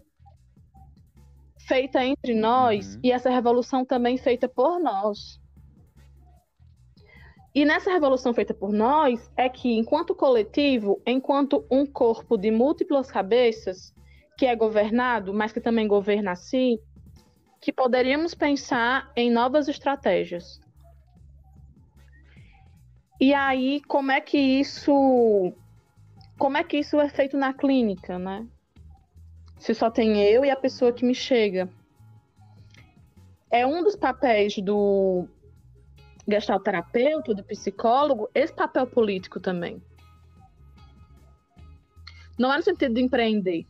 feita 1.66 2.04
entre 2.04 2.34
nós 2.34 2.96
uhum. 2.96 3.00
e 3.04 3.10
essa 3.10 3.30
revolução 3.30 3.86
também 3.86 4.18
feita 4.18 4.46
por 4.46 4.78
nós. 4.78 5.40
E 7.54 7.64
nessa 7.64 7.90
revolução 7.90 8.34
feita 8.34 8.52
por 8.52 8.72
nós 8.74 9.30
é 9.38 9.48
que, 9.48 9.72
enquanto 9.72 10.14
coletivo, 10.14 11.00
enquanto 11.06 11.64
um 11.70 11.86
corpo 11.86 12.36
de 12.36 12.50
múltiplas 12.50 13.10
cabeças, 13.10 13.96
que 14.38 14.46
é 14.46 14.54
governado, 14.54 15.34
mas 15.34 15.50
que 15.50 15.60
também 15.60 15.88
governa 15.88 16.30
a 16.30 16.36
si, 16.36 16.80
que 17.60 17.72
poderíamos 17.72 18.36
pensar 18.36 19.10
em 19.16 19.32
novas 19.32 19.66
estratégias. 19.66 20.60
E 23.20 23.34
aí, 23.34 23.82
como 23.88 24.12
é 24.12 24.20
que 24.20 24.38
isso 24.38 25.52
como 26.38 26.56
é 26.56 26.62
que 26.62 26.78
isso 26.78 27.00
é 27.00 27.08
feito 27.08 27.36
na 27.36 27.52
clínica, 27.52 28.16
né? 28.16 28.46
Se 29.58 29.74
só 29.74 29.90
tem 29.90 30.22
eu 30.22 30.44
e 30.44 30.50
a 30.50 30.56
pessoa 30.56 30.92
que 30.92 31.04
me 31.04 31.16
chega. 31.16 31.68
É 33.50 33.66
um 33.66 33.82
dos 33.82 33.96
papéis 33.96 34.56
do 34.58 35.26
gestalterapeuta, 36.28 37.34
do 37.34 37.42
psicólogo, 37.42 38.30
esse 38.32 38.52
papel 38.52 38.86
político 38.86 39.40
também. 39.40 39.82
Não 42.38 42.52
é 42.52 42.56
no 42.58 42.62
sentido 42.62 42.94
de 42.94 43.00
empreender. 43.02 43.66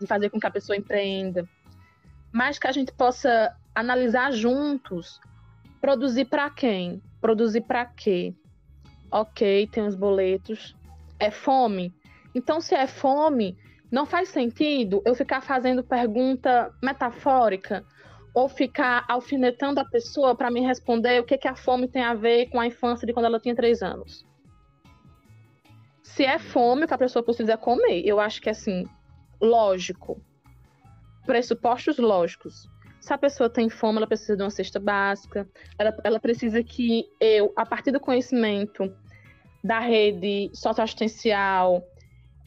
De 0.00 0.06
fazer 0.06 0.30
com 0.30 0.38
que 0.38 0.46
a 0.46 0.50
pessoa 0.50 0.76
empreenda, 0.76 1.48
mas 2.32 2.58
que 2.58 2.66
a 2.66 2.72
gente 2.72 2.92
possa 2.92 3.54
analisar 3.74 4.32
juntos, 4.32 5.20
produzir 5.80 6.26
para 6.26 6.50
quem, 6.50 7.02
produzir 7.20 7.62
para 7.62 7.84
quê. 7.86 8.34
Ok, 9.10 9.68
tem 9.68 9.86
os 9.86 9.94
boletos, 9.94 10.76
é 11.18 11.30
fome. 11.30 11.94
Então, 12.34 12.60
se 12.60 12.74
é 12.74 12.86
fome, 12.86 13.56
não 13.90 14.04
faz 14.04 14.28
sentido 14.28 15.02
eu 15.06 15.14
ficar 15.14 15.40
fazendo 15.40 15.82
pergunta 15.82 16.72
metafórica 16.82 17.84
ou 18.34 18.48
ficar 18.48 19.04
alfinetando 19.08 19.80
a 19.80 19.84
pessoa 19.84 20.34
para 20.34 20.50
me 20.50 20.60
responder 20.60 21.20
o 21.20 21.24
que, 21.24 21.38
que 21.38 21.48
a 21.48 21.54
fome 21.54 21.88
tem 21.88 22.02
a 22.02 22.12
ver 22.12 22.50
com 22.50 22.60
a 22.60 22.66
infância 22.66 23.06
de 23.06 23.14
quando 23.14 23.26
ela 23.26 23.40
tinha 23.40 23.54
três 23.54 23.80
anos. 23.80 24.26
Se 26.02 26.24
é 26.24 26.38
fome, 26.38 26.84
o 26.84 26.86
que 26.86 26.94
a 26.94 26.98
pessoa 26.98 27.22
precisa 27.22 27.56
comer. 27.56 28.02
Eu 28.04 28.20
acho 28.20 28.40
que 28.42 28.50
assim, 28.50 28.84
lógico 29.40 30.20
pressupostos 31.26 31.98
lógicos. 31.98 32.70
Se 33.00 33.12
a 33.12 33.18
pessoa 33.18 33.50
tem 33.50 33.68
fome, 33.68 33.98
ela 33.98 34.06
precisa 34.06 34.36
de 34.36 34.42
uma 34.42 34.50
cesta 34.50 34.80
básica, 34.80 35.46
ela, 35.78 35.94
ela 36.02 36.20
precisa 36.20 36.62
que 36.62 37.04
eu, 37.20 37.52
a 37.56 37.66
partir 37.66 37.90
do 37.90 38.00
conhecimento 38.00 38.90
da 39.62 39.80
rede 39.80 40.50
socioassistencial 40.54 41.84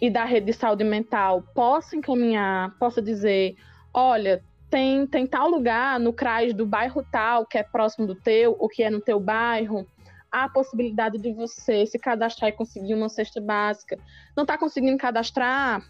e 0.01 0.09
da 0.09 0.23
rede 0.25 0.47
de 0.47 0.53
saúde 0.53 0.83
mental, 0.83 1.43
possa 1.53 1.95
encaminhar, 1.95 2.75
possa 2.79 3.01
dizer, 3.01 3.55
olha, 3.93 4.43
tem, 4.69 5.05
tem 5.05 5.27
tal 5.27 5.49
lugar 5.49 5.99
no 5.99 6.13
CRAS 6.13 6.53
do 6.53 6.65
bairro 6.65 7.05
tal, 7.11 7.45
que 7.45 7.57
é 7.57 7.63
próximo 7.63 8.07
do 8.07 8.15
teu, 8.15 8.55
ou 8.57 8.69
que 8.69 8.81
é 8.81 8.89
no 8.89 9.01
teu 9.01 9.19
bairro, 9.19 9.85
há 10.31 10.45
a 10.45 10.49
possibilidade 10.49 11.17
de 11.17 11.33
você 11.33 11.85
se 11.85 11.97
cadastrar 11.99 12.49
e 12.49 12.53
conseguir 12.53 12.93
uma 12.93 13.09
cesta 13.09 13.41
básica. 13.41 13.97
Não 14.35 14.43
está 14.43 14.57
conseguindo 14.57 14.97
cadastrar? 14.97 15.81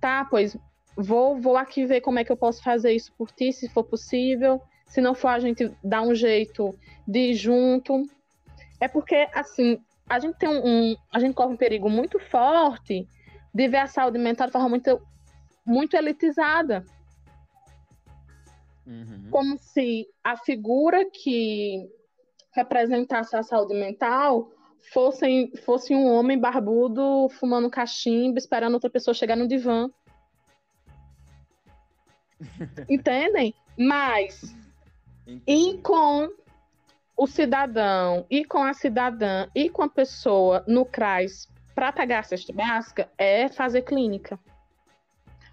Tá, 0.00 0.24
pois 0.24 0.56
vou, 0.96 1.40
vou 1.40 1.56
aqui 1.56 1.86
ver 1.86 2.00
como 2.00 2.18
é 2.18 2.24
que 2.24 2.32
eu 2.32 2.36
posso 2.36 2.62
fazer 2.62 2.92
isso 2.92 3.12
por 3.16 3.30
ti, 3.30 3.52
se 3.52 3.68
for 3.68 3.84
possível. 3.84 4.60
Se 4.86 5.00
não 5.00 5.14
for, 5.14 5.28
a 5.28 5.38
gente 5.38 5.70
dá 5.84 6.02
um 6.02 6.14
jeito 6.14 6.76
de 7.06 7.30
ir 7.30 7.34
junto. 7.34 8.02
É 8.80 8.88
porque, 8.88 9.28
assim, 9.32 9.80
a 10.08 10.18
gente 10.18 10.36
tem 10.38 10.48
um, 10.48 10.66
um 10.66 10.96
a 11.12 11.20
gente 11.20 11.34
corre 11.34 11.52
um 11.52 11.56
perigo 11.56 11.88
muito 11.88 12.18
forte 12.18 13.06
de 13.54 13.68
ver 13.68 13.78
a 13.78 13.86
saúde 13.86 14.18
mental 14.18 14.46
de 14.46 14.52
forma 14.52 14.68
muito, 14.68 15.00
muito 15.64 15.94
elitizada. 15.96 16.84
Uhum. 18.86 19.28
Como 19.30 19.58
se 19.58 20.06
a 20.24 20.36
figura 20.36 21.04
que 21.10 21.88
representasse 22.52 23.36
a 23.36 23.42
saúde 23.42 23.74
mental 23.74 24.50
fosse, 24.92 25.52
fosse 25.64 25.94
um 25.94 26.06
homem 26.06 26.38
barbudo 26.38 27.28
fumando 27.38 27.70
cachimbo, 27.70 28.38
esperando 28.38 28.74
outra 28.74 28.90
pessoa 28.90 29.14
chegar 29.14 29.36
no 29.36 29.48
divã. 29.48 29.90
Entendem? 32.88 33.54
Mas 33.76 34.54
e 35.46 35.78
com 35.78 36.30
o 37.16 37.26
cidadão, 37.26 38.24
e 38.30 38.44
com 38.44 38.62
a 38.62 38.72
cidadã, 38.72 39.48
e 39.54 39.68
com 39.68 39.82
a 39.82 39.88
pessoa 39.88 40.64
no 40.66 40.86
CRAS 40.86 41.48
para 41.74 41.92
pegar 41.92 42.20
a 42.20 42.22
cesta 42.22 42.52
básica 42.52 43.10
é 43.18 43.48
fazer 43.48 43.82
clínica. 43.82 44.38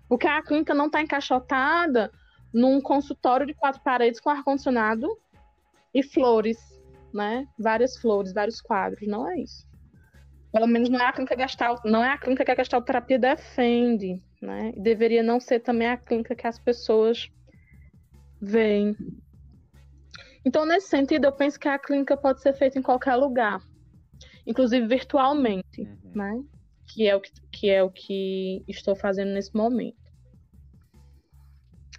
Porque 0.08 0.28
a 0.28 0.42
clínica 0.42 0.74
não 0.74 0.86
está 0.86 1.02
encaixotada 1.02 2.12
num 2.54 2.80
consultório 2.80 3.46
de 3.46 3.54
quatro 3.54 3.82
paredes 3.82 4.20
com 4.20 4.30
ar-condicionado 4.30 5.08
e 5.94 6.02
flores, 6.04 6.58
né? 7.16 7.48
Várias 7.58 7.98
flores, 7.98 8.34
vários 8.34 8.62
quadros. 8.62 9.08
Não 9.08 9.28
é 9.28 9.40
isso. 9.40 9.66
Pelo 10.54 10.68
menos 10.68 10.90
não 10.90 11.00
é 11.00 11.06
a 11.06 11.14
clínica 11.14 11.36
gastal, 11.36 11.82
não 11.84 12.04
é 12.04 12.10
a 12.10 12.18
clínica 12.18 12.46
que 12.46 12.52
a 12.52 12.56
gastalterapia 12.56 13.18
defende 13.18 14.22
né? 14.46 14.72
E 14.76 14.80
deveria 14.80 15.24
não 15.24 15.40
ser 15.40 15.60
também 15.60 15.88
a 15.88 15.98
clínica 15.98 16.36
que 16.36 16.48
as 16.48 16.60
pessoas 16.60 17.30
veem. 18.40 18.96
Então, 20.46 20.66
nesse 20.66 20.88
sentido, 20.88 21.26
eu 21.26 21.32
penso 21.32 21.60
que 21.60 21.68
a 21.68 21.80
clínica 21.80 22.16
pode 22.16 22.42
ser 22.42 22.54
feita 22.54 22.78
em 22.78 22.82
qualquer 22.82 23.16
lugar, 23.16 23.60
inclusive 24.46 24.86
virtualmente, 24.86 25.82
uhum. 25.82 26.12
né? 26.14 26.44
Que 26.88 27.08
é, 27.08 27.16
o 27.16 27.20
que, 27.20 27.32
que 27.52 27.70
é 27.70 27.84
o 27.84 27.90
que 27.90 28.64
estou 28.68 28.96
fazendo 28.96 29.32
nesse 29.32 29.56
momento. 29.56 29.98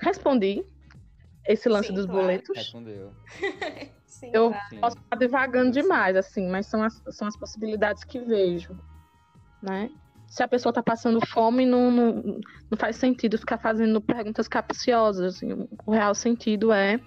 Respondi 0.01 0.65
esse 1.49 1.69
lance 1.69 1.89
Sim, 1.89 1.95
dos 1.95 2.07
claro. 2.07 2.21
boletos. 2.21 2.57
Respondeu. 2.57 3.13
Sim, 4.19 4.31
eu 4.33 4.51
claro. 4.51 4.81
posso 4.81 4.97
estar 4.97 5.17
devagando 5.17 5.71
demais, 5.71 6.17
assim, 6.17 6.49
mas 6.49 6.67
são 6.67 6.83
as, 6.83 7.03
são 7.11 7.29
as 7.29 7.37
possibilidades 7.37 8.03
que 8.05 8.19
vejo, 8.19 8.79
né? 9.63 9.91
se 10.27 10.43
a 10.43 10.49
pessoa 10.49 10.71
está 10.71 10.83
passando 10.83 11.25
fome, 11.27 11.65
não, 11.65 11.91
não, 11.91 12.13
não, 12.71 12.79
faz 12.79 12.97
sentido 12.97 13.39
ficar 13.39 13.59
fazendo 13.59 14.01
perguntas 14.01 14.49
capciosas. 14.49 15.37
Assim, 15.37 15.67
o 15.87 15.93
real 15.93 16.15
sentido 16.15 16.73
é 16.73 17.01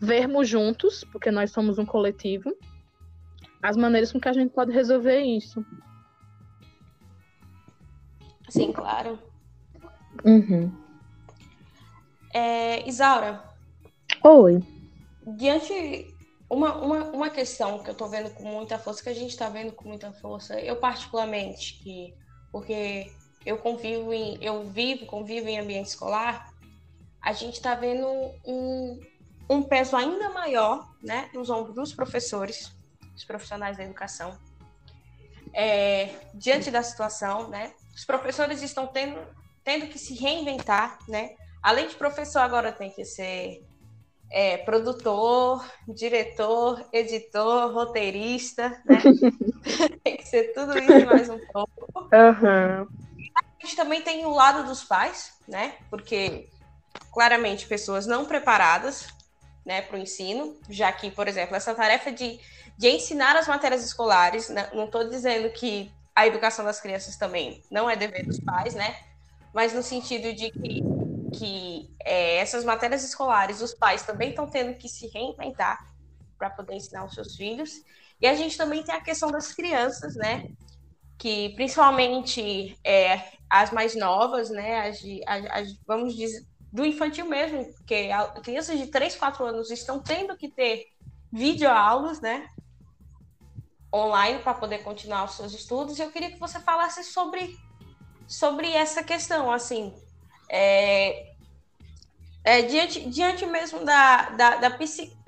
vermos 0.00 0.48
juntos, 0.48 1.04
porque 1.12 1.30
nós 1.30 1.52
somos 1.52 1.78
um 1.78 1.86
coletivo, 1.86 2.52
as 3.62 3.76
maneiras 3.76 4.10
com 4.10 4.20
que 4.20 4.28
a 4.28 4.32
gente 4.32 4.52
pode 4.52 4.72
resolver 4.72 5.20
isso. 5.20 5.64
Sim, 8.48 8.72
claro. 8.72 9.18
Uhum. 10.24 10.72
É, 12.34 12.88
Isaura. 12.88 13.44
Oi. 14.24 14.60
Diante 15.36 16.11
uma, 16.52 16.76
uma, 16.76 17.04
uma 17.04 17.30
questão 17.30 17.82
que 17.82 17.88
eu 17.88 17.92
estou 17.92 18.10
vendo 18.10 18.28
com 18.34 18.44
muita 18.44 18.78
força, 18.78 19.02
que 19.02 19.08
a 19.08 19.14
gente 19.14 19.30
está 19.30 19.48
vendo 19.48 19.72
com 19.72 19.88
muita 19.88 20.12
força, 20.12 20.60
eu 20.60 20.76
particularmente, 20.76 21.80
que 21.82 22.14
porque 22.52 23.10
eu 23.46 23.56
convivo 23.56 24.12
em, 24.12 24.36
eu 24.44 24.62
vivo, 24.68 25.06
convivo 25.06 25.48
em 25.48 25.58
ambiente 25.58 25.86
escolar, 25.86 26.52
a 27.22 27.32
gente 27.32 27.54
está 27.54 27.74
vendo 27.74 28.06
um, 28.44 29.00
um 29.48 29.62
peso 29.62 29.96
ainda 29.96 30.28
maior, 30.28 30.94
né, 31.02 31.30
nos 31.32 31.48
ombros 31.48 31.74
dos 31.74 31.94
professores, 31.94 32.70
dos 33.14 33.24
profissionais 33.24 33.78
da 33.78 33.84
educação, 33.84 34.38
é, 35.54 36.14
diante 36.34 36.70
da 36.70 36.82
situação, 36.82 37.48
né, 37.48 37.72
os 37.96 38.04
professores 38.04 38.60
estão 38.60 38.86
tendo, 38.86 39.18
tendo 39.64 39.86
que 39.86 39.98
se 39.98 40.12
reinventar, 40.14 40.98
né, 41.08 41.34
além 41.62 41.88
de 41.88 41.94
professor 41.94 42.40
agora 42.40 42.70
tem 42.70 42.90
que 42.90 43.06
ser 43.06 43.64
é, 44.32 44.56
produtor, 44.56 45.64
diretor, 45.86 46.82
editor, 46.92 47.72
roteirista, 47.72 48.80
né? 48.84 49.00
tem 50.02 50.16
que 50.16 50.26
ser 50.26 50.54
tudo 50.54 50.76
isso 50.78 50.90
e 50.90 51.04
mais 51.04 51.28
um 51.28 51.38
pouco. 51.52 51.88
Uhum. 51.94 52.88
A 53.36 53.64
gente 53.64 53.76
também 53.76 54.00
tem 54.00 54.24
o 54.24 54.34
lado 54.34 54.66
dos 54.66 54.82
pais, 54.82 55.34
né? 55.46 55.74
Porque 55.90 56.48
claramente 57.12 57.66
pessoas 57.66 58.06
não 58.06 58.24
preparadas 58.24 59.08
né, 59.64 59.82
para 59.82 59.96
o 59.96 60.00
ensino, 60.00 60.56
já 60.68 60.90
que, 60.90 61.10
por 61.10 61.28
exemplo, 61.28 61.54
essa 61.54 61.74
tarefa 61.74 62.10
de, 62.10 62.40
de 62.76 62.88
ensinar 62.88 63.36
as 63.36 63.46
matérias 63.46 63.84
escolares, 63.84 64.48
né, 64.48 64.68
não 64.72 64.86
estou 64.86 65.08
dizendo 65.08 65.48
que 65.50 65.92
a 66.14 66.26
educação 66.26 66.64
das 66.64 66.80
crianças 66.80 67.16
também 67.16 67.62
não 67.70 67.88
é 67.88 67.96
dever 67.96 68.26
dos 68.26 68.40
pais, 68.40 68.74
né? 68.74 68.96
Mas 69.54 69.72
no 69.72 69.82
sentido 69.82 70.34
de 70.34 70.50
que, 70.50 70.82
que 71.32 71.90
é, 72.04 72.36
essas 72.36 72.64
matérias 72.64 73.02
escolares, 73.02 73.60
os 73.60 73.74
pais 73.74 74.02
também 74.02 74.30
estão 74.30 74.48
tendo 74.48 74.76
que 74.76 74.88
se 74.88 75.08
reinventar 75.08 75.78
para 76.38 76.50
poder 76.50 76.74
ensinar 76.74 77.04
os 77.04 77.14
seus 77.14 77.36
filhos. 77.36 77.70
E 78.20 78.26
a 78.26 78.34
gente 78.34 78.56
também 78.56 78.82
tem 78.82 78.94
a 78.94 79.00
questão 79.00 79.30
das 79.30 79.52
crianças, 79.52 80.14
né? 80.14 80.48
Que 81.18 81.50
principalmente 81.54 82.78
é, 82.84 83.32
as 83.48 83.70
mais 83.70 83.94
novas, 83.96 84.50
né? 84.50 84.88
As, 84.88 85.02
as, 85.26 85.46
as, 85.50 85.78
vamos 85.86 86.14
dizer, 86.14 86.46
do 86.72 86.84
infantil 86.86 87.26
mesmo, 87.26 87.72
porque 87.74 88.08
crianças 88.42 88.78
de 88.78 88.86
3, 88.86 89.14
4 89.16 89.44
anos 89.44 89.70
estão 89.70 90.00
tendo 90.00 90.36
que 90.36 90.48
ter 90.48 90.86
videoaulas, 91.30 92.20
né? 92.20 92.48
Online 93.94 94.38
para 94.38 94.54
poder 94.54 94.78
continuar 94.82 95.24
os 95.24 95.32
seus 95.32 95.52
estudos. 95.52 95.98
E 95.98 96.02
eu 96.02 96.10
queria 96.10 96.30
que 96.30 96.40
você 96.40 96.58
falasse 96.60 97.04
sobre, 97.04 97.58
sobre 98.26 98.70
essa 98.72 99.02
questão, 99.02 99.52
assim, 99.52 99.94
é, 100.54 101.32
é, 102.44 102.62
diante, 102.62 103.08
diante 103.08 103.46
mesmo 103.46 103.82
da, 103.84 104.30
da, 104.30 104.56
da 104.56 104.78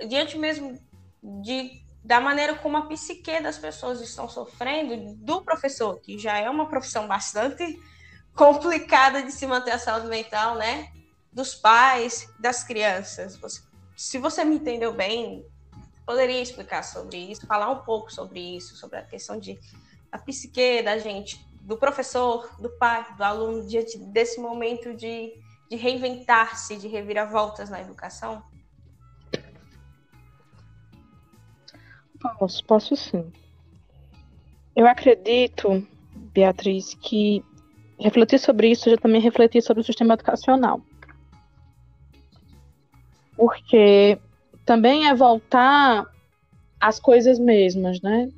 diante 0.07 0.37
mesmo 0.37 0.79
de, 1.23 1.83
da 2.05 2.21
maneira 2.21 2.55
como 2.57 2.77
a 2.77 2.83
psique 2.83 3.41
das 3.41 3.57
pessoas 3.57 4.03
estão 4.03 4.29
sofrendo, 4.29 5.15
do 5.17 5.43
professor, 5.43 5.99
que 5.99 6.19
já 6.19 6.39
é 6.39 6.51
uma 6.51 6.69
profissão 6.69 7.09
bastante 7.09 7.81
complicada 8.37 9.23
de 9.23 9.33
se 9.33 9.47
manter 9.47 9.71
a 9.71 9.79
saúde 9.79 10.09
mental, 10.09 10.57
né? 10.57 10.91
dos 11.33 11.55
pais, 11.55 12.31
das 12.39 12.63
crianças. 12.63 13.37
Você, 13.37 13.63
se 13.97 14.19
você 14.19 14.45
me 14.45 14.57
entendeu 14.57 14.93
bem, 14.93 15.45
poderia 16.07 16.41
explicar 16.41 16.85
sobre 16.85 17.17
isso, 17.17 17.47
falar 17.47 17.71
um 17.71 17.83
pouco 17.83 18.13
sobre 18.13 18.39
isso, 18.57 18.77
sobre 18.77 18.99
a 18.99 19.03
questão 19.03 19.39
de 19.39 19.59
a 20.13 20.19
psique 20.19 20.83
da 20.83 20.97
gente, 20.99 21.45
do 21.65 21.77
professor, 21.77 22.49
do 22.61 22.69
pai, 22.71 23.05
do 23.17 23.23
aluno, 23.23 23.67
diante 23.67 23.99
desse 23.99 24.41
momento 24.41 24.95
de, 24.95 25.33
de 25.69 25.77
reinventar-se, 25.77 26.77
de 26.77 26.89
reviravoltas 26.89 27.71
na 27.71 27.81
educação? 27.81 28.43
Posso, 32.39 32.65
posso 32.65 32.97
sim. 32.97 33.33
Eu 34.77 34.87
acredito, 34.87 35.87
Beatriz, 36.33 36.95
que 36.95 37.45
refletir 37.99 38.39
sobre 38.39 38.71
isso 38.71 38.91
já 38.91 38.97
também 38.97 39.21
refletir 39.21 39.63
sobre 39.63 39.81
o 39.81 39.85
sistema 39.85 40.15
educacional 40.15 40.81
porque 43.37 44.19
também 44.65 45.09
é 45.09 45.15
voltar 45.15 46.07
às 46.81 47.01
coisas 47.01 47.39
mesmas, 47.39 48.01
né? 48.01 48.29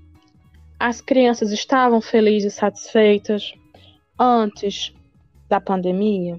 As 0.79 1.01
crianças 1.01 1.53
estavam 1.53 2.01
felizes 2.01 2.53
e 2.53 2.57
satisfeitas 2.57 3.55
antes 4.19 4.93
da 5.49 5.61
pandemia? 5.61 6.39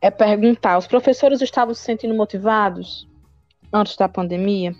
É 0.00 0.10
perguntar, 0.10 0.78
os 0.78 0.86
professores 0.86 1.40
estavam 1.40 1.74
se 1.74 1.82
sentindo 1.82 2.14
motivados 2.14 3.08
antes 3.72 3.96
da 3.96 4.08
pandemia? 4.08 4.74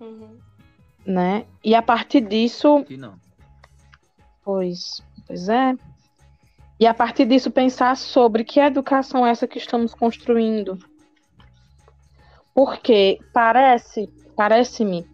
Uhum. 0.00 0.38
Né? 1.04 1.46
E 1.64 1.74
a 1.74 1.82
partir 1.82 2.20
disso. 2.20 2.84
Que 2.84 2.96
não. 2.96 3.18
Pois, 4.44 5.02
pois 5.26 5.48
é. 5.48 5.74
E 6.78 6.86
a 6.86 6.94
partir 6.94 7.26
disso 7.26 7.50
pensar 7.50 7.94
sobre 7.94 8.42
que 8.42 8.58
educação 8.58 9.26
é 9.26 9.30
essa 9.30 9.46
que 9.46 9.58
estamos 9.58 9.94
construindo. 9.94 10.78
Porque 12.54 13.18
parece, 13.32 14.08
parece-me 14.40 15.06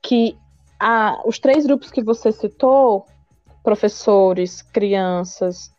que 0.00 0.34
a, 0.80 1.20
os 1.26 1.38
três 1.38 1.66
grupos 1.66 1.90
que 1.90 2.02
você 2.02 2.32
citou, 2.32 3.06
professores, 3.62 4.62
crianças 4.62 5.70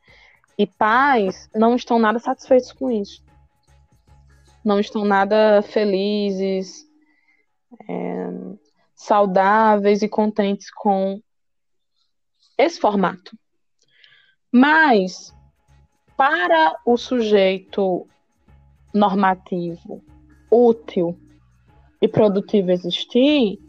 e 0.56 0.68
pais, 0.68 1.50
não 1.56 1.76
estão 1.76 1.98
nada 1.98 2.20
satisfeitos 2.20 2.72
com 2.72 2.92
isso. 2.92 3.26
Não 4.64 4.80
estão 4.80 5.04
nada 5.04 5.64
felizes, 5.64 6.88
é, 7.90 8.28
saudáveis 8.94 10.04
e 10.04 10.08
contentes 10.08 10.70
com 10.70 11.20
esse 12.56 12.80
formato. 12.80 13.36
Mas, 14.52 15.36
para 16.16 16.80
o 16.86 16.98
sujeito 16.98 18.08
normativo, 18.94 20.04
útil 20.52 21.20
e 22.02 22.08
produtivo 22.08 22.72
existir, 22.72 23.60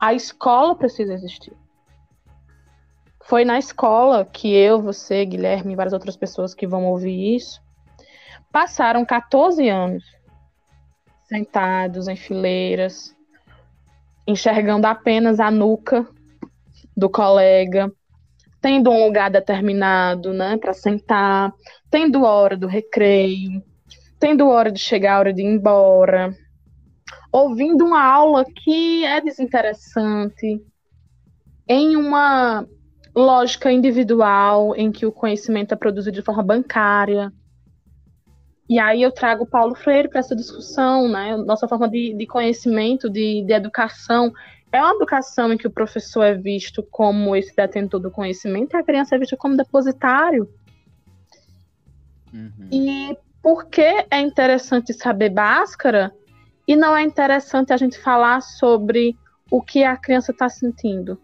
a 0.00 0.14
escola 0.14 0.74
precisa 0.74 1.14
existir. 1.14 1.52
Foi 3.22 3.44
na 3.44 3.58
escola 3.58 4.24
que 4.24 4.54
eu, 4.54 4.80
você, 4.80 5.24
Guilherme 5.24 5.72
e 5.72 5.76
várias 5.76 5.92
outras 5.92 6.16
pessoas 6.16 6.54
que 6.54 6.66
vão 6.66 6.86
ouvir 6.86 7.36
isso 7.36 7.60
passaram 8.50 9.04
14 9.04 9.68
anos 9.68 10.04
sentados 11.28 12.08
em 12.08 12.16
fileiras, 12.16 13.14
enxergando 14.26 14.86
apenas 14.86 15.38
a 15.38 15.50
nuca 15.50 16.06
do 16.96 17.08
colega, 17.10 17.92
tendo 18.60 18.90
um 18.90 19.04
lugar 19.04 19.30
determinado, 19.30 20.32
né, 20.32 20.56
para 20.56 20.72
sentar, 20.72 21.52
tendo 21.90 22.24
hora 22.24 22.56
do 22.56 22.66
recreio, 22.66 23.62
tendo 24.18 24.48
hora 24.48 24.72
de 24.72 24.80
chegar, 24.80 25.18
hora 25.18 25.32
de 25.32 25.42
ir 25.42 25.46
embora, 25.46 26.34
ouvindo 27.32 27.84
uma 27.84 28.02
aula 28.02 28.44
que 28.44 29.04
é 29.04 29.20
desinteressante, 29.20 30.62
em 31.68 31.96
uma 31.96 32.66
lógica 33.14 33.70
individual 33.70 34.74
em 34.76 34.90
que 34.90 35.04
o 35.04 35.12
conhecimento 35.12 35.72
é 35.72 35.76
produzido 35.76 36.16
de 36.16 36.22
forma 36.22 36.42
bancária. 36.42 37.32
E 38.68 38.78
aí 38.78 39.02
eu 39.02 39.10
trago 39.10 39.46
Paulo 39.46 39.74
Freire 39.74 40.08
para 40.08 40.20
essa 40.20 40.36
discussão, 40.36 41.08
né? 41.08 41.36
Nossa 41.36 41.66
forma 41.66 41.88
de, 41.88 42.14
de 42.14 42.26
conhecimento, 42.26 43.08
de, 43.08 43.42
de 43.42 43.52
educação, 43.52 44.32
é 44.70 44.80
uma 44.80 44.94
educação 44.94 45.52
em 45.52 45.56
que 45.56 45.66
o 45.66 45.70
professor 45.70 46.22
é 46.22 46.34
visto 46.34 46.82
como 46.90 47.34
esse 47.34 47.54
detentor 47.56 48.00
do 48.00 48.10
conhecimento 48.10 48.74
e 48.74 48.76
a 48.76 48.84
criança 48.84 49.14
é 49.14 49.18
vista 49.18 49.36
como 49.36 49.56
depositário. 49.56 50.48
Uhum. 52.32 52.68
E 52.70 53.16
por 53.42 53.66
que 53.66 54.06
é 54.10 54.20
interessante 54.20 54.92
saber 54.92 55.30
Bhaskara 55.30 56.12
e 56.68 56.76
não 56.76 56.94
é 56.94 57.02
interessante 57.02 57.72
a 57.72 57.78
gente 57.78 57.98
falar 57.98 58.42
sobre 58.42 59.16
o 59.50 59.62
que 59.62 59.82
a 59.84 59.96
criança 59.96 60.32
está 60.32 60.50
sentindo? 60.50 61.18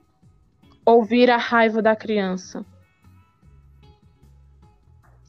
Ouvir 0.86 1.30
a 1.30 1.36
raiva 1.36 1.82
da 1.82 1.94
criança. 1.94 2.64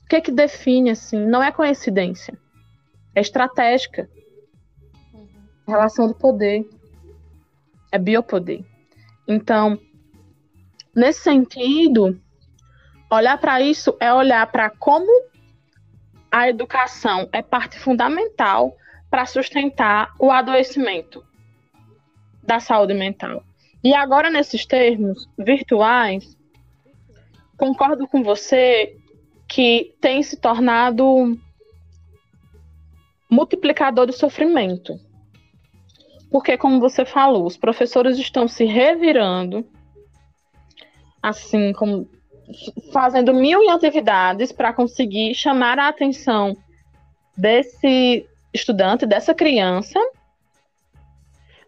O 0.01 0.07
que, 0.07 0.15
é 0.15 0.21
que 0.21 0.31
define 0.31 0.91
assim? 0.91 1.19
Não 1.19 1.43
é 1.43 1.51
coincidência. 1.51 2.39
É 3.13 3.19
estratégica. 3.19 4.09
Uhum. 5.13 5.27
Relação 5.67 6.07
de 6.07 6.13
poder 6.13 6.65
é 7.91 7.99
biopoder. 7.99 8.63
Então, 9.27 9.77
nesse 10.95 11.23
sentido, 11.23 12.21
olhar 13.11 13.37
para 13.37 13.59
isso 13.59 13.97
é 13.99 14.13
olhar 14.13 14.49
para 14.49 14.69
como 14.69 15.11
a 16.31 16.47
educação 16.47 17.27
é 17.33 17.41
parte 17.41 17.77
fundamental 17.77 18.77
para 19.09 19.25
sustentar 19.25 20.13
o 20.19 20.31
adoecimento 20.31 21.23
da 22.43 22.59
saúde 22.59 22.93
mental. 22.93 23.43
E 23.83 23.93
agora, 23.93 24.29
nesses 24.29 24.65
termos 24.65 25.29
virtuais, 25.37 26.35
concordo 27.57 28.07
com 28.07 28.23
você 28.23 28.97
que 29.47 29.95
tem 30.01 30.23
se 30.23 30.37
tornado 30.37 31.37
multiplicador 33.29 34.07
do 34.07 34.13
sofrimento. 34.13 34.99
Porque, 36.31 36.57
como 36.57 36.79
você 36.79 37.05
falou, 37.05 37.45
os 37.45 37.57
professores 37.57 38.17
estão 38.17 38.47
se 38.47 38.65
revirando, 38.65 39.65
assim, 41.21 41.71
como 41.73 42.09
fazendo 42.91 43.33
mil 43.33 43.69
atividades 43.69 44.51
para 44.51 44.73
conseguir 44.73 45.33
chamar 45.33 45.79
a 45.79 45.87
atenção 45.87 46.55
desse 47.37 48.27
estudante, 48.55 49.05
dessa 49.05 49.33
criança. 49.33 49.99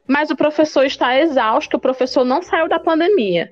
Mas 0.07 0.29
o 0.29 0.35
professor 0.35 0.85
está 0.85 1.19
exausto, 1.19 1.77
o 1.77 1.79
professor 1.79 2.23
não 2.23 2.41
saiu 2.41 2.69
da 2.69 2.79
pandemia. 2.79 3.51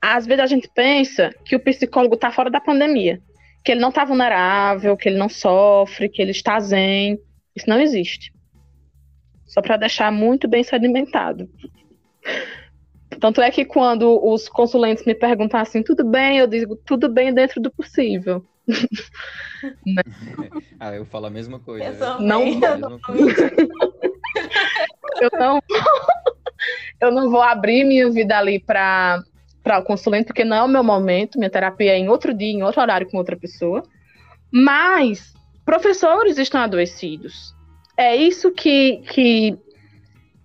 Às 0.00 0.26
vezes 0.26 0.42
a 0.42 0.46
gente 0.46 0.68
pensa 0.74 1.34
que 1.44 1.54
o 1.54 1.60
psicólogo 1.60 2.14
está 2.14 2.30
fora 2.30 2.50
da 2.50 2.60
pandemia, 2.60 3.20
que 3.64 3.72
ele 3.72 3.80
não 3.80 3.90
está 3.90 4.04
vulnerável, 4.04 4.96
que 4.96 5.08
ele 5.08 5.18
não 5.18 5.28
sofre, 5.28 6.08
que 6.08 6.22
ele 6.22 6.30
está 6.30 6.58
zen. 6.60 7.18
Isso 7.54 7.68
não 7.68 7.80
existe. 7.80 8.32
Só 9.46 9.60
para 9.60 9.76
deixar 9.76 10.10
muito 10.10 10.48
bem 10.48 10.62
sedimentado. 10.62 11.48
Tanto 13.20 13.40
é 13.40 13.50
que 13.50 13.64
quando 13.64 14.20
os 14.24 14.48
consulentes 14.48 15.04
me 15.04 15.14
perguntam 15.14 15.60
assim, 15.60 15.82
tudo 15.82 16.04
bem, 16.04 16.38
eu 16.38 16.46
digo, 16.46 16.76
tudo 16.76 17.08
bem 17.08 17.32
dentro 17.32 17.60
do 17.60 17.70
possível. 17.70 18.44
Né? 19.86 20.02
ah, 20.80 20.94
eu 20.94 21.04
falo 21.04 21.26
a 21.26 21.30
mesma 21.30 21.58
coisa. 21.60 21.84
Eu 21.84 22.20
não, 22.20 22.42
eu 25.20 25.30
não, 25.38 25.62
eu 27.00 27.10
não 27.12 27.30
vou 27.30 27.42
abrir 27.42 27.84
minha 27.84 28.10
vida 28.10 28.36
ali 28.38 28.58
para 28.58 29.22
para 29.62 29.80
o 29.80 29.82
consulente, 29.82 30.26
porque 30.26 30.44
não 30.44 30.56
é 30.56 30.62
o 30.62 30.68
meu 30.68 30.84
momento, 30.84 31.40
minha 31.40 31.50
terapia 31.50 31.90
é 31.90 31.98
em 31.98 32.08
outro 32.08 32.32
dia, 32.32 32.52
em 32.52 32.62
outro 32.62 32.80
horário 32.80 33.10
com 33.10 33.16
outra 33.16 33.36
pessoa. 33.36 33.82
Mas 34.48 35.34
professores 35.64 36.38
estão 36.38 36.60
adoecidos. 36.60 37.52
É 37.96 38.14
isso 38.14 38.52
que, 38.52 38.98
que 39.08 39.58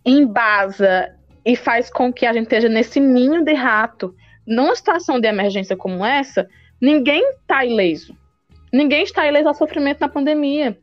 embasa 0.03 1.15
e 1.45 1.55
faz 1.55 1.91
com 1.91 2.11
que 2.11 2.26
a 2.26 2.34
gente 2.34 2.45
esteja 2.45 2.67
nesse 2.67 2.99
ninho 2.99 3.45
de 3.45 3.53
rato. 3.53 4.15
Numa 4.47 4.76
situação 4.76 5.19
de 5.19 5.28
emergência 5.28 5.78
como 5.78 6.03
essa, 6.03 6.49
ninguém 6.82 7.23
está 7.32 7.63
ileso. 7.63 8.17
Ninguém 8.73 9.03
está 9.03 9.27
ileso 9.27 9.47
ao 9.47 9.53
sofrimento 9.53 9.99
na 9.99 10.09
pandemia. 10.09 10.77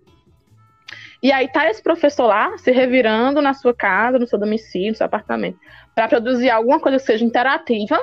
E 1.22 1.32
aí 1.32 1.48
tá 1.48 1.68
esse 1.68 1.82
professor 1.82 2.26
lá 2.26 2.56
se 2.58 2.70
revirando 2.70 3.42
na 3.42 3.52
sua 3.52 3.74
casa, 3.74 4.18
no 4.18 4.26
seu 4.26 4.38
domicílio, 4.38 4.90
no 4.90 4.96
seu 4.96 5.06
apartamento, 5.06 5.58
para 5.94 6.06
produzir 6.06 6.50
alguma 6.50 6.78
coisa 6.78 6.98
que 6.98 7.04
seja 7.04 7.24
interativa. 7.24 7.98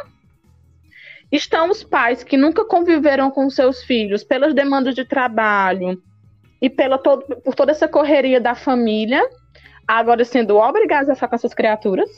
Estão 1.31 1.69
os 1.69 1.83
pais 1.83 2.23
que 2.23 2.35
nunca 2.35 2.65
conviveram 2.65 3.31
com 3.31 3.49
seus 3.49 3.83
filhos 3.83 4.23
pelas 4.23 4.53
demandas 4.53 4.93
de 4.93 5.05
trabalho 5.05 6.01
e 6.61 6.69
pela 6.69 6.97
todo, 6.97 7.23
por 7.41 7.55
toda 7.55 7.71
essa 7.71 7.87
correria 7.87 8.39
da 8.39 8.53
família, 8.53 9.21
agora 9.87 10.23
sendo 10.25 10.57
obrigados 10.57 11.09
a 11.09 11.15
ficar 11.15 11.29
com 11.29 11.35
essas 11.35 11.53
criaturas. 11.53 12.09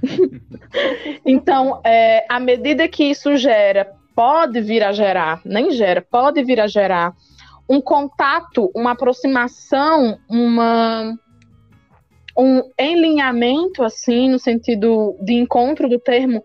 então, 1.26 1.80
é, 1.84 2.24
à 2.28 2.38
medida 2.38 2.88
que 2.88 3.04
isso 3.04 3.36
gera, 3.36 3.92
pode 4.14 4.60
vir 4.60 4.82
a 4.84 4.92
gerar, 4.92 5.40
nem 5.44 5.70
gera, 5.70 6.02
pode 6.02 6.42
vir 6.44 6.60
a 6.60 6.66
gerar 6.66 7.14
um 7.68 7.80
contato, 7.80 8.70
uma 8.74 8.92
aproximação, 8.92 10.18
uma 10.28 11.14
um 12.36 12.62
enlinhamento 12.78 13.82
assim 13.82 14.30
no 14.30 14.38
sentido 14.38 15.18
de 15.20 15.34
encontro 15.34 15.86
do 15.86 15.98
termo 15.98 16.42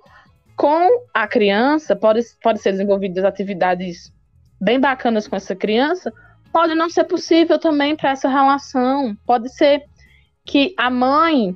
com 0.55 1.05
a 1.13 1.27
criança, 1.27 1.95
pode, 1.95 2.21
pode 2.41 2.59
ser 2.59 2.71
desenvolvidas 2.71 3.23
atividades 3.23 4.11
bem 4.59 4.79
bacanas 4.79 5.27
com 5.27 5.35
essa 5.35 5.55
criança, 5.55 6.11
pode 6.51 6.73
não 6.73 6.89
ser 6.89 7.03
possível 7.03 7.59
também 7.59 7.95
para 7.95 8.11
essa 8.11 8.27
relação. 8.27 9.15
Pode 9.25 9.49
ser 9.49 9.83
que 10.43 10.73
a 10.77 10.89
mãe 10.89 11.55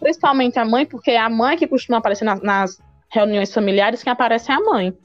principalmente 0.00 0.58
a 0.58 0.64
mãe, 0.64 0.86
porque 0.86 1.12
é 1.12 1.18
a 1.18 1.28
mãe 1.28 1.56
que 1.56 1.68
costuma 1.68 1.98
aparecer 1.98 2.24
nas, 2.24 2.40
nas 2.40 2.82
reuniões 3.10 3.52
familiares, 3.52 4.02
quem 4.02 4.12
aparece 4.12 4.50
é 4.50 4.54
a 4.54 4.60
mãe. 4.60 4.96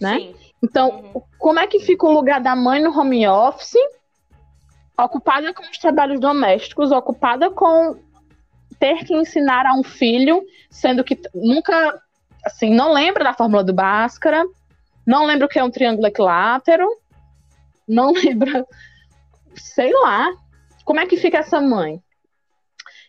Né? 0.00 0.16
Sim. 0.16 0.34
Então, 0.62 0.90
uhum. 1.14 1.22
como 1.38 1.60
é 1.60 1.66
que 1.66 1.80
fica 1.80 2.06
o 2.06 2.12
lugar 2.12 2.40
da 2.40 2.56
mãe 2.56 2.82
no 2.82 2.96
home 2.96 3.26
office? 3.28 3.76
Ocupada 4.98 5.52
com 5.52 5.62
os 5.62 5.78
trabalhos 5.78 6.20
domésticos, 6.20 6.90
ocupada 6.90 7.50
com 7.50 7.96
ter 8.78 9.04
que 9.04 9.14
ensinar 9.14 9.66
a 9.66 9.74
um 9.74 9.82
filho, 9.82 10.42
sendo 10.70 11.04
que 11.04 11.20
nunca, 11.34 12.00
assim, 12.44 12.74
não 12.74 12.92
lembra 12.92 13.24
da 13.24 13.34
fórmula 13.34 13.62
do 13.62 13.72
Bhaskara, 13.72 14.44
não 15.06 15.26
lembra 15.26 15.46
o 15.46 15.48
que 15.48 15.58
é 15.58 15.64
um 15.64 15.70
triângulo 15.70 16.06
equilátero, 16.06 16.88
não 17.86 18.12
lembra, 18.14 18.66
sei 19.54 19.92
lá, 19.92 20.30
como 20.84 21.00
é 21.00 21.06
que 21.06 21.16
fica 21.16 21.38
essa 21.38 21.60
mãe? 21.60 22.00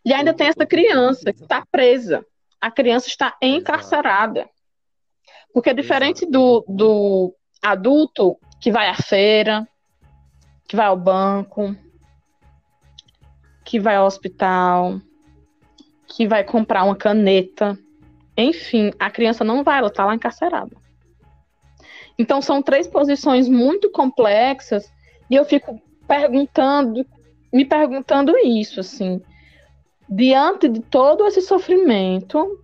E 0.05 0.13
ainda 0.13 0.33
tem 0.33 0.47
essa 0.47 0.65
criança 0.65 1.31
que 1.31 1.43
está 1.43 1.65
presa. 1.71 2.25
A 2.59 2.69
criança 2.69 3.07
está 3.07 3.35
encarcerada. 3.41 4.49
Porque 5.53 5.69
é 5.69 5.73
diferente 5.73 6.25
do, 6.25 6.65
do 6.67 7.33
adulto 7.61 8.37
que 8.59 8.71
vai 8.71 8.89
à 8.89 8.95
feira, 8.95 9.67
que 10.67 10.75
vai 10.75 10.87
ao 10.87 10.97
banco, 10.97 11.75
que 13.63 13.79
vai 13.79 13.95
ao 13.95 14.05
hospital, 14.05 14.99
que 16.07 16.27
vai 16.27 16.43
comprar 16.43 16.83
uma 16.83 16.95
caneta. 16.95 17.77
Enfim, 18.35 18.91
a 18.99 19.09
criança 19.09 19.43
não 19.43 19.63
vai, 19.63 19.77
ela 19.77 19.87
está 19.87 20.05
lá 20.05 20.15
encarcerada. 20.15 20.75
Então 22.17 22.41
são 22.41 22.61
três 22.61 22.87
posições 22.87 23.47
muito 23.47 23.89
complexas 23.89 24.91
e 25.29 25.35
eu 25.35 25.45
fico 25.45 25.81
perguntando, 26.07 27.05
me 27.51 27.63
perguntando 27.63 28.37
isso, 28.37 28.81
assim 28.81 29.21
diante 30.15 30.69
de 30.69 30.79
todo 30.79 31.25
esse 31.25 31.41
sofrimento, 31.41 32.61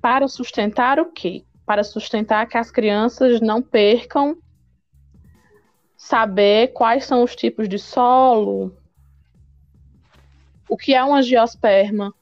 para 0.00 0.26
sustentar 0.26 0.98
o 0.98 1.12
quê? 1.12 1.44
Para 1.64 1.84
sustentar 1.84 2.46
que 2.46 2.58
as 2.58 2.70
crianças 2.70 3.40
não 3.40 3.62
percam 3.62 4.36
saber 5.96 6.72
quais 6.72 7.04
são 7.04 7.22
os 7.22 7.36
tipos 7.36 7.68
de 7.68 7.78
solo, 7.78 8.76
o 10.68 10.76
que 10.76 10.92
é 10.92 11.02
uma 11.04 11.22
geosperma. 11.22 12.12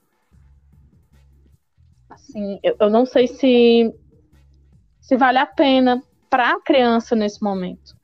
Assim, 2.08 2.58
eu, 2.62 2.76
eu 2.78 2.90
não 2.90 3.06
sei 3.06 3.26
se 3.26 3.94
se 5.00 5.16
vale 5.16 5.38
a 5.38 5.46
pena 5.46 6.02
para 6.30 6.52
a 6.52 6.60
criança 6.60 7.14
nesse 7.14 7.42
momento. 7.42 7.94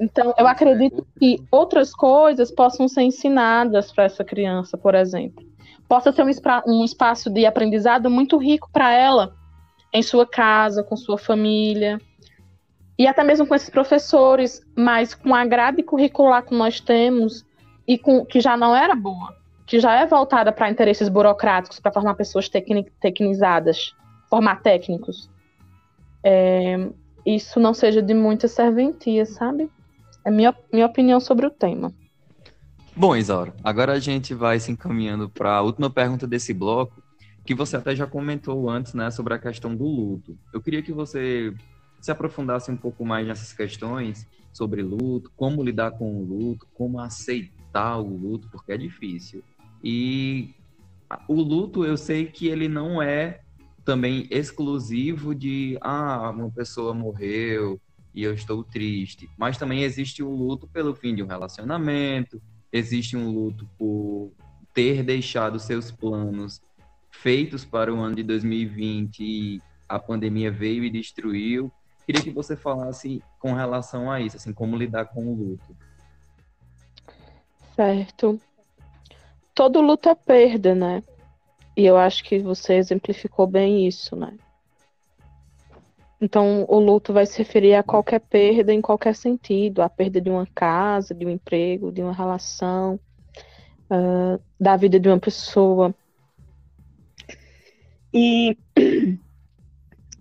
Então, 0.00 0.32
eu 0.38 0.46
acredito 0.46 1.06
que 1.18 1.36
outras 1.50 1.94
coisas 1.94 2.50
possam 2.50 2.88
ser 2.88 3.02
ensinadas 3.02 3.92
para 3.92 4.04
essa 4.04 4.24
criança, 4.24 4.78
por 4.78 4.94
exemplo. 4.94 5.44
Possa 5.86 6.10
ser 6.10 6.24
um, 6.24 6.30
um 6.66 6.84
espaço 6.84 7.28
de 7.28 7.44
aprendizado 7.44 8.08
muito 8.08 8.38
rico 8.38 8.70
para 8.72 8.94
ela, 8.94 9.34
em 9.92 10.02
sua 10.02 10.26
casa, 10.26 10.82
com 10.82 10.96
sua 10.96 11.18
família, 11.18 12.00
e 12.98 13.06
até 13.06 13.22
mesmo 13.22 13.46
com 13.46 13.54
esses 13.54 13.68
professores, 13.68 14.62
mas 14.74 15.14
com 15.14 15.34
a 15.34 15.44
grade 15.44 15.82
curricular 15.82 16.44
que 16.44 16.54
nós 16.54 16.80
temos 16.80 17.44
e 17.86 17.98
com 17.98 18.24
que 18.24 18.40
já 18.40 18.56
não 18.56 18.74
era 18.74 18.94
boa, 18.94 19.36
que 19.66 19.78
já 19.80 19.96
é 19.96 20.06
voltada 20.06 20.50
para 20.50 20.70
interesses 20.70 21.10
burocráticos, 21.10 21.78
para 21.78 21.92
formar 21.92 22.14
pessoas 22.14 22.48
tecnizadas, 22.48 23.94
formar 24.30 24.62
técnicos. 24.62 25.30
É, 26.24 26.88
isso 27.26 27.60
não 27.60 27.74
seja 27.74 28.00
de 28.00 28.14
muita 28.14 28.48
serventia, 28.48 29.26
sabe? 29.26 29.70
É 30.24 30.30
minha, 30.30 30.54
minha 30.72 30.86
opinião 30.86 31.20
sobre 31.20 31.46
o 31.46 31.50
tema. 31.50 31.92
Bom, 32.94 33.16
Isaura, 33.16 33.54
agora 33.64 33.92
a 33.92 33.98
gente 33.98 34.34
vai 34.34 34.58
se 34.60 34.70
encaminhando 34.72 35.28
para 35.28 35.56
a 35.56 35.62
última 35.62 35.88
pergunta 35.88 36.26
desse 36.26 36.52
bloco, 36.52 37.02
que 37.44 37.54
você 37.54 37.76
até 37.76 37.94
já 37.96 38.06
comentou 38.06 38.68
antes, 38.68 38.94
né, 38.94 39.10
sobre 39.10 39.32
a 39.32 39.38
questão 39.38 39.74
do 39.74 39.84
luto. 39.84 40.36
Eu 40.52 40.60
queria 40.60 40.82
que 40.82 40.92
você 40.92 41.54
se 42.00 42.10
aprofundasse 42.10 42.70
um 42.70 42.76
pouco 42.76 43.04
mais 43.04 43.26
nessas 43.26 43.52
questões 43.52 44.26
sobre 44.52 44.82
luto, 44.82 45.30
como 45.36 45.62
lidar 45.62 45.92
com 45.92 46.14
o 46.14 46.24
luto, 46.24 46.66
como 46.74 46.98
aceitar 46.98 47.98
o 47.98 48.16
luto, 48.16 48.48
porque 48.50 48.72
é 48.72 48.76
difícil. 48.76 49.42
E 49.82 50.54
o 51.28 51.34
luto, 51.34 51.84
eu 51.84 51.96
sei 51.96 52.26
que 52.26 52.48
ele 52.48 52.68
não 52.68 53.00
é 53.00 53.40
também 53.84 54.26
exclusivo 54.30 55.34
de 55.34 55.78
ah, 55.80 56.30
uma 56.30 56.50
pessoa 56.50 56.92
morreu, 56.92 57.80
e 58.14 58.22
eu 58.22 58.34
estou 58.34 58.64
triste. 58.64 59.28
Mas 59.38 59.58
também 59.58 59.82
existe 59.82 60.22
o 60.22 60.30
luto 60.30 60.66
pelo 60.66 60.94
fim 60.94 61.14
de 61.14 61.22
um 61.22 61.26
relacionamento, 61.26 62.40
existe 62.72 63.16
um 63.16 63.30
luto 63.30 63.68
por 63.78 64.32
ter 64.72 65.02
deixado 65.02 65.58
seus 65.58 65.90
planos 65.90 66.60
feitos 67.10 67.64
para 67.64 67.92
o 67.92 67.98
ano 67.98 68.16
de 68.16 68.22
2020 68.22 69.20
e 69.22 69.62
a 69.88 69.98
pandemia 69.98 70.50
veio 70.50 70.84
e 70.84 70.90
destruiu. 70.90 71.70
Queria 72.06 72.22
que 72.22 72.30
você 72.30 72.56
falasse 72.56 73.22
com 73.38 73.52
relação 73.52 74.10
a 74.10 74.20
isso, 74.20 74.36
assim, 74.36 74.52
como 74.52 74.76
lidar 74.76 75.06
com 75.06 75.26
o 75.26 75.34
luto. 75.34 75.76
Certo. 77.74 78.40
Todo 79.54 79.80
luto 79.80 80.08
é 80.08 80.14
perda, 80.14 80.74
né? 80.74 81.02
E 81.76 81.84
eu 81.84 81.96
acho 81.96 82.24
que 82.24 82.38
você 82.38 82.74
exemplificou 82.74 83.46
bem 83.46 83.86
isso, 83.86 84.16
né? 84.16 84.36
Então, 86.20 86.66
o 86.68 86.78
luto 86.78 87.14
vai 87.14 87.24
se 87.24 87.38
referir 87.38 87.74
a 87.74 87.82
qualquer 87.82 88.20
perda 88.20 88.74
em 88.74 88.82
qualquer 88.82 89.14
sentido, 89.14 89.80
a 89.80 89.88
perda 89.88 90.20
de 90.20 90.28
uma 90.28 90.46
casa, 90.54 91.14
de 91.14 91.24
um 91.24 91.30
emprego, 91.30 91.90
de 91.90 92.02
uma 92.02 92.12
relação, 92.12 93.00
uh, 93.90 94.38
da 94.60 94.76
vida 94.76 95.00
de 95.00 95.08
uma 95.08 95.18
pessoa. 95.18 95.94
E 98.12 98.58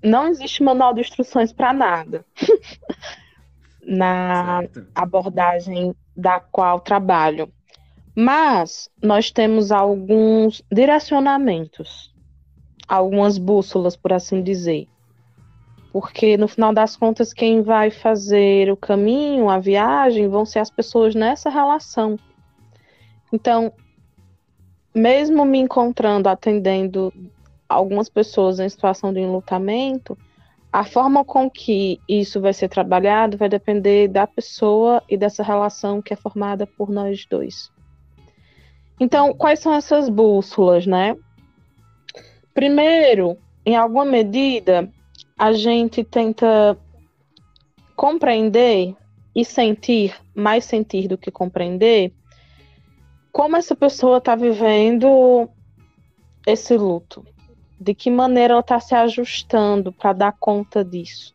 não 0.01 0.27
existe 0.27 0.63
manual 0.63 0.93
de 0.93 1.01
instruções 1.01 1.51
para 1.51 1.73
nada 1.73 2.25
na 3.83 4.61
certo. 4.61 4.87
abordagem 4.95 5.93
da 6.15 6.39
qual 6.39 6.79
trabalho. 6.79 7.51
Mas 8.15 8.89
nós 9.03 9.31
temos 9.31 9.69
alguns 9.69 10.63
direcionamentos, 10.71 12.13
algumas 12.87 13.37
bússolas, 13.37 13.97
por 13.97 14.13
assim 14.13 14.41
dizer 14.41 14.87
porque 15.91 16.37
no 16.37 16.47
final 16.47 16.73
das 16.73 16.95
contas 16.95 17.33
quem 17.33 17.61
vai 17.61 17.89
fazer 17.89 18.71
o 18.71 18.77
caminho, 18.77 19.49
a 19.49 19.59
viagem, 19.59 20.27
vão 20.27 20.45
ser 20.45 20.59
as 20.59 20.69
pessoas 20.69 21.15
nessa 21.15 21.49
relação. 21.49 22.17
Então, 23.31 23.71
mesmo 24.93 25.45
me 25.45 25.59
encontrando 25.59 26.29
atendendo 26.29 27.13
algumas 27.67 28.09
pessoas 28.09 28.59
em 28.59 28.69
situação 28.69 29.13
de 29.13 29.19
enlutamento, 29.19 30.17
a 30.71 30.83
forma 30.83 31.25
com 31.25 31.49
que 31.49 31.99
isso 32.07 32.39
vai 32.39 32.53
ser 32.53 32.69
trabalhado 32.69 33.37
vai 33.37 33.49
depender 33.49 34.07
da 34.07 34.27
pessoa 34.27 35.01
e 35.09 35.17
dessa 35.17 35.43
relação 35.43 36.01
que 36.01 36.13
é 36.13 36.17
formada 36.17 36.67
por 36.67 36.89
nós 36.89 37.25
dois. 37.25 37.71
Então, 38.99 39.33
quais 39.33 39.59
são 39.59 39.73
essas 39.73 40.09
bússolas, 40.09 40.85
né? 40.85 41.15
Primeiro, 42.53 43.37
em 43.65 43.75
alguma 43.75 44.05
medida, 44.05 44.91
a 45.39 45.53
gente 45.53 46.03
tenta 46.03 46.77
compreender 47.95 48.93
e 49.33 49.45
sentir, 49.45 50.13
mais 50.35 50.65
sentir 50.65 51.07
do 51.07 51.17
que 51.17 51.31
compreender, 51.31 52.13
como 53.31 53.55
essa 53.55 53.73
pessoa 53.73 54.17
está 54.17 54.35
vivendo 54.35 55.49
esse 56.45 56.75
luto. 56.75 57.25
De 57.79 57.93
que 57.93 58.11
maneira 58.11 58.55
ela 58.55 58.59
está 58.59 58.81
se 58.81 58.93
ajustando 58.93 59.93
para 59.93 60.11
dar 60.11 60.33
conta 60.37 60.83
disso. 60.83 61.33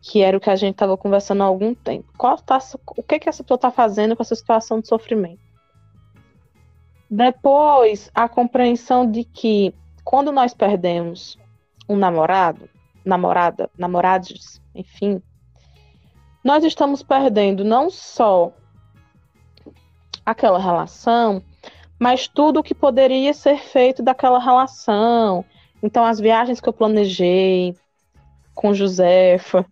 Que 0.00 0.22
era 0.22 0.38
o 0.38 0.40
que 0.40 0.48
a 0.48 0.56
gente 0.56 0.76
estava 0.76 0.96
conversando 0.96 1.42
há 1.42 1.46
algum 1.46 1.74
tempo. 1.74 2.10
Qual 2.16 2.38
tá, 2.38 2.58
o 2.96 3.02
que, 3.02 3.18
que 3.18 3.28
essa 3.28 3.44
pessoa 3.44 3.56
está 3.56 3.70
fazendo 3.70 4.16
com 4.16 4.22
essa 4.22 4.34
situação 4.34 4.80
de 4.80 4.88
sofrimento? 4.88 5.44
Depois, 7.10 8.10
a 8.14 8.26
compreensão 8.26 9.10
de 9.10 9.22
que 9.24 9.74
quando 10.02 10.32
nós 10.32 10.54
perdemos 10.54 11.38
um 11.86 11.96
namorado, 11.96 12.70
namorada, 13.06 13.70
namorados, 13.78 14.60
enfim, 14.74 15.22
nós 16.44 16.64
estamos 16.64 17.02
perdendo 17.02 17.64
não 17.64 17.88
só 17.88 18.52
aquela 20.24 20.58
relação, 20.58 21.42
mas 21.98 22.28
tudo 22.28 22.60
o 22.60 22.62
que 22.62 22.74
poderia 22.74 23.32
ser 23.32 23.58
feito 23.58 24.02
daquela 24.02 24.38
relação. 24.38 25.44
Então, 25.82 26.04
as 26.04 26.18
viagens 26.18 26.60
que 26.60 26.68
eu 26.68 26.72
planejei 26.72 27.74
com 28.54 28.74
Josefa. 28.74 29.64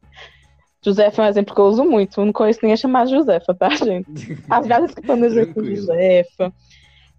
Josefa 0.83 1.23
é 1.23 1.25
um 1.25 1.29
exemplo 1.29 1.55
que 1.55 1.61
eu 1.61 1.67
uso 1.67 1.85
muito. 1.85 2.21
Eu 2.21 2.27
não 2.27 2.33
conheço 2.33 2.61
ninguém 2.63 2.77
chamado 2.77 3.11
Josefa, 3.11 3.55
tá, 3.55 3.71
gente? 3.71 4.39
As 4.49 4.67
viagens 4.67 4.95
que 4.95 5.01
eu 5.01 5.05
planejei 5.05 5.47
com 5.47 5.65
Josefa. 5.65 6.53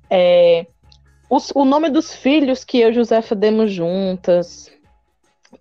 É, 0.10 0.68
os, 1.30 1.52
o 1.56 1.66
nome 1.66 1.90
dos 1.90 2.14
filhos 2.14 2.64
que 2.64 2.80
eu 2.80 2.90
e 2.90 2.94
Josefa 2.94 3.36
demos 3.36 3.72
juntas. 3.72 4.72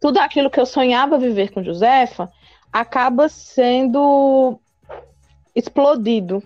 Tudo 0.00 0.18
aquilo 0.18 0.50
que 0.50 0.60
eu 0.60 0.66
sonhava 0.66 1.18
viver 1.18 1.50
com 1.50 1.62
Josefa 1.62 2.30
acaba 2.72 3.28
sendo 3.28 4.58
explodido. 5.54 6.42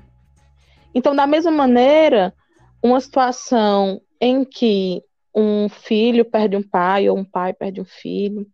Então, 0.94 1.14
da 1.14 1.26
mesma 1.26 1.50
maneira, 1.50 2.34
uma 2.82 3.00
situação 3.00 4.00
em 4.20 4.44
que 4.44 5.02
um 5.34 5.68
filho 5.68 6.24
perde 6.24 6.56
um 6.56 6.62
pai 6.62 7.08
ou 7.08 7.16
um 7.16 7.24
pai 7.24 7.52
perde 7.52 7.80
um 7.80 7.84
filho. 7.84 8.46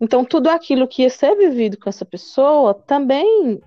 Então, 0.00 0.24
tudo 0.24 0.48
aquilo 0.48 0.88
que 0.88 1.02
ia 1.02 1.10
ser 1.10 1.36
vivido 1.36 1.78
com 1.78 1.88
essa 1.88 2.04
pessoa 2.04 2.74
também 2.74 3.60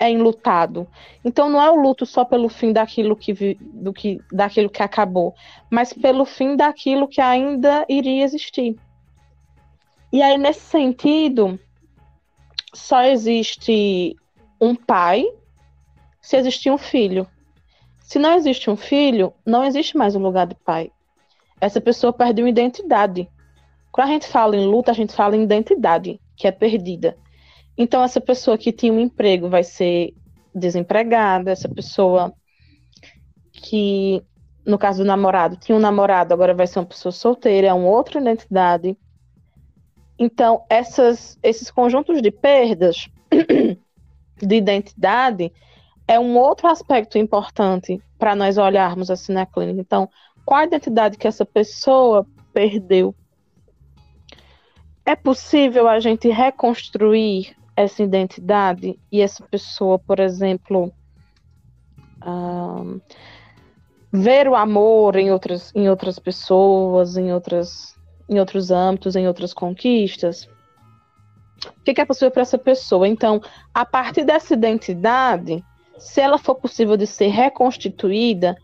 é 0.00 0.10
enlutado. 0.10 0.86
Então, 1.24 1.48
não 1.48 1.62
é 1.62 1.70
o 1.70 1.76
luto 1.76 2.06
só 2.06 2.24
pelo 2.24 2.48
fim 2.48 2.72
daquilo 2.72 3.16
que, 3.16 3.54
do 3.60 3.92
que, 3.92 4.20
daquilo 4.32 4.70
que 4.70 4.82
acabou, 4.82 5.34
mas 5.70 5.92
pelo 5.92 6.24
fim 6.24 6.56
daquilo 6.56 7.08
que 7.08 7.20
ainda 7.20 7.84
iria 7.88 8.24
existir. 8.24 8.76
E 10.12 10.22
aí, 10.22 10.38
nesse 10.38 10.60
sentido, 10.60 11.58
só 12.72 13.02
existe 13.02 14.16
um 14.60 14.74
pai 14.74 15.24
se 16.20 16.36
existir 16.36 16.70
um 16.70 16.78
filho. 16.78 17.26
Se 18.00 18.18
não 18.18 18.34
existe 18.34 18.70
um 18.70 18.76
filho, 18.76 19.32
não 19.44 19.64
existe 19.64 19.96
mais 19.96 20.16
um 20.16 20.20
lugar 20.20 20.46
de 20.46 20.54
pai. 20.54 20.90
Essa 21.60 21.80
pessoa 21.80 22.12
perdeu 22.12 22.46
identidade. 22.48 23.28
Quando 23.92 24.08
a 24.08 24.12
gente 24.12 24.26
fala 24.26 24.56
em 24.56 24.66
luta, 24.66 24.90
a 24.90 24.94
gente 24.94 25.14
fala 25.14 25.36
em 25.36 25.42
identidade, 25.42 26.20
que 26.36 26.46
é 26.46 26.52
perdida. 26.52 27.16
Então, 27.76 28.02
essa 28.02 28.20
pessoa 28.20 28.56
que 28.56 28.72
tinha 28.72 28.92
um 28.92 29.00
emprego 29.00 29.48
vai 29.48 29.62
ser 29.62 30.14
desempregada, 30.54 31.50
essa 31.50 31.68
pessoa 31.68 32.32
que, 33.52 34.22
no 34.64 34.78
caso 34.78 35.02
do 35.02 35.06
namorado, 35.06 35.56
tinha 35.56 35.76
um 35.76 35.80
namorado, 35.80 36.32
agora 36.32 36.54
vai 36.54 36.66
ser 36.66 36.78
uma 36.78 36.86
pessoa 36.86 37.12
solteira, 37.12 37.68
é 37.68 37.72
uma 37.72 37.88
outra 37.88 38.20
identidade. 38.20 38.96
Então, 40.18 40.64
essas, 40.68 41.38
esses 41.42 41.70
conjuntos 41.70 42.20
de 42.20 42.30
perdas 42.30 43.08
de 44.36 44.56
identidade 44.56 45.52
é 46.06 46.18
um 46.18 46.36
outro 46.36 46.66
aspecto 46.66 47.18
importante 47.18 48.02
para 48.18 48.34
nós 48.34 48.58
olharmos 48.58 49.10
assim 49.10 49.32
na 49.32 49.46
clínica. 49.46 49.80
Então, 49.80 50.08
qual 50.44 50.60
a 50.60 50.64
identidade 50.64 51.18
que 51.18 51.28
essa 51.28 51.44
pessoa 51.44 52.26
perdeu? 52.52 53.14
É 55.04 55.14
possível 55.14 55.86
a 55.86 56.00
gente 56.00 56.28
reconstruir 56.28 57.56
essa 57.76 58.02
identidade 58.02 58.98
e 59.12 59.20
essa 59.20 59.44
pessoa, 59.44 59.98
por 59.98 60.18
exemplo, 60.18 60.92
um, 62.26 63.00
ver 64.12 64.48
o 64.48 64.54
amor 64.54 65.16
em 65.16 65.30
outras, 65.30 65.72
em 65.74 65.88
outras 65.88 66.18
pessoas, 66.18 67.16
em, 67.16 67.32
outras, 67.32 67.97
em 68.28 68.38
outros 68.38 68.70
âmbitos, 68.70 69.16
em 69.16 69.26
outras 69.26 69.52
conquistas? 69.52 70.48
O 71.66 71.82
que 71.82 72.00
é 72.00 72.04
possível 72.04 72.30
para 72.30 72.42
essa 72.42 72.58
pessoa? 72.58 73.08
Então, 73.08 73.40
a 73.74 73.84
partir 73.84 74.24
dessa 74.24 74.54
identidade, 74.54 75.64
se 75.98 76.20
ela 76.20 76.38
for 76.38 76.54
possível 76.54 76.96
de 76.96 77.06
ser 77.06 77.28
reconstituída, 77.28 78.56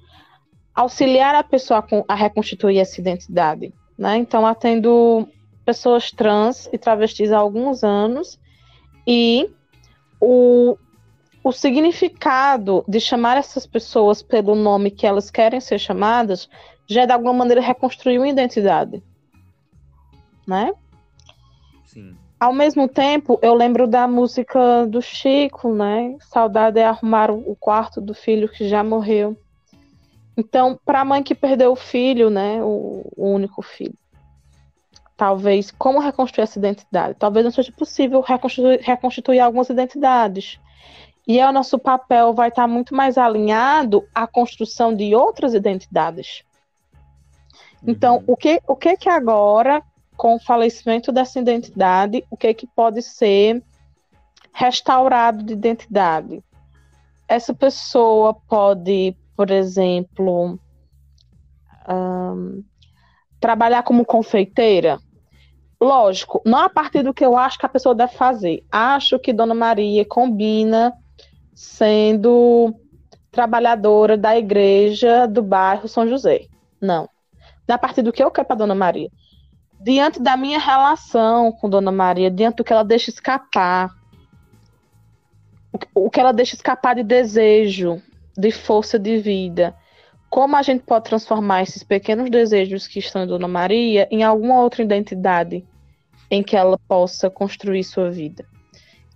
auxiliar 0.74 1.34
a 1.34 1.42
pessoa 1.42 1.84
a 2.08 2.14
reconstituir 2.14 2.78
essa 2.78 3.00
identidade. 3.00 3.72
Né? 3.96 4.16
Então, 4.16 4.46
atendo 4.46 5.28
pessoas 5.64 6.10
trans 6.10 6.68
e 6.72 6.78
travestis 6.78 7.32
há 7.32 7.38
alguns 7.38 7.82
anos 7.82 8.38
e 9.06 9.50
o, 10.20 10.76
o 11.42 11.52
significado 11.52 12.84
de 12.86 13.00
chamar 13.00 13.36
essas 13.36 13.66
pessoas 13.66 14.22
pelo 14.22 14.54
nome 14.54 14.90
que 14.90 15.06
elas 15.06 15.30
querem 15.30 15.60
ser 15.60 15.78
chamadas 15.78 16.48
já 16.86 17.02
é 17.02 17.06
de 17.06 17.12
alguma 17.12 17.32
maneira 17.32 17.60
reconstruir 17.60 18.18
uma 18.18 18.28
identidade. 18.28 19.02
Né? 20.46 20.72
Sim. 21.84 22.16
Ao 22.38 22.52
mesmo 22.52 22.88
tempo, 22.88 23.38
eu 23.40 23.54
lembro 23.54 23.86
da 23.86 24.06
música 24.06 24.86
do 24.86 25.00
Chico, 25.00 25.72
né? 25.72 26.16
Saudade 26.20 26.78
é 26.78 26.84
arrumar 26.84 27.30
o 27.30 27.56
quarto 27.56 28.00
do 28.00 28.12
filho 28.12 28.48
que 28.48 28.68
já 28.68 28.84
morreu. 28.84 29.36
Então, 30.36 30.78
para 30.84 31.00
a 31.00 31.04
mãe 31.04 31.22
que 31.22 31.34
perdeu 31.34 31.72
o 31.72 31.76
filho, 31.76 32.28
né, 32.28 32.62
o, 32.62 33.10
o, 33.16 33.28
único 33.32 33.62
filho, 33.62 33.94
talvez 35.16 35.70
como 35.70 36.00
reconstruir 36.00 36.42
essa 36.42 36.58
identidade? 36.58 37.14
Talvez 37.14 37.44
não 37.44 37.52
seja 37.52 37.72
possível 37.72 38.20
reconstituir, 38.20 38.80
reconstituir 38.80 39.38
algumas 39.38 39.70
identidades. 39.70 40.58
E 41.26 41.40
aí, 41.40 41.48
o 41.48 41.52
nosso 41.52 41.78
papel 41.78 42.34
vai 42.34 42.48
estar 42.48 42.66
muito 42.66 42.94
mais 42.94 43.16
alinhado 43.16 44.04
à 44.14 44.26
construção 44.26 44.94
de 44.94 45.14
outras 45.14 45.54
identidades. 45.54 46.44
Então, 47.86 48.16
uhum. 48.16 48.24
o 48.26 48.36
que 48.36 48.60
o 48.66 48.76
que 48.76 48.96
que 48.96 49.08
agora 49.08 49.82
com 50.24 50.36
o 50.36 50.40
falecimento 50.40 51.12
dessa 51.12 51.38
identidade, 51.38 52.24
o 52.30 52.36
que, 52.38 52.46
é 52.46 52.54
que 52.54 52.66
pode 52.66 53.02
ser 53.02 53.62
restaurado 54.54 55.44
de 55.44 55.52
identidade? 55.52 56.42
Essa 57.28 57.52
pessoa 57.52 58.32
pode, 58.32 59.14
por 59.36 59.50
exemplo, 59.50 60.58
um, 61.86 62.64
trabalhar 63.38 63.82
como 63.82 64.02
confeiteira. 64.02 64.98
Lógico, 65.78 66.40
não 66.46 66.60
a 66.60 66.70
partir 66.70 67.02
do 67.02 67.12
que 67.12 67.26
eu 67.26 67.36
acho 67.36 67.58
que 67.58 67.66
a 67.66 67.68
pessoa 67.68 67.94
deve 67.94 68.14
fazer. 68.14 68.64
Acho 68.72 69.18
que 69.18 69.30
Dona 69.30 69.54
Maria 69.54 70.06
combina 70.06 70.94
sendo 71.54 72.74
trabalhadora 73.30 74.16
da 74.16 74.38
igreja 74.38 75.26
do 75.26 75.42
bairro 75.42 75.86
São 75.86 76.08
José. 76.08 76.46
Não. 76.80 77.10
Não 77.68 77.74
é 77.74 77.74
a 77.74 77.78
partir 77.78 78.00
do 78.00 78.10
que 78.10 78.24
eu 78.24 78.30
quero 78.30 78.46
para 78.46 78.56
Dona 78.56 78.74
Maria 78.74 79.10
diante 79.80 80.20
da 80.20 80.36
minha 80.36 80.58
relação 80.58 81.52
com 81.52 81.68
Dona 81.68 81.92
Maria, 81.92 82.30
diante 82.30 82.56
do 82.56 82.64
que 82.64 82.72
ela 82.72 82.84
deixa 82.84 83.10
escapar, 83.10 83.90
o 85.94 86.08
que 86.08 86.20
ela 86.20 86.32
deixa 86.32 86.54
escapar 86.54 86.94
de 86.94 87.02
desejo, 87.02 88.00
de 88.36 88.50
força 88.50 88.98
de 88.98 89.18
vida, 89.18 89.74
como 90.30 90.56
a 90.56 90.62
gente 90.62 90.82
pode 90.82 91.04
transformar 91.04 91.62
esses 91.62 91.82
pequenos 91.82 92.30
desejos 92.30 92.86
que 92.86 92.98
estão 92.98 93.22
em 93.22 93.26
Dona 93.26 93.46
Maria 93.46 94.08
em 94.10 94.22
alguma 94.22 94.60
outra 94.60 94.82
identidade 94.82 95.64
em 96.30 96.42
que 96.42 96.56
ela 96.56 96.78
possa 96.88 97.30
construir 97.30 97.84
sua 97.84 98.10
vida. 98.10 98.44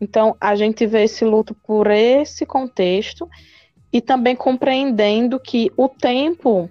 Então, 0.01 0.37
a 0.41 0.55
gente 0.55 0.87
vê 0.87 1.05
esse 1.05 1.25
luto 1.25 1.55
por 1.55 1.89
esse 1.91 2.47
contexto 2.47 3.29
e 3.93 4.01
também 4.01 4.37
compreendendo 4.37 5.41
que 5.41 5.73
o 5.77 5.89
tempo 5.89 6.71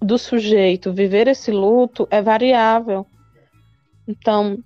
do 0.00 0.18
sujeito 0.18 0.92
viver 0.92 1.28
esse 1.28 1.50
luto 1.50 2.06
é 2.10 2.20
variável. 2.20 3.06
Então, 4.06 4.58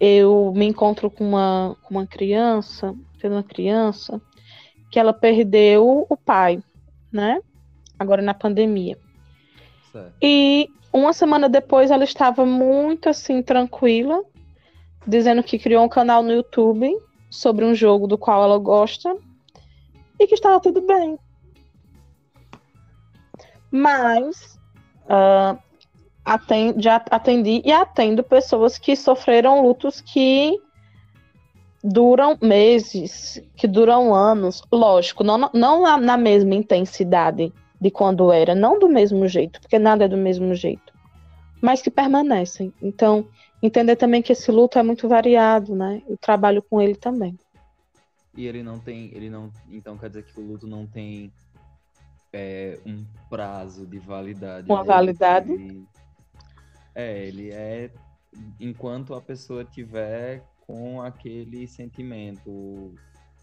eu 0.00 0.52
me 0.54 0.66
encontro 0.66 1.10
com 1.10 1.26
uma, 1.26 1.76
com 1.82 1.94
uma 1.94 2.06
criança, 2.06 2.94
tendo 3.20 3.32
uma 3.32 3.42
criança, 3.42 4.20
que 4.90 4.98
ela 4.98 5.12
perdeu 5.12 6.06
o 6.08 6.16
pai, 6.16 6.62
né? 7.12 7.40
Agora 7.98 8.22
na 8.22 8.34
pandemia. 8.34 8.98
Certo. 9.90 10.14
E 10.22 10.68
uma 10.92 11.12
semana 11.12 11.48
depois 11.48 11.90
ela 11.90 12.04
estava 12.04 12.44
muito 12.46 13.08
assim, 13.08 13.42
tranquila, 13.42 14.22
dizendo 15.06 15.42
que 15.42 15.58
criou 15.58 15.84
um 15.84 15.88
canal 15.88 16.22
no 16.22 16.32
YouTube 16.32 16.94
sobre 17.30 17.64
um 17.64 17.74
jogo 17.74 18.06
do 18.06 18.16
qual 18.16 18.42
ela 18.44 18.58
gosta 18.58 19.16
e 20.18 20.26
que 20.26 20.34
estava 20.34 20.60
tudo 20.60 20.80
bem. 20.80 21.18
Mas 23.70 24.55
uh, 25.06 25.58
atend, 26.24 26.82
já 26.82 26.96
atendi 27.10 27.62
e 27.64 27.72
atendo 27.72 28.22
pessoas 28.22 28.78
que 28.78 28.96
sofreram 28.96 29.62
lutos 29.62 30.00
que 30.00 30.60
duram 31.82 32.36
meses, 32.42 33.40
que 33.56 33.66
duram 33.66 34.14
anos. 34.14 34.62
Lógico, 34.72 35.22
não, 35.22 35.50
não 35.54 36.00
na 36.00 36.16
mesma 36.16 36.54
intensidade 36.54 37.52
de 37.80 37.90
quando 37.90 38.32
era, 38.32 38.54
não 38.54 38.78
do 38.78 38.88
mesmo 38.88 39.28
jeito, 39.28 39.60
porque 39.60 39.78
nada 39.78 40.04
é 40.04 40.08
do 40.08 40.16
mesmo 40.16 40.54
jeito, 40.54 40.92
mas 41.60 41.80
que 41.80 41.90
permanecem. 41.90 42.72
Então, 42.82 43.28
entender 43.62 43.96
também 43.96 44.22
que 44.22 44.32
esse 44.32 44.50
luto 44.50 44.78
é 44.78 44.82
muito 44.82 45.08
variado, 45.08 45.74
né? 45.74 46.02
Eu 46.08 46.16
trabalho 46.16 46.62
com 46.62 46.80
ele 46.80 46.96
também. 46.96 47.38
E 48.36 48.46
ele 48.46 48.62
não 48.62 48.78
tem, 48.78 49.10
ele 49.14 49.30
não, 49.30 49.50
então 49.70 49.96
quer 49.96 50.08
dizer 50.08 50.24
que 50.24 50.38
o 50.38 50.44
luto 50.44 50.66
não 50.66 50.86
tem 50.86 51.32
é, 52.36 52.78
um 52.84 53.02
prazo 53.30 53.86
de 53.86 53.98
validade. 53.98 54.70
Uma 54.70 54.82
né? 54.82 54.86
validade? 54.86 55.52
Ele, 55.52 55.88
é, 56.94 57.26
ele 57.26 57.50
é 57.50 57.90
enquanto 58.60 59.14
a 59.14 59.22
pessoa 59.22 59.64
tiver 59.64 60.44
com 60.66 61.00
aquele 61.00 61.66
sentimento, 61.66 62.94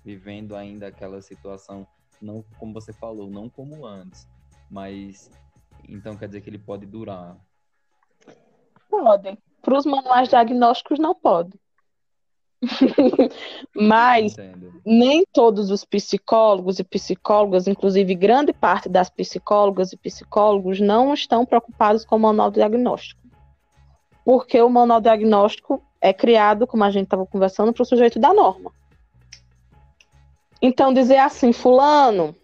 vivendo 0.05 0.55
ainda 0.55 0.87
aquela 0.87 1.21
situação, 1.23 1.87
não 2.21 2.45
como 2.59 2.73
você 2.73 2.93
falou, 2.93 3.31
não 3.31 3.49
como 3.49 3.83
antes, 3.83 4.27
mas 4.69 5.31
então 5.89 6.15
quer 6.15 6.27
dizer 6.27 6.41
que 6.41 6.49
ele 6.49 6.59
pode 6.59 6.85
durar. 6.85 7.35
Pode. 8.87 9.39
Para 9.63 9.77
os 9.77 9.85
manuais 9.87 10.29
diagnósticos 10.29 10.99
não 10.99 11.15
pode. 11.15 11.59
Mas 13.75 14.33
Entendo. 14.33 14.81
nem 14.85 15.25
todos 15.31 15.69
os 15.69 15.83
psicólogos 15.83 16.79
e 16.79 16.83
psicólogas, 16.83 17.67
inclusive 17.67 18.15
grande 18.15 18.53
parte 18.53 18.87
das 18.87 19.09
psicólogas 19.09 19.91
e 19.93 19.97
psicólogos, 19.97 20.79
não 20.79 21.13
estão 21.13 21.45
preocupados 21.45 22.05
com 22.05 22.15
o 22.15 22.19
manual 22.19 22.51
diagnóstico. 22.51 23.21
Porque 24.23 24.61
o 24.61 24.69
manual 24.69 25.01
diagnóstico 25.01 25.83
é 25.99 26.13
criado, 26.13 26.65
como 26.65 26.83
a 26.83 26.91
gente 26.91 27.05
estava 27.05 27.25
conversando, 27.25 27.73
para 27.73 27.83
o 27.83 27.85
sujeito 27.85 28.19
da 28.19 28.33
norma. 28.33 28.71
Então, 30.61 30.93
dizer 30.93 31.17
assim, 31.17 31.51
fulano, 31.51 32.35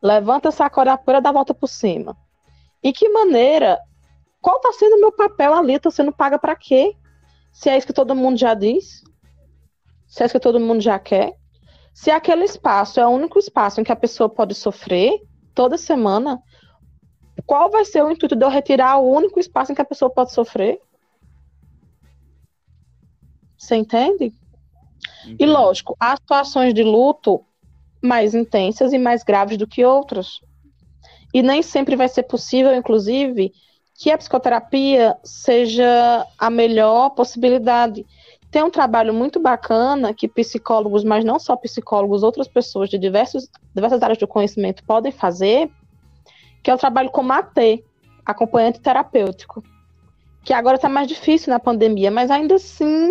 levanta 0.00 0.48
essa 0.48 0.70
corapura, 0.70 1.20
dá 1.20 1.30
a 1.30 1.32
volta 1.32 1.52
por 1.52 1.66
cima. 1.66 2.16
E 2.82 2.92
que 2.92 3.08
maneira, 3.08 3.80
qual 4.40 4.56
está 4.56 4.72
sendo 4.72 4.96
o 4.96 5.00
meu 5.00 5.10
papel 5.10 5.54
ali? 5.54 5.74
Estou 5.74 5.90
sendo 5.90 6.12
paga 6.12 6.38
para 6.38 6.54
quê? 6.54 6.94
Se 7.54 7.70
é 7.70 7.78
isso 7.78 7.86
que 7.86 7.92
todo 7.92 8.16
mundo 8.16 8.36
já 8.36 8.52
diz? 8.52 9.04
Se 10.08 10.22
é 10.22 10.26
isso 10.26 10.34
que 10.34 10.40
todo 10.40 10.60
mundo 10.60 10.80
já 10.80 10.98
quer? 10.98 11.32
Se 11.94 12.10
aquele 12.10 12.44
espaço 12.44 12.98
é 12.98 13.06
o 13.06 13.10
único 13.10 13.38
espaço 13.38 13.80
em 13.80 13.84
que 13.84 13.92
a 13.92 13.96
pessoa 13.96 14.28
pode 14.28 14.54
sofrer 14.54 15.22
toda 15.54 15.78
semana, 15.78 16.42
qual 17.46 17.70
vai 17.70 17.84
ser 17.84 18.02
o 18.02 18.10
intuito 18.10 18.34
de 18.34 18.44
eu 18.44 18.48
retirar 18.50 18.98
o 18.98 19.08
único 19.08 19.38
espaço 19.38 19.70
em 19.70 19.74
que 19.74 19.80
a 19.80 19.86
pessoa 19.86 20.10
pode 20.10 20.32
sofrer? 20.32 20.80
Você 23.56 23.76
entende? 23.76 24.34
Entendi. 25.24 25.36
E 25.38 25.46
lógico, 25.46 25.96
há 25.98 26.16
situações 26.16 26.74
de 26.74 26.82
luto 26.82 27.44
mais 28.02 28.34
intensas 28.34 28.92
e 28.92 28.98
mais 28.98 29.22
graves 29.22 29.56
do 29.56 29.66
que 29.66 29.84
outras. 29.84 30.40
E 31.32 31.40
nem 31.40 31.62
sempre 31.62 31.94
vai 31.94 32.08
ser 32.08 32.24
possível, 32.24 32.74
inclusive, 32.74 33.52
que 34.04 34.10
a 34.10 34.18
psicoterapia 34.18 35.16
seja 35.24 36.26
a 36.38 36.50
melhor 36.50 37.08
possibilidade. 37.14 38.04
Tem 38.50 38.62
um 38.62 38.68
trabalho 38.68 39.14
muito 39.14 39.40
bacana 39.40 40.12
que 40.12 40.28
psicólogos, 40.28 41.02
mas 41.02 41.24
não 41.24 41.38
só 41.38 41.56
psicólogos, 41.56 42.22
outras 42.22 42.46
pessoas 42.46 42.90
de 42.90 42.98
diversos, 42.98 43.48
diversas 43.74 44.02
áreas 44.02 44.18
do 44.18 44.28
conhecimento 44.28 44.84
podem 44.84 45.10
fazer, 45.10 45.70
que 46.62 46.70
é 46.70 46.74
o 46.74 46.76
trabalho 46.76 47.10
como 47.10 47.32
AT, 47.32 47.82
acompanhante 48.26 48.78
terapêutico, 48.78 49.64
que 50.44 50.52
agora 50.52 50.76
está 50.76 50.90
mais 50.90 51.08
difícil 51.08 51.50
na 51.50 51.58
pandemia, 51.58 52.10
mas 52.10 52.30
ainda 52.30 52.56
assim 52.56 53.08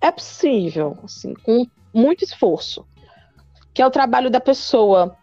é 0.00 0.10
possível, 0.10 0.98
assim, 1.04 1.32
com 1.32 1.64
muito 1.94 2.24
esforço. 2.24 2.84
Que 3.72 3.80
é 3.80 3.86
o 3.86 3.90
trabalho 3.92 4.30
da 4.30 4.40
pessoa 4.40 5.16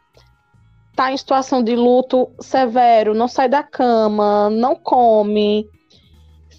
tá 0.95 1.11
em 1.11 1.17
situação 1.17 1.61
de 1.61 1.75
luto 1.75 2.31
severo, 2.39 3.13
não 3.13 3.27
sai 3.27 3.49
da 3.49 3.61
cama, 3.61 4.49
não 4.49 4.75
come, 4.75 5.69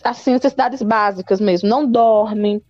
assim, 0.04 0.32
necessidades 0.32 0.82
básicas 0.82 1.40
mesmo, 1.40 1.68
não 1.68 1.90
dorme. 1.90 2.62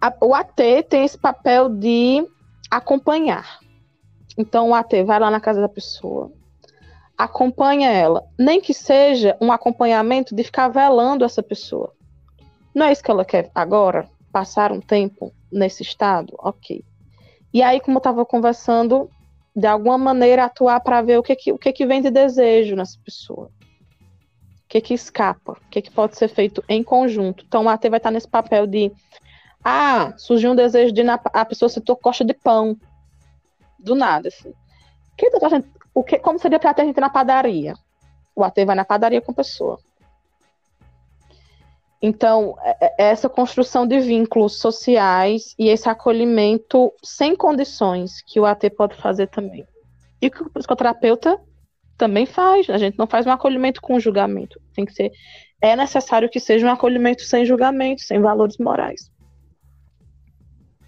A, 0.00 0.12
o 0.20 0.34
AT 0.34 0.56
tem 0.88 1.04
esse 1.04 1.16
papel 1.16 1.68
de 1.68 2.26
acompanhar. 2.70 3.60
Então 4.36 4.70
o 4.70 4.74
AT 4.74 5.04
vai 5.04 5.20
lá 5.20 5.30
na 5.30 5.40
casa 5.40 5.60
da 5.60 5.68
pessoa, 5.68 6.32
acompanha 7.16 7.90
ela, 7.90 8.24
nem 8.38 8.60
que 8.60 8.74
seja 8.74 9.36
um 9.40 9.52
acompanhamento 9.52 10.34
de 10.34 10.42
ficar 10.42 10.68
velando 10.68 11.24
essa 11.24 11.42
pessoa. 11.42 11.92
Não 12.74 12.86
é 12.86 12.92
isso 12.92 13.02
que 13.02 13.10
ela 13.10 13.24
quer 13.24 13.50
agora? 13.54 14.08
Passar 14.32 14.72
um 14.72 14.80
tempo 14.80 15.32
nesse 15.52 15.82
estado? 15.82 16.34
Ok. 16.38 16.82
E 17.52 17.62
aí, 17.62 17.80
como 17.80 17.98
eu 17.98 18.00
estava 18.00 18.24
conversando, 18.24 19.10
de 19.54 19.66
alguma 19.66 19.98
maneira 19.98 20.44
atuar 20.44 20.80
para 20.80 21.02
ver 21.02 21.18
o 21.18 21.22
que, 21.22 21.36
que, 21.36 21.52
o 21.52 21.58
que, 21.58 21.72
que 21.72 21.86
vem 21.86 22.00
de 22.00 22.10
desejo 22.10 22.74
nessa 22.74 22.98
pessoa. 23.04 23.46
O 23.46 24.68
que, 24.68 24.80
que 24.80 24.94
escapa, 24.94 25.52
o 25.52 25.68
que, 25.70 25.82
que 25.82 25.90
pode 25.90 26.16
ser 26.16 26.28
feito 26.28 26.64
em 26.68 26.82
conjunto. 26.82 27.44
Então, 27.46 27.64
o 27.64 27.68
AT 27.68 27.88
vai 27.90 27.98
estar 27.98 28.10
nesse 28.10 28.28
papel 28.28 28.66
de 28.66 28.90
ah, 29.64 30.12
surgiu 30.16 30.52
um 30.52 30.56
desejo 30.56 30.92
de 30.92 31.04
na, 31.04 31.20
a 31.32 31.44
pessoa 31.44 31.68
se 31.68 31.80
coxa 32.00 32.24
de 32.24 32.34
pão. 32.34 32.76
Do 33.78 33.94
nada, 33.94 34.28
assim. 34.28 34.52
Que, 35.16 35.30
o 35.94 36.02
que, 36.02 36.18
como 36.18 36.38
seria 36.38 36.58
para 36.58 36.74
a 36.76 36.84
gente 36.84 37.00
na 37.00 37.10
padaria? 37.10 37.74
O 38.34 38.42
AT 38.42 38.64
vai 38.64 38.74
na 38.74 38.84
padaria 38.84 39.20
com 39.20 39.32
a 39.32 39.34
pessoa. 39.34 39.78
Então, 42.02 42.56
é, 42.60 43.04
é 43.04 43.10
essa 43.10 43.28
construção 43.28 43.86
de 43.86 44.00
vínculos 44.00 44.58
sociais 44.58 45.54
e 45.56 45.68
esse 45.68 45.88
acolhimento 45.88 46.92
sem 47.02 47.36
condições 47.36 48.20
que 48.26 48.40
o 48.40 48.44
AT 48.44 48.68
pode 48.70 48.96
fazer 48.96 49.28
também. 49.28 49.64
E 50.20 50.28
que 50.28 50.42
o 50.42 50.50
psicoterapeuta 50.50 51.40
também 51.96 52.26
faz. 52.26 52.68
A 52.68 52.78
gente 52.78 52.98
não 52.98 53.06
faz 53.06 53.24
um 53.24 53.30
acolhimento 53.30 53.80
com 53.80 54.00
julgamento. 54.00 54.60
Tem 54.74 54.84
que 54.84 54.92
ser. 54.92 55.12
É 55.60 55.76
necessário 55.76 56.28
que 56.28 56.40
seja 56.40 56.66
um 56.66 56.70
acolhimento 56.72 57.22
sem 57.22 57.46
julgamento, 57.46 58.02
sem 58.02 58.20
valores 58.20 58.58
morais. 58.58 59.08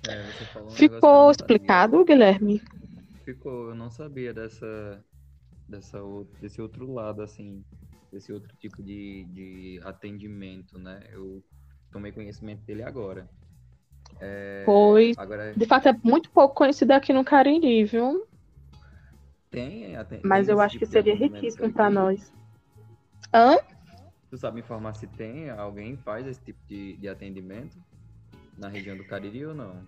É, 0.09 0.61
um 0.61 0.71
Ficou 0.71 1.31
explicado, 1.31 2.05
Guilherme? 2.05 2.61
Ficou. 3.25 3.69
Eu 3.69 3.75
não 3.77 3.89
sabia 3.89 4.35
dessa, 4.35 5.03
dessa, 5.69 5.99
desse 6.41 6.61
outro 6.61 6.93
lado, 6.93 7.23
assim, 7.23 7.65
desse 8.15 8.33
outro 8.33 8.57
tipo 8.57 8.83
de, 8.83 9.25
de 9.25 9.81
atendimento, 9.85 10.79
né? 10.79 11.03
Eu 11.11 11.45
tomei 11.91 12.13
conhecimento 12.13 12.63
dele 12.65 12.83
agora. 12.83 13.29
É, 14.21 14.63
pois, 14.65 15.19
agora... 15.19 15.53
de 15.55 15.67
fato, 15.67 15.89
é 15.89 15.97
muito 16.03 16.31
pouco 16.31 16.55
conhecido 16.55 16.93
aqui 16.93 17.13
no 17.13 17.25
Cariri, 17.25 17.85
viu? 17.85 18.27
Tem, 19.51 19.95
Mas 20.25 20.49
eu 20.49 20.61
acho 20.61 20.79
tipo 20.79 20.85
que 20.85 20.91
seria 20.91 21.15
riquíssimo 21.15 21.73
para 21.73 21.91
nós. 21.91 22.33
Hã? 23.33 23.57
Tu 24.31 24.39
sabe 24.39 24.61
informar 24.61 24.95
se 24.95 25.07
tem 25.07 25.51
alguém 25.51 25.97
que 25.97 26.03
faz 26.03 26.27
esse 26.27 26.41
tipo 26.41 26.59
de, 26.67 26.97
de 26.97 27.09
atendimento 27.09 27.77
na 28.59 28.69
região 28.69 28.97
do 28.97 29.05
Cariri 29.05 29.47
ou 29.47 29.55
não? 29.55 29.85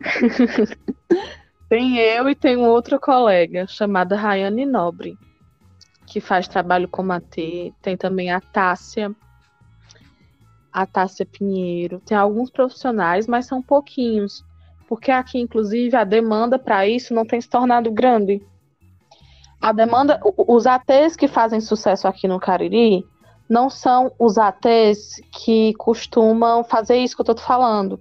tem 1.68 1.98
eu 1.98 2.28
e 2.28 2.34
tem 2.34 2.56
outra 2.56 2.98
colega 2.98 3.66
chamada 3.66 4.16
Rayane 4.16 4.66
Nobre 4.66 5.16
que 6.12 6.20
faz 6.20 6.46
trabalho 6.46 6.86
com 6.86 7.10
a 7.10 7.20
T, 7.20 7.72
tem 7.80 7.96
também 7.96 8.30
a 8.30 8.38
Tássia, 8.38 9.14
a 10.70 10.84
Tássia 10.84 11.24
Pinheiro, 11.24 12.00
tem 12.00 12.14
alguns 12.14 12.50
profissionais, 12.50 13.26
mas 13.26 13.46
são 13.46 13.62
pouquinhos, 13.62 14.44
porque 14.86 15.10
aqui, 15.10 15.38
inclusive, 15.40 15.96
a 15.96 16.04
demanda 16.04 16.58
para 16.58 16.86
isso 16.86 17.14
não 17.14 17.24
tem 17.24 17.40
se 17.40 17.48
tornado 17.48 17.90
grande. 17.90 18.42
A 19.58 19.72
demanda, 19.72 20.20
os 20.36 20.66
ATs 20.66 21.16
que 21.16 21.28
fazem 21.28 21.62
sucesso 21.62 22.06
aqui 22.06 22.28
no 22.28 22.38
Cariri 22.38 23.06
não 23.48 23.70
são 23.70 24.12
os 24.18 24.36
ATs 24.36 25.18
que 25.30 25.72
costumam 25.74 26.62
fazer 26.62 26.96
isso 26.96 27.16
que 27.16 27.22
eu 27.22 27.32
estou 27.32 27.38
falando. 27.38 27.98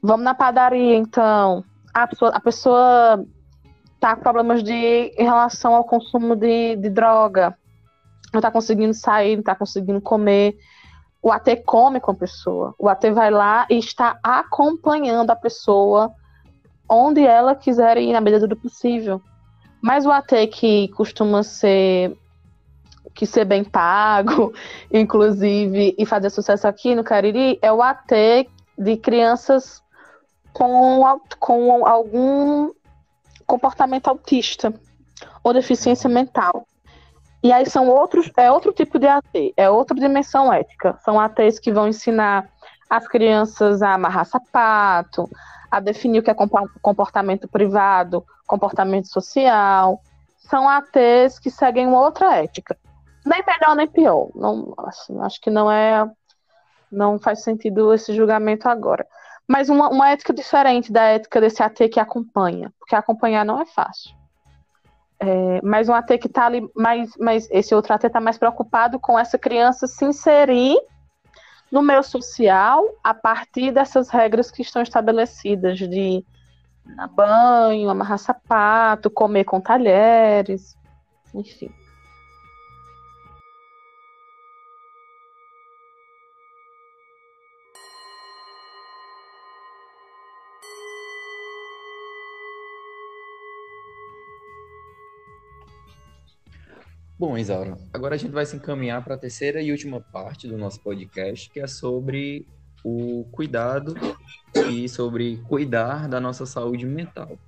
Vamos 0.00 0.24
na 0.24 0.34
padaria, 0.34 0.96
então. 0.96 1.62
A 1.92 2.06
pessoa, 2.06 2.30
a 2.30 2.40
pessoa 2.40 3.26
tá 4.06 4.14
com 4.14 4.22
problemas 4.22 4.62
de, 4.62 4.72
em 4.72 5.24
relação 5.24 5.74
ao 5.74 5.82
consumo 5.82 6.36
de, 6.36 6.76
de 6.76 6.88
droga, 6.88 7.58
não 8.32 8.40
tá 8.40 8.52
conseguindo 8.52 8.94
sair, 8.94 9.34
não 9.34 9.42
tá 9.42 9.54
conseguindo 9.56 10.00
comer. 10.00 10.56
o 11.20 11.32
AT 11.32 11.64
come 11.64 11.98
com 11.98 12.12
a 12.12 12.14
pessoa. 12.14 12.72
O 12.78 12.88
AT 12.88 13.10
vai 13.10 13.32
lá 13.32 13.66
e 13.68 13.78
está 13.78 14.16
acompanhando 14.22 15.30
a 15.30 15.36
pessoa 15.36 16.12
onde 16.88 17.26
ela 17.26 17.56
quiser 17.56 17.96
ir, 17.98 18.12
na 18.12 18.20
medida 18.20 18.46
do 18.46 18.54
possível. 18.54 19.20
Mas 19.82 20.06
o 20.06 20.12
AT 20.12 20.46
que 20.52 20.86
costuma 20.88 21.42
ser 21.42 22.16
que 23.12 23.26
ser 23.26 23.44
bem 23.44 23.64
pago, 23.64 24.52
inclusive, 24.92 25.96
e 25.98 26.06
fazer 26.06 26.30
sucesso 26.30 26.68
aqui 26.68 26.94
no 26.94 27.02
Cariri, 27.02 27.58
é 27.60 27.72
o 27.72 27.82
AT 27.82 28.48
de 28.78 28.96
crianças 28.98 29.82
com, 30.52 31.02
com 31.40 31.84
algum 31.84 32.70
comportamento 33.46 34.08
autista 34.08 34.74
ou 35.42 35.52
deficiência 35.52 36.08
mental. 36.08 36.66
E 37.42 37.52
aí 37.52 37.64
são 37.66 37.88
outros, 37.88 38.30
é 38.36 38.50
outro 38.50 38.72
tipo 38.72 38.98
de 38.98 39.06
AT, 39.06 39.54
é 39.56 39.70
outra 39.70 39.96
dimensão 39.96 40.52
ética. 40.52 40.98
São 41.04 41.20
ATs 41.20 41.58
que 41.58 41.72
vão 41.72 41.86
ensinar 41.86 42.48
as 42.90 43.06
crianças 43.06 43.82
a 43.82 43.94
amarrar 43.94 44.24
sapato, 44.24 45.28
a 45.70 45.80
definir 45.80 46.20
o 46.20 46.22
que 46.22 46.30
é 46.30 46.34
comportamento 46.82 47.46
privado, 47.46 48.24
comportamento 48.46 49.08
social. 49.08 50.00
São 50.38 50.68
ATs 50.68 51.38
que 51.38 51.50
seguem 51.50 51.86
uma 51.86 52.00
outra 52.00 52.36
ética. 52.36 52.76
Nem 53.24 53.42
melhor 53.44 53.76
nem 53.76 53.88
pior. 53.88 54.28
Não, 54.34 54.74
assim, 54.78 55.20
acho 55.20 55.40
que 55.40 55.50
não 55.50 55.70
é. 55.70 56.08
Não 56.90 57.18
faz 57.18 57.42
sentido 57.42 57.92
esse 57.92 58.14
julgamento 58.14 58.68
agora. 58.68 59.06
Mas 59.48 59.68
uma, 59.68 59.88
uma 59.88 60.10
ética 60.10 60.32
diferente 60.32 60.92
da 60.92 61.02
ética 61.02 61.40
desse 61.40 61.62
AT 61.62 61.88
que 61.88 62.00
acompanha. 62.00 62.72
Porque 62.78 62.94
acompanhar 62.94 63.44
não 63.44 63.60
é 63.60 63.66
fácil. 63.66 64.14
É, 65.18 65.60
mas 65.62 65.88
um 65.88 65.94
AT 65.94 66.18
que 66.18 66.26
está 66.26 66.46
ali, 66.46 66.68
mais, 66.74 67.16
mais, 67.16 67.48
esse 67.50 67.74
outro 67.74 67.94
AT 67.94 68.06
está 68.06 68.20
mais 68.20 68.36
preocupado 68.36 68.98
com 68.98 69.18
essa 69.18 69.38
criança 69.38 69.86
se 69.86 70.04
inserir 70.04 70.76
no 71.70 71.82
meio 71.82 72.02
social 72.02 72.84
a 73.02 73.14
partir 73.14 73.72
dessas 73.72 74.08
regras 74.10 74.50
que 74.50 74.62
estão 74.62 74.82
estabelecidas 74.82 75.78
de 75.78 76.24
banho, 77.14 77.88
amarrar 77.88 78.18
sapato, 78.18 79.10
comer 79.10 79.44
com 79.44 79.60
talheres, 79.60 80.76
enfim. 81.34 81.70
Bom, 97.18 97.38
Isaura, 97.38 97.78
agora 97.94 98.14
a 98.14 98.18
gente 98.18 98.32
vai 98.32 98.44
se 98.44 98.56
encaminhar 98.56 99.02
para 99.02 99.14
a 99.14 99.18
terceira 99.18 99.62
e 99.62 99.70
última 99.70 100.02
parte 100.02 100.46
do 100.46 100.58
nosso 100.58 100.82
podcast, 100.82 101.48
que 101.48 101.58
é 101.58 101.66
sobre 101.66 102.46
o 102.84 103.26
cuidado 103.32 103.94
e 104.70 104.86
sobre 104.86 105.38
cuidar 105.48 106.10
da 106.10 106.20
nossa 106.20 106.44
saúde 106.44 106.84
mental. 106.84 107.38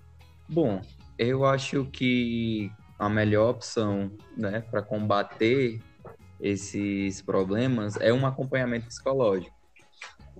Bom, 0.48 0.80
eu 1.18 1.44
acho 1.44 1.84
que 1.84 2.72
a 2.98 3.10
melhor 3.10 3.50
opção 3.50 4.10
né, 4.34 4.62
para 4.70 4.80
combater 4.80 5.78
esses 6.40 7.20
problemas 7.20 7.98
é 8.00 8.10
um 8.10 8.24
acompanhamento 8.24 8.86
psicológico. 8.86 9.54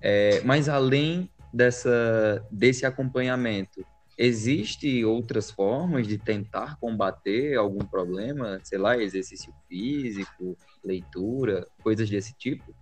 É, 0.01 0.41
mas 0.43 0.71
além 0.71 1.31
dessa, 1.53 2.43
desse 2.51 2.87
acompanhamento, 2.87 3.85
Existem 4.21 5.05
outras 5.05 5.49
formas 5.49 6.05
de 6.05 6.19
tentar 6.19 6.77
combater 6.81 7.57
algum 7.57 7.79
problema, 7.79 8.59
sei 8.65 8.77
lá, 8.77 8.99
exercício 8.99 9.55
físico, 9.69 10.57
leitura, 10.85 11.69
coisas 11.85 12.11
desse 12.11 12.35
tipo? 12.35 12.75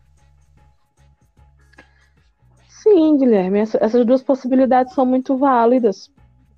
Sim, 2.66 3.18
Guilherme, 3.18 3.58
essas 3.58 4.06
duas 4.06 4.22
possibilidades 4.22 4.94
são 4.94 5.04
muito 5.04 5.36
válidas, 5.36 6.10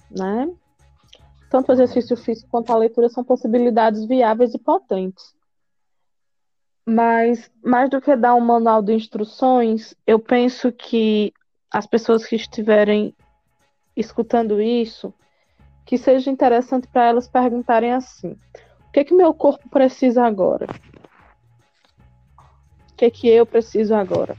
né? 0.08 0.48
Tanto 1.50 1.70
o 1.70 1.72
exercício 1.72 2.16
físico 2.16 2.48
quanto 2.48 2.70
a 2.70 2.76
leitura 2.76 3.08
são 3.08 3.24
possibilidades 3.24 4.04
viáveis 4.06 4.54
e 4.54 4.58
potentes. 4.58 5.34
Mas, 6.86 7.50
mais 7.64 7.90
do 7.90 8.00
que 8.00 8.14
dar 8.14 8.36
um 8.36 8.40
manual 8.40 8.80
de 8.80 8.92
instruções, 8.92 9.92
eu 10.06 10.20
penso 10.20 10.70
que 10.70 11.32
as 11.68 11.86
pessoas 11.86 12.24
que 12.24 12.36
estiverem 12.36 13.12
escutando 13.98 14.60
isso, 14.60 15.12
que 15.84 15.98
seja 15.98 16.30
interessante 16.30 16.86
para 16.86 17.06
elas 17.06 17.26
perguntarem 17.26 17.92
assim: 17.92 18.32
o 18.88 18.92
que 18.92 19.04
que 19.04 19.14
meu 19.14 19.34
corpo 19.34 19.68
precisa 19.68 20.24
agora? 20.24 20.66
O 22.90 22.94
que 22.96 23.10
que 23.10 23.28
eu 23.28 23.44
preciso 23.44 23.94
agora? 23.94 24.36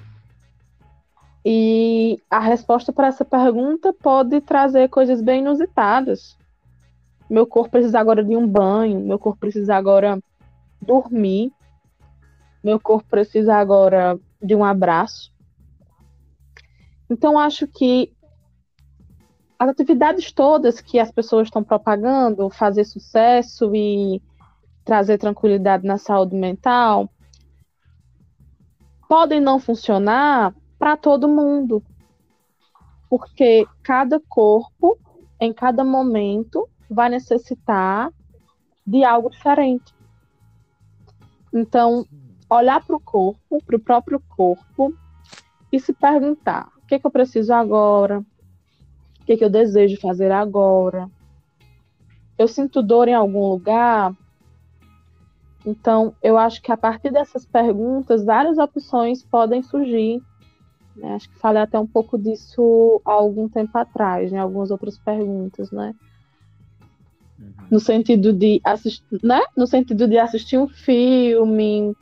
E 1.43 2.21
a 2.29 2.39
resposta 2.39 2.91
para 2.91 3.07
essa 3.07 3.23
pergunta 3.23 3.93
pode 3.93 4.41
trazer 4.41 4.89
coisas 4.89 5.21
bem 5.21 5.39
inusitadas. 5.39 6.37
Meu 7.29 7.47
corpo 7.47 7.71
precisa 7.71 7.99
agora 7.99 8.23
de 8.23 8.35
um 8.35 8.47
banho, 8.47 8.99
meu 8.99 9.17
corpo 9.19 9.39
precisa 9.39 9.75
agora 9.75 10.19
dormir, 10.81 11.51
meu 12.63 12.79
corpo 12.79 13.07
precisa 13.09 13.55
agora 13.55 14.19
de 14.41 14.55
um 14.55 14.65
abraço. 14.65 15.31
Então 17.09 17.39
acho 17.39 17.67
que 17.67 18.13
as 19.59 19.67
atividades 19.67 20.31
todas 20.31 20.79
que 20.79 20.97
as 20.97 21.11
pessoas 21.11 21.47
estão 21.47 21.61
propagando, 21.61 22.49
fazer 22.49 22.85
sucesso 22.85 23.75
e 23.75 24.21
trazer 24.85 25.17
tranquilidade 25.17 25.85
na 25.85 25.97
saúde 25.97 26.33
mental, 26.33 27.09
podem 29.07 29.41
não 29.41 29.59
funcionar 29.59 30.55
para 30.79 30.95
todo 30.95 31.27
mundo. 31.27 31.83
Porque 33.09 33.67
cada 33.83 34.19
corpo, 34.29 34.97
em 35.39 35.51
cada 35.51 35.83
momento, 35.83 36.69
vai 36.89 37.09
necessitar 37.09 38.13
de 38.87 39.03
algo 39.03 39.29
diferente. 39.29 39.93
Então, 41.53 42.05
olhar 42.49 42.83
para 42.85 42.95
o 42.95 42.99
corpo, 42.99 43.61
para 43.65 43.75
o 43.75 43.79
próprio 43.79 44.21
corpo, 44.29 44.93
e 45.71 45.79
se 45.79 45.93
perguntar: 45.93 46.69
o 46.77 46.85
que, 46.87 46.95
é 46.95 46.99
que 46.99 47.05
eu 47.05 47.11
preciso 47.11 47.53
agora? 47.53 48.23
Que, 49.29 49.37
que 49.37 49.45
eu 49.45 49.49
desejo 49.49 50.01
fazer 50.01 50.31
agora? 50.31 51.07
Eu 52.35 52.47
sinto 52.47 52.81
dor 52.81 53.07
em 53.07 53.13
algum 53.13 53.47
lugar? 53.47 54.15
Então, 55.63 56.15
eu 56.23 56.35
acho 56.35 56.59
que 56.63 56.71
a 56.71 56.77
partir 56.77 57.11
dessas 57.11 57.45
perguntas, 57.45 58.25
várias 58.25 58.57
opções 58.57 59.23
podem 59.23 59.61
surgir. 59.61 60.19
Né? 60.95 61.13
Acho 61.13 61.29
que 61.29 61.37
falei 61.37 61.61
até 61.61 61.77
um 61.77 61.85
pouco 61.85 62.17
disso 62.17 62.99
há 63.05 63.11
algum 63.11 63.47
tempo 63.47 63.77
atrás, 63.77 64.31
em 64.31 64.35
né? 64.35 64.41
algumas 64.41 64.71
outras 64.71 64.97
perguntas, 64.97 65.69
né? 65.69 65.93
Uhum. 67.37 67.53
No 67.69 67.79
sentido 67.79 68.33
de 68.33 68.59
assistir, 68.63 69.19
né? 69.21 69.41
No 69.55 69.67
sentido 69.67 70.07
de 70.07 70.17
assistir 70.17 70.57
um 70.57 70.67
filme, 70.67 71.95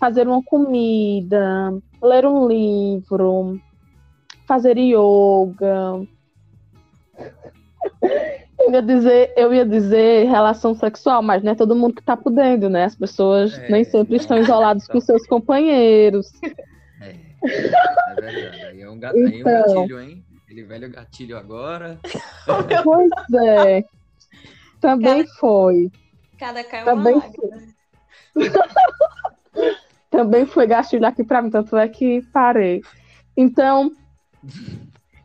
fazer 0.00 0.26
uma 0.26 0.42
comida, 0.42 1.72
ler 2.02 2.26
um 2.26 2.48
livro, 2.48 3.60
fazer 4.44 4.76
yoga, 4.76 6.04
eu 8.58 8.72
ia 8.72 8.82
dizer, 8.82 9.32
eu 9.36 9.54
ia 9.54 9.66
dizer 9.66 10.28
relação 10.28 10.74
sexual, 10.74 11.22
mas 11.22 11.42
não 11.42 11.52
é 11.52 11.54
todo 11.54 11.74
mundo 11.74 11.94
que 11.94 12.02
tá 12.02 12.16
podendo, 12.16 12.68
né? 12.68 12.84
As 12.84 12.96
pessoas 12.96 13.58
é, 13.58 13.68
nem 13.68 13.84
sempre 13.84 14.16
estão 14.16 14.38
isoladas 14.38 14.86
com 14.86 15.00
seus 15.00 15.26
companheiros. 15.26 16.30
É, 17.00 17.16
é 17.42 18.20
verdade. 18.20 18.62
Aí 18.66 18.80
é 18.82 18.90
um, 18.90 18.96
então, 18.96 19.10
aí 19.10 19.40
um 19.40 19.44
gatilho, 19.44 20.00
hein? 20.00 20.24
Aquele 20.44 20.62
velho 20.64 20.90
gatilho 20.90 21.36
agora. 21.36 21.98
Pois 22.84 23.10
é. 23.42 23.84
Também 24.80 25.24
cada, 25.24 25.34
foi. 25.38 25.90
Cada 26.38 26.64
caiu 26.64 26.84
Também 26.84 27.14
uma 27.14 27.22
foi. 27.22 28.52
Também 30.10 30.46
foi 30.46 30.66
gatilho 30.66 31.06
aqui 31.06 31.24
para 31.24 31.40
mim, 31.40 31.50
tanto 31.50 31.76
é 31.76 31.88
que 31.88 32.20
parei. 32.32 32.82
Então, 33.36 33.92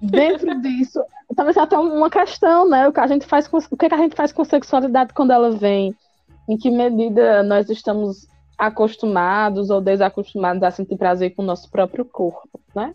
dentro 0.02 0.62
disso, 0.62 1.04
talvez 1.36 1.58
até 1.58 1.78
uma 1.78 2.10
questão, 2.10 2.70
né? 2.70 2.88
O 2.88 2.94
que 2.94 3.00
a 3.00 3.08
gente 3.08 3.26
faz 3.26 3.48
com, 3.48 3.58
o 3.58 3.78
que 3.78 3.86
a 3.86 3.98
gente 3.98 4.16
faz 4.16 4.32
com 4.32 4.44
sexualidade 4.44 5.14
quando 5.14 5.32
ela 5.32 5.52
vem? 5.52 5.96
Em 6.48 6.58
que 6.58 6.72
medida 6.72 7.44
nós 7.44 7.70
estamos 7.70 8.28
acostumados 8.58 9.70
ou 9.70 9.82
desacostumados 9.82 10.64
a 10.64 10.72
sentir 10.72 10.98
prazer 10.98 11.36
com 11.36 11.44
o 11.44 11.46
nosso 11.46 11.70
próprio 11.70 12.06
corpo, 12.06 12.60
né? 12.76 12.94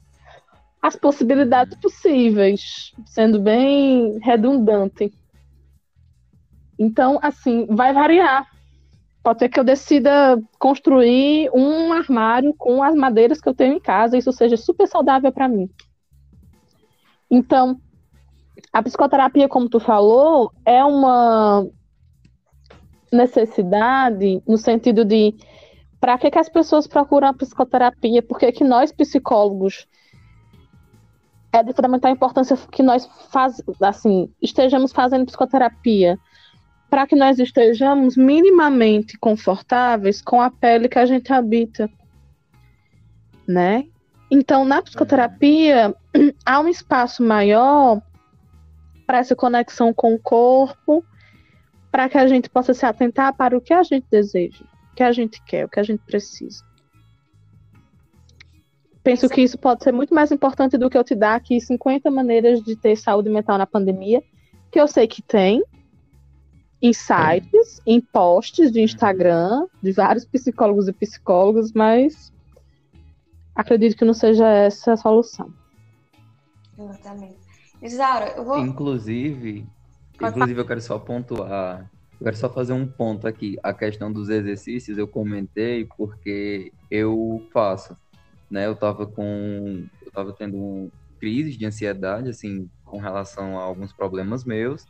As 0.80 0.96
possibilidades 0.96 1.76
possíveis, 1.78 2.92
sendo 3.06 3.38
bem 3.38 4.18
redundante. 4.20 5.12
Então, 6.76 7.20
assim, 7.22 7.66
vai 7.66 7.92
variar. 7.92 8.48
Pode 9.22 9.38
ser 9.38 9.48
que 9.48 9.60
eu 9.60 9.62
decida 9.62 10.42
construir 10.59 11.48
um 11.54 11.92
armário 11.92 12.52
com 12.59 12.82
as 12.82 12.94
madeiras 12.96 13.40
que 13.40 13.48
eu 13.48 13.54
tenho 13.54 13.74
em 13.74 13.80
casa 13.80 14.16
e 14.16 14.18
isso 14.18 14.32
seja 14.32 14.56
super 14.56 14.88
saudável 14.88 15.30
para 15.30 15.46
mim. 15.46 15.70
Então, 17.30 17.80
a 18.72 18.82
psicoterapia, 18.82 19.48
como 19.48 19.68
tu 19.68 19.78
falou, 19.78 20.52
é 20.64 20.84
uma 20.84 21.66
necessidade 23.12 24.42
no 24.46 24.56
sentido 24.56 25.04
de 25.04 25.34
Para 26.00 26.18
que, 26.18 26.30
que 26.30 26.38
as 26.38 26.48
pessoas 26.48 26.86
procuram 26.86 27.28
a 27.28 27.34
psicoterapia? 27.34 28.22
Por 28.22 28.38
que, 28.38 28.50
que 28.50 28.64
nós, 28.64 28.90
psicólogos, 28.90 29.86
é 31.52 31.62
de 31.62 31.72
fundamental 31.72 32.10
importância 32.10 32.56
que 32.70 32.82
nós 32.82 33.06
faz, 33.30 33.62
assim, 33.82 34.32
estejamos 34.40 34.90
fazendo 34.90 35.26
psicoterapia 35.26 36.18
para 36.88 37.06
que 37.06 37.14
nós 37.14 37.38
estejamos 37.38 38.16
minimamente 38.16 39.16
confortáveis 39.18 40.20
com 40.20 40.40
a 40.40 40.50
pele 40.50 40.88
que 40.88 40.98
a 40.98 41.06
gente 41.06 41.32
habita, 41.32 41.88
né? 43.46 43.84
Então, 44.30 44.64
na 44.64 44.82
psicoterapia, 44.82 45.94
há 46.44 46.60
um 46.60 46.68
espaço 46.68 47.22
maior 47.22 48.02
para 49.12 49.18
essa 49.18 49.36
conexão 49.36 49.93
com 49.93 50.14
o 50.14 50.18
corpo, 50.18 51.05
para 51.90 52.09
que 52.09 52.16
a 52.16 52.26
gente 52.26 52.48
possa 52.48 52.72
se 52.72 52.86
atentar 52.86 53.36
para 53.36 53.55
o 53.55 53.60
que 53.60 53.74
a 53.74 53.82
gente 53.82 54.06
deseja, 54.10 54.64
o 54.90 54.94
que 54.94 55.02
a 55.02 55.12
gente 55.12 55.44
quer, 55.44 55.66
o 55.66 55.68
que 55.68 55.78
a 55.78 55.82
gente 55.82 56.01
precisa. 56.06 56.64
Penso 59.05 59.28
que 59.28 59.43
isso 59.43 59.59
pode 59.59 59.84
ser 59.84 59.93
muito 59.93 60.14
mais 60.14 60.32
importante 60.32 60.78
do 60.78 60.89
que 60.89 60.97
eu 60.97 61.05
te 61.05 61.14
dar 61.14 61.34
aqui 61.34 61.60
50 61.60 62.10
maneiras 62.10 62.62
de 62.62 62.74
ter 62.74 62.97
saúde 62.97 63.28
mental 63.28 63.59
na 63.59 63.66
pandemia, 63.66 64.22
que 64.70 64.80
eu 64.80 64.89
sei 64.89 65.06
que 65.06 65.20
tem, 65.20 65.62
em 66.80 66.94
sites, 66.94 67.82
em 67.84 68.01
posts 68.01 68.72
de 68.72 68.80
Instagram, 68.80 69.66
de 69.82 69.93
vários 69.93 70.24
psicólogos 70.24 70.89
e 70.89 70.93
psicólogas, 70.94 71.70
mas 71.74 72.32
acredito 73.55 73.94
que 73.94 74.06
não 74.06 74.14
seja 74.14 74.48
essa 74.48 74.94
a 74.94 74.97
solução. 74.97 75.52
Exatamente. 76.78 77.41
Isaura, 77.82 78.34
eu 78.36 78.44
vou. 78.44 78.59
Inclusive, 78.59 79.66
inclusive 80.14 80.60
eu 80.60 80.64
quero 80.64 80.80
só 80.80 80.98
pontuar, 80.98 81.90
eu 82.20 82.24
quero 82.24 82.36
só 82.36 82.48
fazer 82.48 82.72
um 82.72 82.86
ponto 82.86 83.26
aqui. 83.26 83.59
A 83.62 83.74
questão 83.74 84.12
dos 84.12 84.28
exercícios 84.28 84.96
eu 84.96 85.09
comentei 85.09 85.84
porque 85.96 86.72
eu 86.88 87.44
faço, 87.52 87.96
né? 88.48 88.66
Eu 88.66 88.76
tava 88.76 89.04
com, 89.04 89.84
eu 90.00 90.12
tava 90.12 90.32
tendo 90.32 90.56
um 90.56 90.90
crise 91.18 91.56
de 91.56 91.66
ansiedade, 91.66 92.28
assim, 92.28 92.70
com 92.84 92.98
relação 92.98 93.59
a 93.59 93.62
alguns 93.62 93.92
problemas 93.92 94.44
meus. 94.44 94.86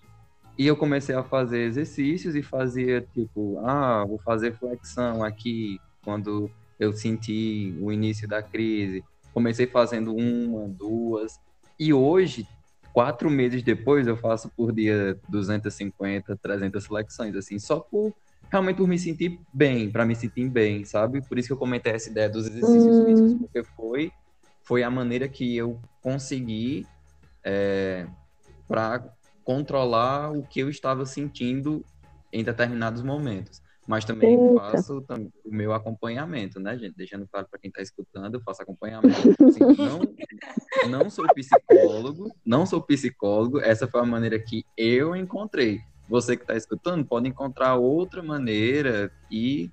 E 0.59 0.67
eu 0.67 0.77
comecei 0.77 1.15
a 1.15 1.23
fazer 1.23 1.63
exercícios 1.63 2.35
e 2.35 2.43
fazia 2.43 3.01
tipo, 3.01 3.59
ah, 3.65 4.05
vou 4.07 4.19
fazer 4.19 4.55
flexão 4.59 5.25
aqui 5.25 5.81
quando 6.05 6.51
eu 6.79 6.93
senti 6.93 7.75
o 7.81 7.91
início 7.91 8.29
da 8.29 8.43
crise. 8.43 9.03
Comecei 9.33 9.67
fazendo 9.67 10.15
uma, 10.15 10.69
duas. 10.69 11.41
E 11.79 11.95
hoje, 11.95 12.47
quatro 12.93 13.31
meses 13.31 13.63
depois, 13.63 14.07
eu 14.07 14.17
faço 14.17 14.51
por 14.51 14.73
dia 14.73 15.19
250, 15.29 16.37
300 16.37 16.87
flexões, 16.87 17.35
assim, 17.35 17.59
só 17.59 17.81
por 17.81 18.15
realmente 18.51 18.77
por 18.77 18.87
me 18.87 18.99
sentir 18.99 19.41
bem, 19.53 19.91
para 19.91 20.05
me 20.05 20.15
sentir 20.15 20.49
bem, 20.49 20.85
sabe? 20.85 21.23
Por 21.27 21.39
isso 21.39 21.49
que 21.49 21.55
eu 21.55 21.59
comentei 21.59 21.93
essa 21.93 22.11
ideia 22.11 22.29
dos 22.29 22.47
exercícios 22.47 22.99
hum. 22.99 23.05
físicos, 23.05 23.35
porque 23.35 23.65
foi, 23.65 24.13
foi 24.63 24.83
a 24.83 24.91
maneira 24.91 25.27
que 25.27 25.57
eu 25.57 25.81
consegui 26.03 26.87
é, 27.43 28.07
para 28.69 29.03
controlar 29.43 30.31
o 30.31 30.43
que 30.43 30.61
eu 30.61 30.69
estava 30.69 31.07
sentindo 31.07 31.83
em 32.31 32.45
determinados 32.45 33.03
momentos. 33.03 33.62
Mas 33.87 34.05
também 34.05 34.41
Eita. 34.41 34.55
faço 34.55 35.05
o 35.45 35.51
meu 35.53 35.73
acompanhamento, 35.73 36.61
né, 36.61 36.79
gente? 36.79 36.97
Deixando 36.97 37.27
claro 37.27 37.49
para 37.51 37.59
quem 37.59 37.69
está 37.69 37.83
escutando, 37.83 38.35
eu 38.35 38.41
faço 38.41 38.63
acompanhamento. 38.63 39.35
Assim, 39.45 39.61
não, 39.77 41.01
não 41.01 41.11
sou 41.11 41.27
psicólogo, 41.35 42.33
não 42.47 42.65
sou 42.65 42.81
psicólogo, 42.81 43.61
essa 43.61 43.89
foi 43.89 44.01
a 44.01 44.07
maneira 44.07 44.39
que 44.39 44.65
eu 44.77 45.17
encontrei. 45.17 45.81
Você 46.09 46.37
que 46.37 46.45
está 46.45 46.57
escutando 46.57 47.05
pode 47.05 47.29
encontrar 47.29 47.75
outra 47.75 48.23
maneira 48.23 49.11
e 49.31 49.71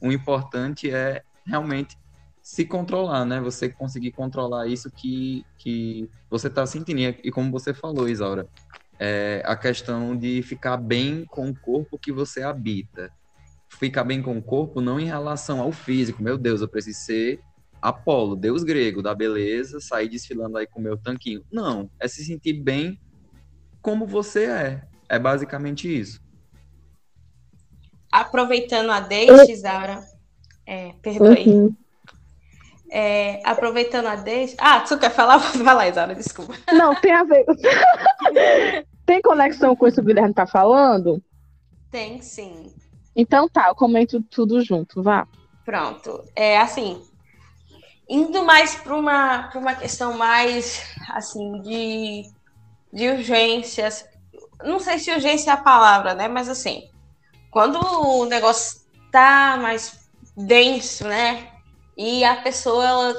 o 0.00 0.10
importante 0.10 0.90
é 0.90 1.22
realmente 1.46 1.98
se 2.42 2.64
controlar, 2.64 3.24
né? 3.24 3.40
Você 3.40 3.68
conseguir 3.68 4.12
controlar 4.12 4.66
isso 4.66 4.90
que, 4.90 5.44
que 5.58 6.08
você 6.30 6.48
está 6.48 6.64
sentindo. 6.66 7.00
E 7.22 7.30
como 7.30 7.50
você 7.50 7.74
falou, 7.74 8.08
Isaura, 8.08 8.48
é 8.98 9.42
a 9.44 9.56
questão 9.56 10.16
de 10.16 10.42
ficar 10.42 10.76
bem 10.76 11.24
com 11.26 11.50
o 11.50 11.54
corpo 11.54 11.98
que 11.98 12.12
você 12.12 12.42
habita 12.42 13.12
ficar 13.78 14.04
bem 14.04 14.22
com 14.22 14.36
o 14.36 14.42
corpo 14.42 14.80
não 14.80 15.00
em 15.00 15.06
relação 15.06 15.60
ao 15.60 15.72
físico. 15.72 16.22
Meu 16.22 16.36
Deus, 16.38 16.60
eu 16.60 16.68
preciso 16.68 17.00
ser 17.00 17.40
Apolo, 17.80 18.36
deus 18.36 18.62
grego 18.62 19.02
da 19.02 19.12
beleza, 19.12 19.80
sair 19.80 20.08
desfilando 20.08 20.56
aí 20.56 20.66
com 20.68 20.78
o 20.78 20.82
meu 20.82 20.96
tanquinho. 20.96 21.44
Não, 21.50 21.90
é 21.98 22.06
se 22.06 22.24
sentir 22.24 22.52
bem 22.52 23.00
como 23.80 24.06
você 24.06 24.44
é. 24.44 24.82
É 25.08 25.18
basicamente 25.18 25.88
isso. 25.88 26.20
Aproveitando 28.10 28.90
a 28.90 29.00
deixe, 29.00 29.56
Zara. 29.56 30.00
É, 30.64 30.92
perdoe. 31.02 31.48
Uhum. 31.48 31.76
É, 32.90 33.40
aproveitando 33.44 34.06
a 34.06 34.16
deixe. 34.16 34.54
Ah, 34.58 34.80
tu 34.80 34.96
quer 34.96 35.10
falar? 35.10 35.38
Vai 35.64 35.74
lá, 35.74 35.88
Isaura, 35.88 36.14
desculpa. 36.14 36.54
Não, 36.72 36.94
tem 36.94 37.12
a 37.12 37.24
ver. 37.24 37.44
tem 39.04 39.20
conexão 39.20 39.74
com 39.74 39.88
isso 39.88 39.96
que 39.96 40.02
o 40.02 40.04
Guilherme 40.04 40.32
tá 40.32 40.46
falando? 40.46 41.22
Tem, 41.90 42.22
sim. 42.22 42.72
Então 43.14 43.48
tá, 43.48 43.68
eu 43.68 43.74
comento 43.74 44.22
tudo 44.22 44.62
junto, 44.62 45.02
vá. 45.02 45.26
Pronto. 45.64 46.24
É 46.34 46.58
assim, 46.58 47.02
indo 48.08 48.44
mais 48.44 48.74
para 48.74 48.94
uma, 48.94 49.50
uma 49.54 49.74
questão 49.74 50.16
mais 50.16 50.82
assim 51.10 51.60
de, 51.62 52.30
de 52.92 53.08
urgências. 53.08 54.04
Não 54.64 54.78
sei 54.78 54.98
se 54.98 55.10
urgência 55.10 55.50
é 55.50 55.54
a 55.54 55.56
palavra, 55.56 56.14
né? 56.14 56.28
Mas 56.28 56.48
assim, 56.48 56.88
quando 57.50 57.78
o 57.78 58.24
negócio 58.24 58.82
tá 59.10 59.58
mais 59.60 60.08
denso, 60.36 61.06
né? 61.06 61.48
E 61.96 62.24
a 62.24 62.36
pessoa 62.36 62.86
ela 62.86 63.14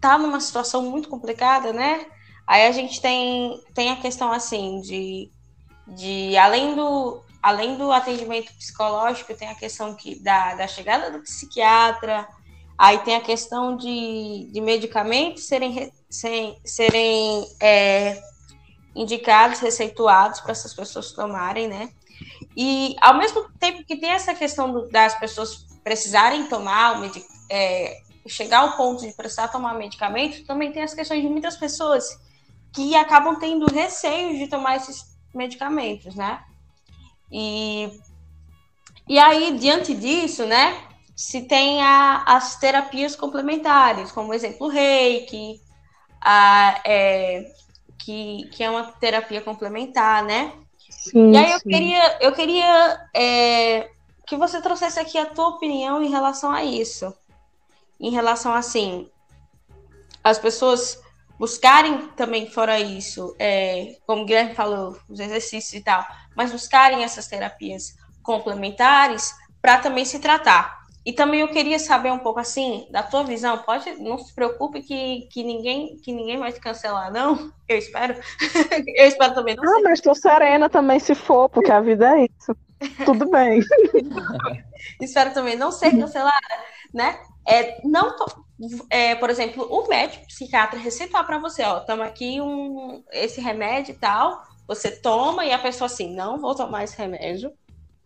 tá 0.00 0.18
numa 0.18 0.40
situação 0.40 0.82
muito 0.82 1.08
complicada, 1.08 1.72
né? 1.72 2.06
Aí 2.46 2.66
a 2.66 2.72
gente 2.72 3.00
tem, 3.00 3.62
tem 3.74 3.90
a 3.90 3.96
questão 3.96 4.32
assim 4.32 4.80
de, 4.80 5.30
de 5.86 6.36
além 6.36 6.74
do, 6.74 7.22
além 7.42 7.76
do 7.76 7.90
atendimento 7.92 8.52
psicológico, 8.54 9.34
tem 9.34 9.48
a 9.48 9.54
questão 9.54 9.94
que, 9.94 10.20
da, 10.22 10.54
da 10.54 10.66
chegada 10.66 11.10
do 11.10 11.20
psiquiatra, 11.20 12.26
aí 12.76 12.98
tem 12.98 13.16
a 13.16 13.20
questão 13.20 13.76
de, 13.76 14.48
de 14.52 14.60
medicamentos 14.60 15.44
serem, 15.44 15.92
serem, 16.10 16.60
serem 16.64 17.46
é, 17.60 18.20
indicados, 18.94 19.60
receituados 19.60 20.40
para 20.40 20.52
essas 20.52 20.74
pessoas 20.74 21.12
tomarem, 21.12 21.68
né? 21.68 21.90
E 22.56 22.96
ao 23.00 23.16
mesmo 23.16 23.48
tempo 23.58 23.84
que 23.84 23.96
tem 23.96 24.10
essa 24.10 24.34
questão 24.34 24.72
do, 24.72 24.88
das 24.88 25.18
pessoas 25.18 25.66
precisarem 25.84 26.48
tomar, 26.48 27.00
é, 27.50 28.00
chegar 28.26 28.58
ao 28.58 28.76
ponto 28.76 29.06
de 29.06 29.12
precisar 29.12 29.48
tomar 29.48 29.74
medicamento, 29.74 30.44
também 30.44 30.72
tem 30.72 30.82
as 30.82 30.94
questões 30.94 31.22
de 31.22 31.28
muitas 31.28 31.56
pessoas 31.56 32.18
que 32.72 32.94
acabam 32.94 33.38
tendo 33.38 33.66
receio 33.66 34.36
de 34.38 34.48
tomar 34.48 34.76
esses 34.76 35.16
medicamentos, 35.34 36.14
né? 36.14 36.42
E, 37.30 37.90
e 39.08 39.18
aí, 39.18 39.56
diante 39.58 39.94
disso, 39.94 40.46
né, 40.46 40.82
se 41.16 41.42
tem 41.42 41.82
a, 41.82 42.24
as 42.26 42.56
terapias 42.56 43.16
complementares, 43.16 44.12
como 44.12 44.32
exemplo, 44.32 44.66
o 44.66 44.70
reiki, 44.70 45.60
a, 46.20 46.80
é, 46.84 47.44
que, 47.98 48.48
que 48.52 48.62
é 48.62 48.70
uma 48.70 48.84
terapia 48.92 49.40
complementar, 49.40 50.24
né? 50.24 50.52
Sim, 50.88 51.32
e 51.32 51.36
aí 51.36 51.52
eu 51.52 51.60
sim. 51.60 51.68
queria, 51.68 52.18
eu 52.20 52.32
queria 52.32 53.08
é, 53.14 53.90
que 54.26 54.36
você 54.36 54.60
trouxesse 54.60 54.98
aqui 54.98 55.18
a 55.18 55.26
tua 55.26 55.48
opinião 55.48 56.02
em 56.02 56.10
relação 56.10 56.50
a 56.50 56.64
isso. 56.64 57.12
Em 58.00 58.10
relação 58.10 58.54
assim, 58.54 59.10
as 60.22 60.38
pessoas 60.38 61.02
buscarem 61.38 62.08
também 62.08 62.50
fora 62.50 62.78
isso, 62.78 63.34
é, 63.38 63.96
como 64.06 64.22
o 64.22 64.24
Guilherme 64.24 64.54
falou, 64.54 64.98
os 65.08 65.20
exercícios 65.20 65.74
e 65.74 65.80
tal, 65.80 66.04
mas 66.38 66.52
buscarem 66.52 67.02
essas 67.02 67.26
terapias 67.26 67.96
complementares 68.22 69.34
para 69.60 69.78
também 69.78 70.04
se 70.04 70.20
tratar. 70.20 70.78
E 71.04 71.12
também 71.12 71.40
eu 71.40 71.48
queria 71.48 71.80
saber 71.80 72.12
um 72.12 72.18
pouco 72.20 72.38
assim 72.38 72.86
da 72.92 73.02
tua 73.02 73.24
visão. 73.24 73.58
Pode, 73.58 73.90
não 73.96 74.16
se 74.18 74.32
preocupe 74.32 74.82
que, 74.82 75.26
que 75.32 75.42
ninguém 75.42 75.96
que 75.96 76.12
ninguém 76.12 76.38
vai 76.38 76.52
te 76.52 76.60
cancelar, 76.60 77.10
não. 77.10 77.50
Eu 77.68 77.76
espero. 77.76 78.14
eu 78.86 79.08
espero 79.08 79.34
também. 79.34 79.56
Não 79.56 79.78
ah, 79.78 79.80
mas 79.82 80.00
tô 80.00 80.14
serena 80.14 80.68
também 80.68 81.00
se 81.00 81.14
for, 81.16 81.48
porque 81.48 81.72
a 81.72 81.80
vida 81.80 82.16
é 82.16 82.26
isso. 82.26 82.56
Tudo 83.04 83.28
bem. 83.28 83.60
espero 85.02 85.34
também 85.34 85.56
não 85.56 85.72
ser 85.72 85.90
cancelada, 85.90 86.38
né? 86.94 87.18
É, 87.48 87.80
não 87.82 88.14
tô, 88.14 88.26
é, 88.90 89.16
por 89.16 89.28
exemplo, 89.30 89.66
o 89.68 89.88
médico 89.88 90.26
psiquiatra 90.26 90.78
receitar 90.78 91.26
para 91.26 91.38
você, 91.38 91.64
ó, 91.64 91.80
toma 91.80 92.04
aqui 92.04 92.40
um 92.40 93.02
esse 93.10 93.40
remédio 93.40 93.92
e 93.92 93.98
tal 93.98 94.46
você 94.68 94.90
toma 94.90 95.46
e 95.46 95.52
a 95.52 95.58
pessoa 95.58 95.86
assim, 95.86 96.14
não 96.14 96.38
vou 96.38 96.54
tomar 96.54 96.84
esse 96.84 96.96
remédio, 96.96 97.50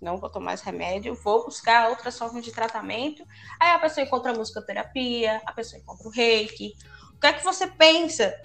não 0.01 0.17
vou 0.17 0.31
tomar 0.31 0.55
esse 0.55 0.65
remédio, 0.65 1.15
vou 1.15 1.45
buscar 1.45 1.91
outras 1.91 2.17
formas 2.17 2.45
de 2.45 2.53
tratamento. 2.53 3.27
Aí 3.59 3.71
a 3.71 3.79
pessoa 3.81 4.07
encontra 4.07 4.31
a 4.31 4.35
musicoterapia, 4.35 5.43
a 5.45 5.53
pessoa 5.53 5.83
encontra 5.83 6.07
o 6.07 6.11
reiki. 6.11 6.75
O 7.15 7.21
que 7.21 7.27
é 7.27 7.33
que 7.33 7.45
você 7.45 7.67
pensa 7.67 8.41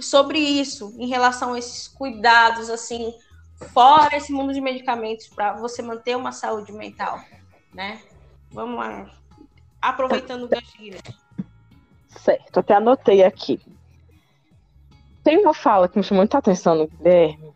sobre 0.00 0.38
isso 0.38 0.94
em 0.98 1.08
relação 1.08 1.54
a 1.54 1.58
esses 1.58 1.88
cuidados, 1.88 2.70
assim, 2.70 3.12
fora 3.72 4.16
esse 4.16 4.32
mundo 4.32 4.54
de 4.54 4.60
medicamentos 4.60 5.26
para 5.26 5.54
você 5.54 5.82
manter 5.82 6.16
uma 6.16 6.30
saúde 6.30 6.72
mental, 6.72 7.20
né? 7.74 8.00
Vamos 8.52 8.78
lá. 8.78 9.10
Aproveitando 9.82 10.44
o 10.44 10.48
gancho, 10.48 10.70
Certo, 12.08 12.60
até 12.60 12.74
anotei 12.74 13.24
aqui. 13.24 13.60
Tem 15.30 15.38
uma 15.38 15.54
fala 15.54 15.88
que 15.88 15.96
me 15.96 16.02
chamou 16.02 16.22
muita 16.22 16.38
atenção 16.38 16.74
no 16.74 16.88
Guilherme, 16.88 17.52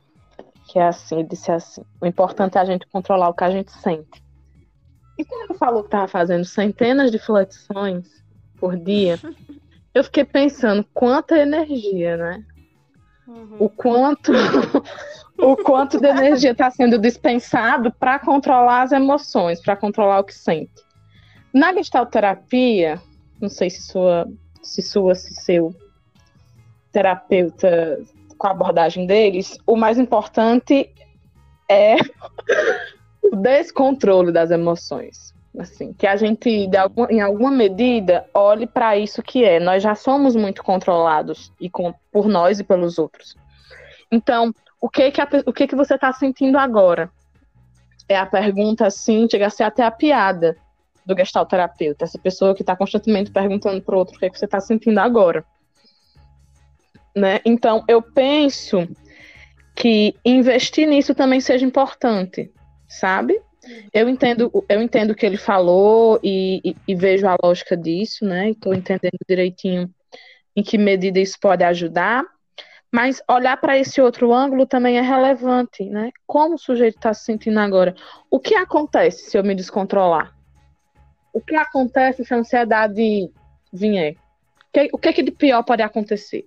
que 0.69 0.79
é 0.79 0.87
assim, 0.87 1.17
ele 1.17 1.27
disse 1.27 1.51
assim, 1.51 1.83
o 2.01 2.07
importante 2.07 2.57
é 2.57 2.61
a 2.61 2.65
gente 2.65 2.87
controlar 2.87 3.29
o 3.29 3.35
que 3.35 3.43
a 3.43 3.51
gente 3.51 3.73
sente. 3.73 4.23
E 5.19 5.25
quando 5.25 5.51
ele 5.51 5.59
falou 5.59 5.83
que 5.83 5.89
estava 5.89 6.07
fazendo 6.07 6.45
centenas 6.45 7.11
de 7.11 7.19
flexões 7.19 8.07
por 8.61 8.77
dia, 8.77 9.19
eu 9.93 10.05
fiquei 10.05 10.25
pensando 10.25 10.87
quanta 10.95 11.37
energia, 11.37 12.17
né? 12.17 12.45
Uhum. 13.27 13.57
O 13.59 13.69
quanto 13.69 14.31
o 15.37 15.57
quanto 15.57 15.99
de 15.99 16.07
energia 16.07 16.53
está 16.53 16.71
sendo 16.71 16.97
dispensado 16.97 17.91
para 17.91 18.21
controlar 18.21 18.83
as 18.83 18.93
emoções, 18.93 19.61
para 19.61 19.75
controlar 19.75 20.21
o 20.21 20.25
que 20.25 20.35
sente. 20.35 20.81
Na 21.53 21.73
gestalterapia, 21.73 23.03
não 23.41 23.49
sei 23.49 23.69
se 23.69 23.83
sua, 23.83 24.29
se 24.63 24.81
sua, 24.81 25.17
se 25.17 25.35
seu 25.35 25.75
terapeuta 26.95 28.01
com 28.39 28.47
a 28.47 28.53
abordagem 28.53 29.05
deles, 29.05 29.59
o 29.67 29.77
mais 29.77 29.99
importante 29.99 30.89
é 31.69 31.97
o 33.21 33.35
descontrole 33.35 34.31
das 34.31 34.53
emoções. 34.53 35.35
Assim, 35.59 35.93
que 35.93 36.07
a 36.07 36.17
gente, 36.17 36.69
em 37.11 37.21
alguma 37.21 37.51
medida, 37.51 38.29
olhe 38.35 38.67
para 38.67 38.97
isso 38.97 39.23
que 39.23 39.45
é. 39.45 39.61
Nós 39.61 39.83
já 39.83 39.95
somos 39.95 40.35
muito 40.35 40.65
controlados 40.65 41.53
e 41.61 41.71
com, 41.71 41.95
por 42.11 42.27
nós 42.27 42.59
e 42.59 42.65
pelos 42.65 42.99
outros. 42.99 43.37
Então, 44.11 44.53
o 44.81 44.89
que 44.89 45.11
que, 45.13 45.21
a, 45.21 45.29
o 45.47 45.53
que, 45.53 45.67
que 45.69 45.77
você 45.77 45.95
está 45.95 46.13
sentindo 46.13 46.59
agora? 46.59 47.09
É 48.09 48.17
a 48.17 48.27
pergunta 48.27 48.87
assim, 48.87 49.29
chega 49.31 49.47
a 49.47 49.51
ser 49.51 49.63
até 49.63 49.85
a 49.85 49.91
piada 49.91 50.57
do 51.07 51.17
gestalterapeuta, 51.17 52.05
essa 52.05 52.19
pessoa 52.19 52.55
que 52.55 52.63
está 52.63 52.75
constantemente 52.75 53.31
perguntando 53.31 53.81
para 53.81 53.95
o 53.95 53.99
outro 53.99 54.17
o 54.17 54.19
que, 54.19 54.31
que 54.31 54.39
você 54.39 54.45
está 54.45 54.61
sentindo 54.61 54.99
agora. 54.99 55.45
Né? 57.15 57.41
Então, 57.45 57.85
eu 57.89 58.03
penso 58.03 58.89
que 59.75 60.15
investir 60.25 60.87
nisso 60.89 61.15
também 61.15 61.41
seja 61.41 61.65
importante, 61.65 62.51
sabe? 62.89 63.41
Eu 63.93 64.09
entendo, 64.09 64.51
eu 64.69 64.83
entendo 64.83 65.11
o 65.11 65.15
que 65.15 65.25
ele 65.25 65.37
falou 65.37 66.21
e, 66.23 66.61
e, 66.65 66.77
e 66.89 66.95
vejo 66.95 67.27
a 67.27 67.37
lógica 67.43 67.77
disso, 67.77 68.25
né? 68.25 68.51
Estou 68.51 68.75
entendendo 68.75 69.19
direitinho 69.29 69.93
em 70.55 70.63
que 70.63 70.79
medida 70.79 71.19
isso 71.19 71.39
pode 71.41 71.65
ajudar, 71.65 72.25
mas 72.93 73.23
olhar 73.29 73.57
para 73.57 73.77
esse 73.77 74.01
outro 74.01 74.33
ângulo 74.33 74.67
também 74.67 74.99
é 74.99 75.01
relevante, 75.01 75.85
né? 75.85 76.11
Como 76.27 76.55
o 76.55 76.59
sujeito 76.59 76.97
está 76.97 77.13
se 77.13 77.25
sentindo 77.25 77.59
agora? 77.59 77.95
O 78.31 78.39
que 78.39 78.55
acontece 78.55 79.31
se 79.31 79.37
eu 79.37 79.43
me 79.43 79.55
descontrolar? 79.55 80.33
O 81.33 81.41
que 81.41 81.57
acontece 81.57 82.25
se 82.25 82.33
a 82.33 82.37
ansiedade 82.37 83.31
vier? 83.73 84.13
O 84.13 84.73
que, 84.73 84.91
o 84.93 84.99
que 84.99 85.23
de 85.23 85.33
pior 85.33 85.65
pode 85.65 85.83
acontecer? 85.83 86.47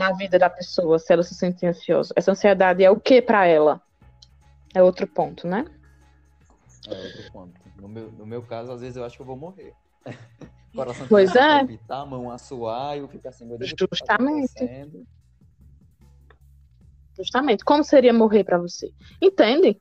Na 0.00 0.12
vida 0.12 0.38
da 0.38 0.48
pessoa, 0.48 0.98
se 0.98 1.12
ela 1.12 1.22
se 1.22 1.34
sentir 1.34 1.66
ansiosa. 1.66 2.14
Essa 2.16 2.32
ansiedade 2.32 2.82
é 2.82 2.90
o 2.90 2.98
que 2.98 3.20
para 3.20 3.46
ela? 3.46 3.82
É 4.74 4.82
outro 4.82 5.06
ponto, 5.06 5.46
né? 5.46 5.66
É 6.88 6.94
outro 6.94 7.32
ponto. 7.32 7.60
No 7.76 7.86
meu, 7.86 8.10
no 8.12 8.26
meu 8.26 8.42
caso, 8.42 8.72
às 8.72 8.80
vezes 8.80 8.96
eu 8.96 9.04
acho 9.04 9.16
que 9.16 9.22
eu 9.22 9.26
vou 9.26 9.36
morrer. 9.36 9.74
Coração 10.74 11.06
pois 11.06 11.34
é. 11.34 11.40
a 11.40 11.58
palpitar, 11.58 12.00
a 12.00 12.06
mão 12.06 12.30
a 12.30 12.38
suar 12.38 12.96
e 12.96 13.00
eu 13.00 13.08
fico 13.08 13.28
assim, 13.28 13.44
meu 13.44 13.58
Deus, 13.58 13.72
tá 13.72 13.86
Justamente. 13.90 14.96
Justamente. 17.16 17.64
Como 17.64 17.84
seria 17.84 18.12
morrer 18.12 18.44
para 18.44 18.56
você? 18.56 18.90
Entende? 19.20 19.78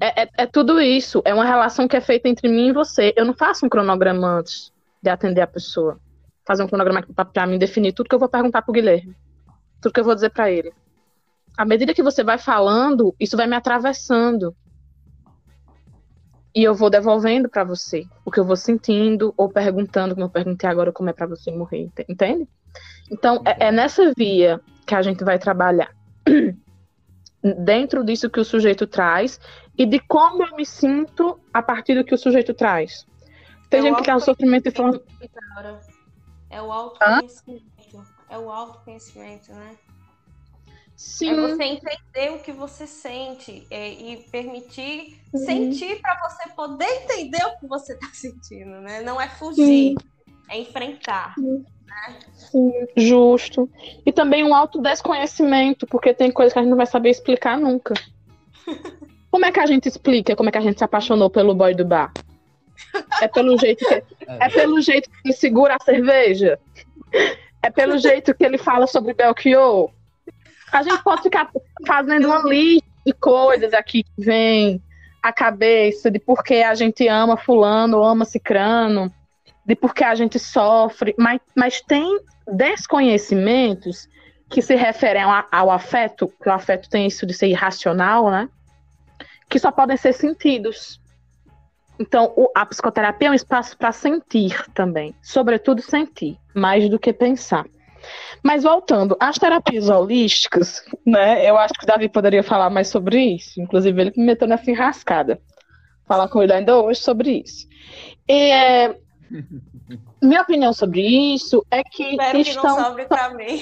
É, 0.00 0.22
é, 0.22 0.30
é, 0.38 0.46
tudo 0.46 0.80
isso. 0.80 1.22
É 1.24 1.32
uma 1.32 1.44
relação 1.44 1.86
que 1.86 1.96
é 1.96 2.00
feita 2.00 2.28
entre 2.28 2.48
mim 2.48 2.68
e 2.68 2.72
você. 2.72 3.14
Eu 3.16 3.24
não 3.24 3.34
faço 3.34 3.64
um 3.64 3.68
cronograma 3.68 4.26
antes 4.38 4.72
de 5.00 5.08
atender 5.08 5.42
a 5.42 5.46
pessoa. 5.46 6.00
Fazer 6.46 6.62
um 6.62 6.68
cronograma 6.68 7.02
para 7.32 7.46
mim 7.46 7.58
definir 7.58 7.92
tudo 7.92 8.08
que 8.08 8.14
eu 8.14 8.18
vou 8.18 8.28
perguntar 8.28 8.62
pro 8.62 8.72
Guilherme. 8.72 9.16
Tudo 9.80 9.92
que 9.92 10.00
eu 10.00 10.04
vou 10.04 10.14
dizer 10.14 10.30
para 10.30 10.50
ele 10.50 10.72
à 11.56 11.64
medida 11.64 11.94
que 11.94 12.02
você 12.02 12.22
vai 12.22 12.38
falando, 12.38 13.14
isso 13.18 13.36
vai 13.36 13.46
me 13.46 13.56
atravessando. 13.56 14.54
E 16.54 16.62
eu 16.62 16.74
vou 16.74 16.90
devolvendo 16.90 17.48
para 17.48 17.64
você 17.64 18.04
o 18.24 18.30
que 18.30 18.38
eu 18.38 18.44
vou 18.44 18.56
sentindo 18.56 19.32
ou 19.36 19.48
perguntando, 19.48 20.14
como 20.14 20.26
eu 20.26 20.30
perguntei 20.30 20.68
agora, 20.68 20.92
como 20.92 21.10
é 21.10 21.12
para 21.12 21.26
você 21.26 21.50
morrer, 21.50 21.90
entende? 22.08 22.48
Então, 23.10 23.42
é, 23.44 23.68
é 23.68 23.72
nessa 23.72 24.12
via 24.16 24.60
que 24.86 24.94
a 24.94 25.02
gente 25.02 25.24
vai 25.24 25.38
trabalhar. 25.38 25.90
Dentro 27.64 28.04
disso 28.04 28.28
que 28.28 28.40
o 28.40 28.44
sujeito 28.44 28.86
traz 28.86 29.38
e 29.78 29.86
de 29.86 30.00
como 30.00 30.44
eu 30.44 30.56
me 30.56 30.66
sinto 30.66 31.38
a 31.52 31.62
partir 31.62 31.94
do 31.94 32.04
que 32.04 32.14
o 32.14 32.18
sujeito 32.18 32.52
traz. 32.54 33.06
Tem 33.70 33.80
é 33.80 33.82
gente 33.82 33.96
que 33.96 34.02
quer 34.04 34.16
o 34.16 34.20
sofrimento 34.20 34.64
de 34.64 34.70
forma. 34.70 35.00
É 36.50 36.62
o 36.62 36.70
autoconhecimento. 36.72 38.06
É 38.28 38.38
o 38.38 38.50
autoconhecimento, 38.50 39.52
né? 39.52 39.76
Sim. 40.96 41.30
É 41.30 41.34
você 41.34 41.64
entender 41.64 42.32
o 42.32 42.38
que 42.38 42.52
você 42.52 42.86
sente 42.86 43.66
é, 43.70 43.90
e 43.90 44.16
permitir 44.30 45.20
uhum. 45.32 45.40
sentir 45.44 46.00
para 46.00 46.18
você 46.28 46.48
poder 46.50 46.88
entender 47.02 47.44
o 47.44 47.58
que 47.58 47.66
você 47.66 47.92
está 47.92 48.08
sentindo, 48.14 48.80
né? 48.80 49.02
Não 49.02 49.20
é 49.20 49.28
fugir, 49.28 49.94
é 50.48 50.58
enfrentar. 50.58 51.34
Né? 51.38 51.62
Sim, 52.32 52.72
justo. 52.96 53.70
E 54.04 54.12
também 54.12 54.42
um 54.42 54.54
alto 54.54 54.80
desconhecimento, 54.80 55.86
porque 55.86 56.14
tem 56.14 56.30
coisas 56.30 56.52
que 56.52 56.58
a 56.58 56.62
gente 56.62 56.70
não 56.70 56.76
vai 56.76 56.86
saber 56.86 57.10
explicar 57.10 57.58
nunca. 57.58 57.94
Como 59.30 59.44
é 59.44 59.52
que 59.52 59.60
a 59.60 59.66
gente 59.66 59.86
explica 59.86 60.34
como 60.34 60.48
é 60.48 60.52
que 60.52 60.56
a 60.56 60.62
gente 60.62 60.78
se 60.78 60.84
apaixonou 60.84 61.28
pelo 61.28 61.54
boy 61.54 61.74
do 61.74 61.84
bar? 61.84 62.10
É 63.20 63.28
pelo 63.28 63.58
jeito 63.58 63.84
que, 63.86 63.94
é, 63.94 64.02
é 64.26 64.48
pelo 64.48 64.80
jeito 64.80 65.10
que 65.10 65.16
ele 65.24 65.34
segura 65.34 65.76
a 65.78 65.84
cerveja? 65.84 66.58
É 67.62 67.70
pelo 67.70 67.98
jeito 67.98 68.34
que 68.34 68.44
ele 68.44 68.58
fala 68.58 68.86
sobre 68.86 69.14
Belchior? 69.14 69.90
A 70.72 70.82
gente 70.82 71.02
pode 71.02 71.22
ficar 71.22 71.50
fazendo 71.86 72.26
uma 72.26 72.42
lista 72.42 72.86
de 73.04 73.12
coisas 73.12 73.72
aqui 73.72 74.02
que 74.02 74.24
vem 74.24 74.82
à 75.22 75.32
cabeça 75.32 76.10
de 76.10 76.18
por 76.18 76.42
que 76.44 76.62
a 76.62 76.74
gente 76.74 77.08
ama 77.08 77.36
fulano, 77.36 78.02
ama 78.02 78.24
cicrano, 78.24 79.12
de 79.64 79.74
por 79.74 79.94
que 79.94 80.04
a 80.04 80.14
gente 80.14 80.38
sofre, 80.38 81.14
mas, 81.18 81.40
mas 81.54 81.80
tem 81.80 82.20
desconhecimentos 82.46 84.08
que 84.48 84.62
se 84.62 84.76
referem 84.76 85.22
ao, 85.22 85.44
ao 85.50 85.70
afeto, 85.70 86.32
que 86.40 86.48
o 86.48 86.52
afeto 86.52 86.88
tem 86.88 87.06
isso 87.06 87.26
de 87.26 87.34
ser 87.34 87.48
irracional, 87.48 88.30
né? 88.30 88.48
Que 89.48 89.58
só 89.58 89.72
podem 89.72 89.96
ser 89.96 90.12
sentidos. 90.12 91.00
Então, 91.98 92.32
o, 92.36 92.50
a 92.54 92.66
psicoterapia 92.66 93.28
é 93.28 93.30
um 93.30 93.34
espaço 93.34 93.76
para 93.76 93.92
sentir 93.92 94.70
também, 94.72 95.14
sobretudo 95.22 95.80
sentir, 95.80 96.38
mais 96.54 96.88
do 96.88 96.98
que 96.98 97.12
pensar. 97.12 97.64
Mas 98.42 98.62
voltando, 98.62 99.16
as 99.18 99.38
terapias 99.38 99.88
holísticas, 99.88 100.84
né? 101.04 101.48
Eu 101.48 101.56
acho 101.56 101.74
que 101.74 101.84
o 101.84 101.86
Davi 101.86 102.08
poderia 102.08 102.42
falar 102.42 102.70
mais 102.70 102.88
sobre 102.88 103.34
isso. 103.34 103.60
Inclusive, 103.60 104.00
ele 104.00 104.12
me 104.16 104.26
meteu 104.26 104.46
nessa 104.46 104.70
enrascada. 104.70 105.40
Falar 106.06 106.28
com 106.28 106.42
ele 106.42 106.52
ainda 106.52 106.76
hoje 106.76 107.00
sobre 107.00 107.42
isso. 107.44 107.66
E, 108.28 108.50
é, 108.50 108.96
minha 110.22 110.42
opinião 110.42 110.72
sobre 110.72 111.00
isso 111.34 111.64
é 111.70 111.82
que 111.82 112.10
Espero 112.10 112.38
estão. 112.38 112.62
Que 112.62 112.68
não 112.68 112.84
sobre 112.84 113.04
mim. 113.36 113.60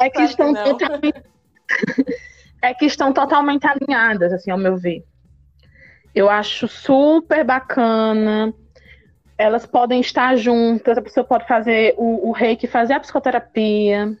É 0.00 0.10
que, 0.10 0.22
estão 0.22 0.54
que 0.54 0.64
totalmente... 0.64 1.22
é 2.62 2.74
que 2.74 2.86
estão 2.86 3.12
totalmente 3.12 3.66
alinhadas, 3.66 4.32
assim, 4.32 4.50
ao 4.50 4.58
meu 4.58 4.76
ver. 4.76 5.04
Eu 6.14 6.30
acho 6.30 6.68
super 6.68 7.44
bacana 7.44 8.54
elas 9.36 9.66
podem 9.66 10.00
estar 10.00 10.36
juntas, 10.36 10.96
a 10.96 11.02
pessoa 11.02 11.24
pode 11.24 11.46
fazer 11.46 11.94
o, 11.96 12.28
o 12.28 12.32
reiki, 12.32 12.66
fazer 12.66 12.94
a 12.94 13.00
psicoterapia, 13.00 14.16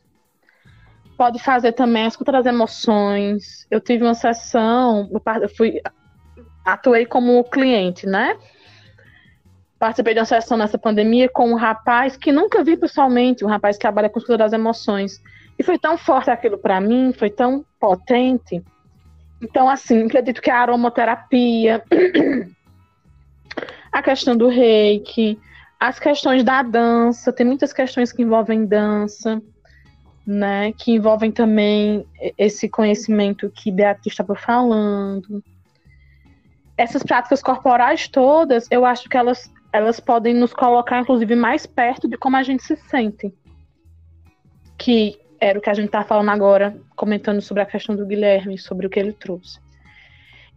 pode 1.16 1.38
fazer 1.38 1.72
também 1.72 2.04
a 2.04 2.08
escuta 2.08 2.32
das 2.32 2.46
emoções. 2.46 3.66
Eu 3.70 3.80
tive 3.80 4.04
uma 4.04 4.14
sessão, 4.14 5.08
eu 5.40 5.48
fui, 5.48 5.80
atuei 6.64 7.06
como 7.06 7.44
cliente, 7.44 8.06
né? 8.06 8.36
Participei 9.78 10.14
de 10.14 10.20
uma 10.20 10.26
sessão 10.26 10.56
nessa 10.56 10.78
pandemia 10.78 11.28
com 11.28 11.50
um 11.50 11.56
rapaz 11.56 12.16
que 12.16 12.32
nunca 12.32 12.64
vi 12.64 12.76
pessoalmente, 12.76 13.44
um 13.44 13.48
rapaz 13.48 13.76
que 13.76 13.82
trabalha 13.82 14.08
com 14.08 14.18
escuta 14.18 14.38
das 14.38 14.52
emoções. 14.52 15.22
E 15.56 15.62
foi 15.62 15.78
tão 15.78 15.96
forte 15.96 16.30
aquilo 16.30 16.58
para 16.58 16.80
mim, 16.80 17.12
foi 17.12 17.30
tão 17.30 17.64
potente. 17.78 18.62
Então, 19.44 19.68
assim, 19.68 20.06
acredito 20.06 20.40
que 20.40 20.50
a 20.50 20.58
aromaterapia 20.58 21.84
a 23.92 24.02
questão 24.02 24.34
do 24.34 24.48
reiki, 24.48 25.38
as 25.78 25.98
questões 25.98 26.42
da 26.42 26.62
dança, 26.62 27.32
tem 27.32 27.44
muitas 27.44 27.72
questões 27.72 28.10
que 28.10 28.22
envolvem 28.22 28.64
dança, 28.64 29.40
né, 30.26 30.72
que 30.72 30.92
envolvem 30.92 31.30
também 31.30 32.06
esse 32.38 32.68
conhecimento 32.68 33.50
que 33.50 33.70
Beatriz 33.70 34.14
estava 34.14 34.34
falando. 34.34 35.44
Essas 36.76 37.02
práticas 37.02 37.42
corporais 37.42 38.08
todas, 38.08 38.66
eu 38.70 38.86
acho 38.86 39.08
que 39.10 39.16
elas, 39.16 39.52
elas 39.70 40.00
podem 40.00 40.34
nos 40.34 40.54
colocar, 40.54 41.00
inclusive, 41.00 41.36
mais 41.36 41.66
perto 41.66 42.08
de 42.08 42.16
como 42.16 42.36
a 42.36 42.42
gente 42.42 42.62
se 42.62 42.76
sente. 42.76 43.32
Que 44.78 45.20
era 45.44 45.58
o 45.58 45.62
que 45.62 45.68
a 45.68 45.74
gente 45.74 45.86
está 45.86 46.02
falando 46.02 46.30
agora, 46.30 46.74
comentando 46.96 47.42
sobre 47.42 47.62
a 47.62 47.66
questão 47.66 47.94
do 47.94 48.06
Guilherme, 48.06 48.56
sobre 48.56 48.86
o 48.86 48.90
que 48.90 48.98
ele 48.98 49.12
trouxe. 49.12 49.60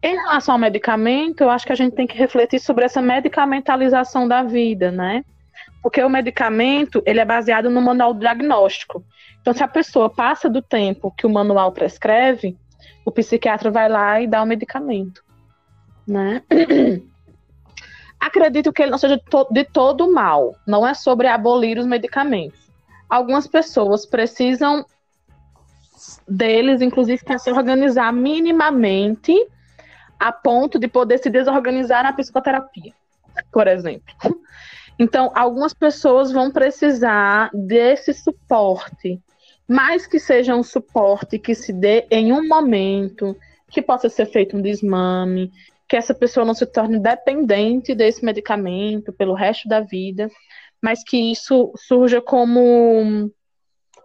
Em 0.02 0.16
relação 0.16 0.56
ao 0.56 0.60
medicamento, 0.60 1.42
eu 1.42 1.50
acho 1.50 1.66
que 1.66 1.74
a 1.74 1.76
gente 1.76 1.94
tem 1.94 2.08
que 2.08 2.18
refletir 2.18 2.60
sobre 2.60 2.86
essa 2.86 3.02
medicamentalização 3.02 4.28
da 4.28 4.44
vida, 4.44 4.92
né? 4.92 5.26
Porque 5.82 6.02
o 6.02 6.10
medicamento, 6.10 7.04
ele 7.06 7.20
é 7.20 7.26
baseado 7.26 7.70
no 7.70 7.82
manual 7.82 8.14
diagnóstico. 8.14 9.04
Então, 9.42 9.54
se 9.54 9.64
a 9.64 9.68
pessoa 9.68 10.10
passa 10.10 10.50
do 10.50 10.62
tempo 10.62 11.14
que 11.18 11.26
o 11.26 11.30
manual 11.30 11.72
prescreve, 11.72 12.56
o 13.04 13.12
psiquiatra 13.12 13.70
vai 13.70 13.90
lá 13.90 14.22
e 14.22 14.28
dá 14.28 14.42
o 14.42 14.46
medicamento, 14.46 15.24
né? 16.08 16.44
Acredito 18.20 18.72
que 18.72 18.82
ele 18.84 18.92
não 18.92 18.98
seja 18.98 19.20
de 19.52 19.64
todo 19.66 20.12
mal. 20.12 20.56
Não 20.66 20.88
é 20.88 20.94
sobre 20.94 21.28
abolir 21.28 21.78
os 21.78 21.86
medicamentos. 21.86 22.67
Algumas 23.10 23.48
pessoas 23.48 24.06
precisam 24.06 24.86
deles, 26.28 26.82
inclusive, 26.82 27.24
para 27.24 27.40
se 27.40 27.52
organizar 27.52 28.12
minimamente 28.12 29.34
a 30.20 30.32
ponto 30.32 30.80
de 30.80 30.88
poder 30.88 31.20
se 31.20 31.30
desorganizar 31.30 32.04
na 32.04 32.14
psicoterapia, 32.14 32.94
por 33.52 33.68
exemplo. 33.68 34.14
Então, 35.00 35.32
algumas 35.36 35.74
pessoas 35.74 36.32
vão 36.32 36.52
precisar 36.52 37.52
desse 37.54 38.14
suporte, 38.14 39.22
mas 39.68 40.08
que 40.08 40.20
seja 40.20 40.56
um 40.56 40.64
suporte 40.64 41.38
que 41.38 41.54
se 41.54 41.72
dê 41.72 42.08
em 42.10 42.34
um 42.34 42.48
momento, 42.48 43.38
que 43.70 43.82
possa 43.82 44.10
ser 44.10 44.26
feito 44.26 44.58
um 44.58 44.62
desmame, 44.62 45.52
que 45.88 45.96
essa 45.96 46.14
pessoa 46.14 46.46
não 46.46 46.54
se 46.54 46.66
torne 46.66 47.00
dependente 47.00 47.94
desse 47.94 48.26
medicamento 48.26 49.14
pelo 49.14 49.34
resto 49.34 49.70
da 49.70 49.80
vida, 49.80 50.30
mas 50.82 51.04
que 51.04 51.32
isso 51.32 51.72
surja 51.76 52.22
como 52.22 53.32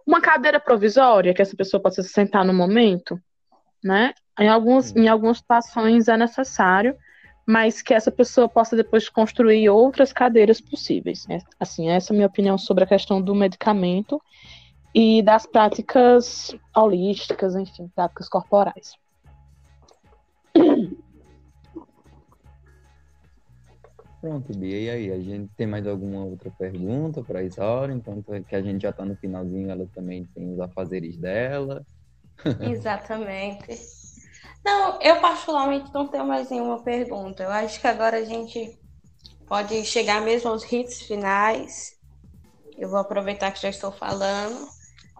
uma 0.05 0.21
cadeira 0.21 0.59
provisória, 0.59 1.33
que 1.33 1.41
essa 1.41 1.55
pessoa 1.55 1.81
possa 1.81 2.03
se 2.03 2.09
sentar 2.09 2.43
no 2.43 2.53
momento, 2.53 3.19
né? 3.83 4.13
Em, 4.39 4.49
alguns, 4.49 4.95
em 4.95 5.07
algumas 5.07 5.37
situações 5.37 6.07
é 6.07 6.17
necessário, 6.17 6.95
mas 7.45 7.81
que 7.81 7.93
essa 7.93 8.11
pessoa 8.11 8.49
possa 8.49 8.75
depois 8.75 9.09
construir 9.09 9.69
outras 9.69 10.11
cadeiras 10.11 10.59
possíveis. 10.59 11.27
Né? 11.27 11.39
Assim, 11.59 11.89
essa 11.89 12.11
é 12.11 12.13
a 12.13 12.15
minha 12.15 12.27
opinião 12.27 12.57
sobre 12.57 12.83
a 12.83 12.87
questão 12.87 13.21
do 13.21 13.35
medicamento 13.35 14.21
e 14.95 15.21
das 15.21 15.45
práticas 15.45 16.55
holísticas, 16.75 17.55
enfim, 17.55 17.89
práticas 17.95 18.29
corporais. 18.29 18.93
Pronto, 24.23 24.57
Bia. 24.57 24.79
E 24.79 24.89
aí, 24.89 25.11
a 25.11 25.19
gente 25.19 25.51
tem 25.57 25.67
mais 25.67 25.85
alguma 25.85 26.23
outra 26.23 26.49
pergunta 26.49 27.21
para 27.21 27.43
Isaura? 27.43 27.91
Enquanto 27.91 28.31
que 28.45 28.55
a 28.55 28.61
gente 28.61 28.83
já 28.83 28.91
está 28.91 29.03
no 29.03 29.17
finalzinho, 29.17 29.69
ela 29.69 29.85
também 29.93 30.23
tem 30.33 30.49
os 30.53 30.61
afazeres 30.61 31.17
dela. 31.17 31.85
Exatamente. 32.61 33.77
Não, 34.63 35.01
eu 35.01 35.19
particularmente 35.19 35.93
não 35.93 36.07
tenho 36.07 36.25
mais 36.25 36.49
nenhuma 36.49 36.81
pergunta. 36.81 37.43
Eu 37.43 37.51
acho 37.51 37.81
que 37.81 37.85
agora 37.85 38.15
a 38.15 38.23
gente 38.23 38.79
pode 39.45 39.83
chegar 39.83 40.21
mesmo 40.21 40.51
aos 40.51 40.71
hits 40.71 41.01
finais. 41.01 41.91
Eu 42.77 42.87
vou 42.87 42.99
aproveitar 42.99 43.51
que 43.51 43.61
já 43.61 43.67
estou 43.67 43.91
falando. 43.91 44.69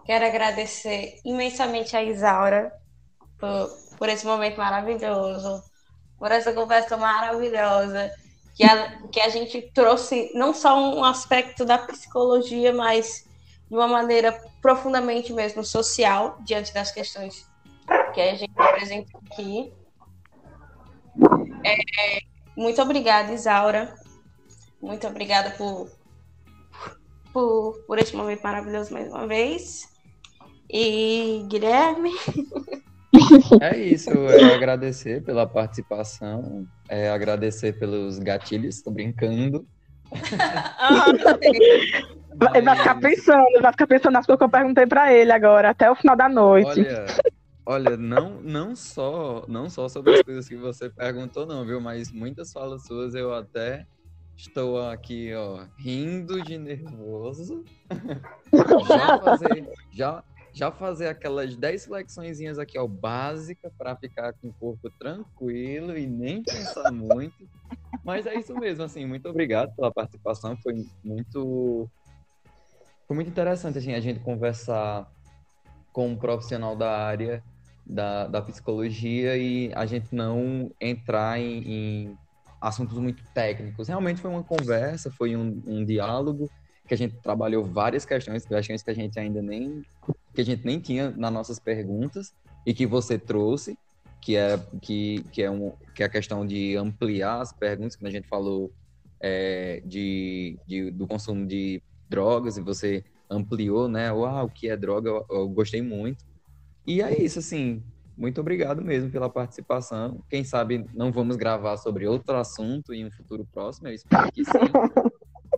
Quero 0.06 0.24
agradecer 0.24 1.20
imensamente 1.26 1.94
a 1.94 2.02
Isaura 2.02 2.72
por, 3.38 3.68
por 3.98 4.08
esse 4.08 4.24
momento 4.24 4.56
maravilhoso, 4.56 5.62
por 6.18 6.32
essa 6.32 6.54
conversa 6.54 6.96
maravilhosa 6.96 8.10
que 8.54 8.64
a, 8.64 8.98
que 9.08 9.20
a 9.20 9.28
gente 9.28 9.60
trouxe 9.74 10.30
não 10.34 10.54
só 10.54 10.78
um 10.78 11.04
aspecto 11.04 11.64
da 11.64 11.78
psicologia, 11.78 12.72
mas 12.72 13.28
de 13.68 13.74
uma 13.74 13.88
maneira 13.88 14.32
profundamente 14.62 15.32
mesmo 15.32 15.64
social, 15.64 16.38
diante 16.44 16.72
das 16.72 16.92
questões 16.92 17.50
que 18.14 18.20
a 18.20 18.34
gente 18.34 18.52
apresenta 18.56 19.18
aqui. 19.18 19.72
É, 21.64 22.18
muito 22.56 22.80
obrigada, 22.80 23.32
Isaura. 23.32 23.94
Muito 24.80 25.06
obrigada 25.06 25.50
por, 25.52 25.90
por, 27.32 27.78
por 27.86 27.98
este 27.98 28.14
momento 28.14 28.42
maravilhoso 28.42 28.92
mais 28.92 29.08
uma 29.08 29.26
vez. 29.26 29.92
E 30.70 31.44
Guilherme. 31.48 32.12
É 33.60 33.78
isso, 33.78 34.10
é 34.10 34.54
agradecer 34.54 35.22
pela 35.22 35.46
participação, 35.46 36.66
é 36.88 37.10
agradecer 37.10 37.78
pelos 37.78 38.18
gatilhos, 38.18 38.82
tô 38.82 38.90
brincando. 38.90 39.66
Ele 42.54 42.66
vai 42.66 42.76
ficar 42.76 42.96
pensando, 42.96 43.62
vai 43.62 43.72
ficar 43.72 43.86
pensando 43.86 44.12
nas 44.12 44.26
coisas 44.26 44.38
que 44.38 44.44
eu 44.44 44.50
perguntei 44.50 44.86
para 44.86 45.12
ele 45.12 45.30
agora, 45.30 45.70
até 45.70 45.88
o 45.88 45.94
final 45.94 46.16
da 46.16 46.28
noite. 46.28 46.80
Olha, 46.80 47.06
olha, 47.64 47.96
não, 47.96 48.40
não 48.42 48.74
só, 48.74 49.44
não 49.46 49.70
só 49.70 49.88
sobre 49.88 50.14
as 50.14 50.22
coisas 50.22 50.48
que 50.48 50.56
você 50.56 50.90
perguntou, 50.90 51.46
não, 51.46 51.64
viu? 51.64 51.80
Mas 51.80 52.10
muitas 52.10 52.52
falas 52.52 52.84
suas 52.86 53.14
eu 53.14 53.32
até 53.32 53.86
estou 54.36 54.88
aqui, 54.88 55.32
ó, 55.32 55.64
rindo 55.78 56.42
de 56.42 56.58
nervoso. 56.58 57.62
já 58.88 59.18
fazer, 59.20 59.68
já 59.92 60.24
já 60.54 60.70
fazer 60.70 61.08
aquelas 61.08 61.56
10 61.56 61.86
flexões 61.86 62.40
aqui, 62.58 62.78
ó, 62.78 62.86
básica, 62.86 63.72
para 63.76 63.96
ficar 63.96 64.32
com 64.34 64.48
o 64.48 64.52
corpo 64.52 64.88
tranquilo 64.98 65.98
e 65.98 66.06
nem 66.06 66.44
pensar 66.44 66.90
muito. 66.94 67.48
Mas 68.04 68.24
é 68.24 68.36
isso 68.36 68.54
mesmo, 68.54 68.84
assim, 68.84 69.04
muito 69.04 69.28
obrigado 69.28 69.74
pela 69.74 69.92
participação, 69.92 70.56
foi 70.58 70.86
muito 71.02 71.90
foi 73.06 73.16
muito 73.16 73.28
interessante 73.28 73.78
assim, 73.78 73.92
a 73.92 74.00
gente 74.00 74.20
conversar 74.20 75.10
com 75.92 76.08
um 76.08 76.16
profissional 76.16 76.74
da 76.74 76.90
área 76.90 77.42
da, 77.84 78.26
da 78.26 78.40
psicologia 78.40 79.36
e 79.36 79.72
a 79.74 79.84
gente 79.84 80.14
não 80.14 80.70
entrar 80.80 81.38
em, 81.38 81.62
em 81.66 82.18
assuntos 82.60 82.96
muito 82.98 83.22
técnicos. 83.34 83.88
Realmente 83.88 84.22
foi 84.22 84.30
uma 84.30 84.42
conversa, 84.42 85.10
foi 85.10 85.36
um, 85.36 85.62
um 85.66 85.84
diálogo 85.84 86.48
que 86.86 86.94
a 86.94 86.96
gente 86.96 87.16
trabalhou 87.16 87.64
várias 87.64 88.04
questões, 88.04 88.46
questões 88.46 88.82
que 88.82 88.90
a 88.90 88.94
gente 88.94 89.18
ainda 89.18 89.42
nem 89.42 89.82
que 90.34 90.40
a 90.40 90.44
gente 90.44 90.64
nem 90.66 90.80
tinha 90.80 91.10
nas 91.10 91.32
nossas 91.32 91.58
perguntas 91.58 92.34
e 92.66 92.74
que 92.74 92.86
você 92.86 93.18
trouxe, 93.18 93.78
que 94.20 94.36
é 94.36 94.58
que, 94.80 95.24
que 95.32 95.42
é 95.42 95.50
um 95.50 95.72
que 95.94 96.02
é 96.02 96.06
a 96.06 96.08
questão 96.08 96.46
de 96.46 96.76
ampliar 96.76 97.40
as 97.40 97.52
perguntas 97.52 97.94
que 97.94 98.06
a 98.06 98.10
gente 98.10 98.26
falou 98.26 98.72
é, 99.20 99.80
de, 99.84 100.58
de, 100.66 100.90
do 100.90 101.06
consumo 101.06 101.46
de 101.46 101.82
drogas 102.08 102.56
e 102.56 102.60
você 102.60 103.04
ampliou, 103.30 103.88
né? 103.88 104.12
Uau, 104.12 104.46
o 104.46 104.50
que 104.50 104.68
é 104.68 104.76
droga? 104.76 105.08
Eu, 105.08 105.26
eu 105.30 105.48
gostei 105.48 105.80
muito. 105.80 106.24
E 106.86 107.00
é 107.00 107.22
isso, 107.22 107.38
assim. 107.38 107.82
Muito 108.16 108.40
obrigado 108.40 108.80
mesmo 108.82 109.10
pela 109.10 109.28
participação. 109.28 110.22
Quem 110.28 110.44
sabe 110.44 110.86
não 110.94 111.10
vamos 111.10 111.36
gravar 111.36 111.76
sobre 111.76 112.06
outro 112.06 112.36
assunto 112.36 112.92
em 112.92 113.04
um 113.06 113.10
futuro 113.10 113.44
próximo. 113.52 113.88
Eu 113.88 113.94
espero 113.94 114.30
que 114.30 114.44
sim. 114.44 114.52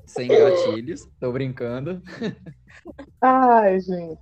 sem 0.07 0.29
gatilhos. 0.29 1.09
Tô 1.21 1.33
brincando. 1.33 2.01
Ai, 3.21 3.81
gente. 3.81 4.19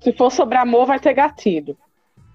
Se 0.00 0.12
for 0.12 0.30
sobre 0.30 0.56
amor, 0.56 0.86
vai 0.86 0.98
ter 0.98 1.14
gatilho. 1.14 1.76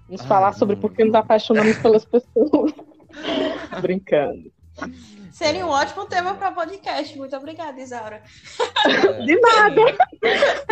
Vamos 0.06 0.22
Ai, 0.22 0.26
falar 0.28 0.52
sobre 0.52 0.76
por 0.76 0.92
que 0.92 1.04
nos 1.04 1.14
apaixonamos 1.14 1.76
pelas 1.78 2.04
pessoas. 2.04 2.72
brincando. 3.80 4.50
Seria 5.32 5.66
um 5.66 5.70
ótimo 5.70 6.06
tema 6.06 6.34
para 6.34 6.52
podcast. 6.52 7.18
Muito 7.18 7.34
obrigada, 7.36 7.80
Isaura. 7.80 8.22
É. 8.86 9.24
De 9.24 9.40
nada. 9.40 9.80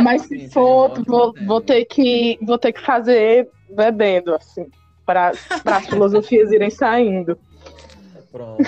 Mas 0.01 0.23
se 0.23 0.41
Sim, 0.41 0.51
for, 0.51 0.99
um 0.99 1.03
vou, 1.03 1.35
vou, 1.47 1.61
ter 1.61 1.85
que, 1.87 2.39
vou 2.43 2.59
ter 2.59 2.73
que 2.73 2.81
fazer 2.81 3.49
bebendo, 3.71 4.35
assim, 4.35 4.67
para 5.07 5.33
as 5.65 5.87
filosofias 5.89 6.53
irem 6.53 6.71
saindo. 6.71 7.39
Pronto. 8.31 8.63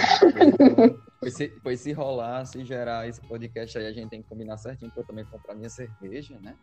Pois 1.21 1.35
se, 1.35 1.49
pois 1.63 1.81
se 1.81 1.93
rolar, 1.93 2.45
se 2.47 2.65
gerar 2.65 3.07
esse 3.07 3.21
podcast 3.21 3.79
aí, 3.79 3.87
a 3.87 3.93
gente 3.93 4.11
tem 4.11 4.21
que 4.21 4.29
combinar 4.29 4.57
certinho 4.57 4.91
para 4.91 5.03
eu 5.03 5.07
também 5.07 5.25
comprar 5.25 5.55
minha 5.55 5.71
cerveja, 5.71 6.37
né? 6.43 6.57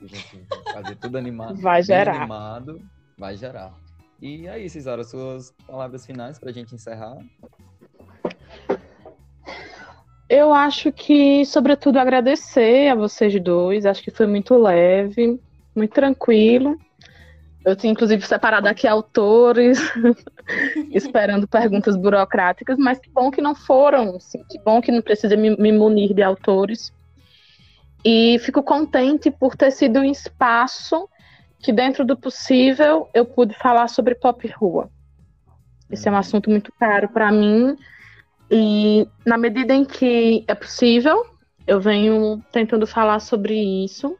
A 0.00 0.06
gente 0.06 0.46
fazer 0.72 0.94
tudo 0.96 1.18
animado. 1.18 1.56
Vai 1.60 1.82
gerar. 1.82 2.16
Animado, 2.16 2.80
vai 3.16 3.36
gerar. 3.36 3.74
E 4.22 4.46
aí, 4.48 4.66
é 4.66 4.68
Cisara, 4.68 5.02
suas 5.02 5.52
palavras 5.66 6.06
finais 6.06 6.38
para 6.38 6.50
a 6.50 6.52
gente 6.52 6.74
encerrar? 6.74 7.18
Eu 10.28 10.52
acho 10.52 10.92
que, 10.92 11.44
sobretudo, 11.46 11.98
agradecer 11.98 12.88
a 12.88 12.94
vocês 12.94 13.40
dois. 13.42 13.86
Acho 13.86 14.02
que 14.02 14.10
foi 14.10 14.26
muito 14.26 14.56
leve, 14.56 15.40
muito 15.74 15.92
tranquilo. 15.92 16.78
Eu 17.68 17.76
tinha, 17.76 17.92
inclusive, 17.92 18.26
separado 18.26 18.66
aqui 18.66 18.88
autores, 18.88 19.78
esperando 20.90 21.46
perguntas 21.46 21.96
burocráticas, 21.96 22.78
mas 22.78 22.98
que 22.98 23.10
bom 23.10 23.30
que 23.30 23.42
não 23.42 23.54
foram, 23.54 24.16
assim, 24.16 24.42
que 24.48 24.58
bom 24.60 24.80
que 24.80 24.90
não 24.90 25.02
precisa 25.02 25.36
me, 25.36 25.54
me 25.54 25.70
munir 25.70 26.14
de 26.14 26.22
autores. 26.22 26.90
E 28.02 28.38
fico 28.38 28.62
contente 28.62 29.30
por 29.30 29.54
ter 29.54 29.70
sido 29.70 29.98
um 29.98 30.04
espaço 30.04 31.06
que, 31.58 31.70
dentro 31.70 32.06
do 32.06 32.16
possível, 32.16 33.10
eu 33.12 33.26
pude 33.26 33.54
falar 33.54 33.88
sobre 33.88 34.14
pop 34.14 34.48
rua. 34.48 34.90
Esse 35.90 36.08
é 36.08 36.10
um 36.10 36.16
assunto 36.16 36.48
muito 36.48 36.72
caro 36.80 37.10
para 37.10 37.30
mim, 37.30 37.76
e 38.50 39.06
na 39.26 39.36
medida 39.36 39.74
em 39.74 39.84
que 39.84 40.42
é 40.48 40.54
possível, 40.54 41.22
eu 41.66 41.78
venho 41.78 42.42
tentando 42.50 42.86
falar 42.86 43.20
sobre 43.20 43.84
isso 43.84 44.16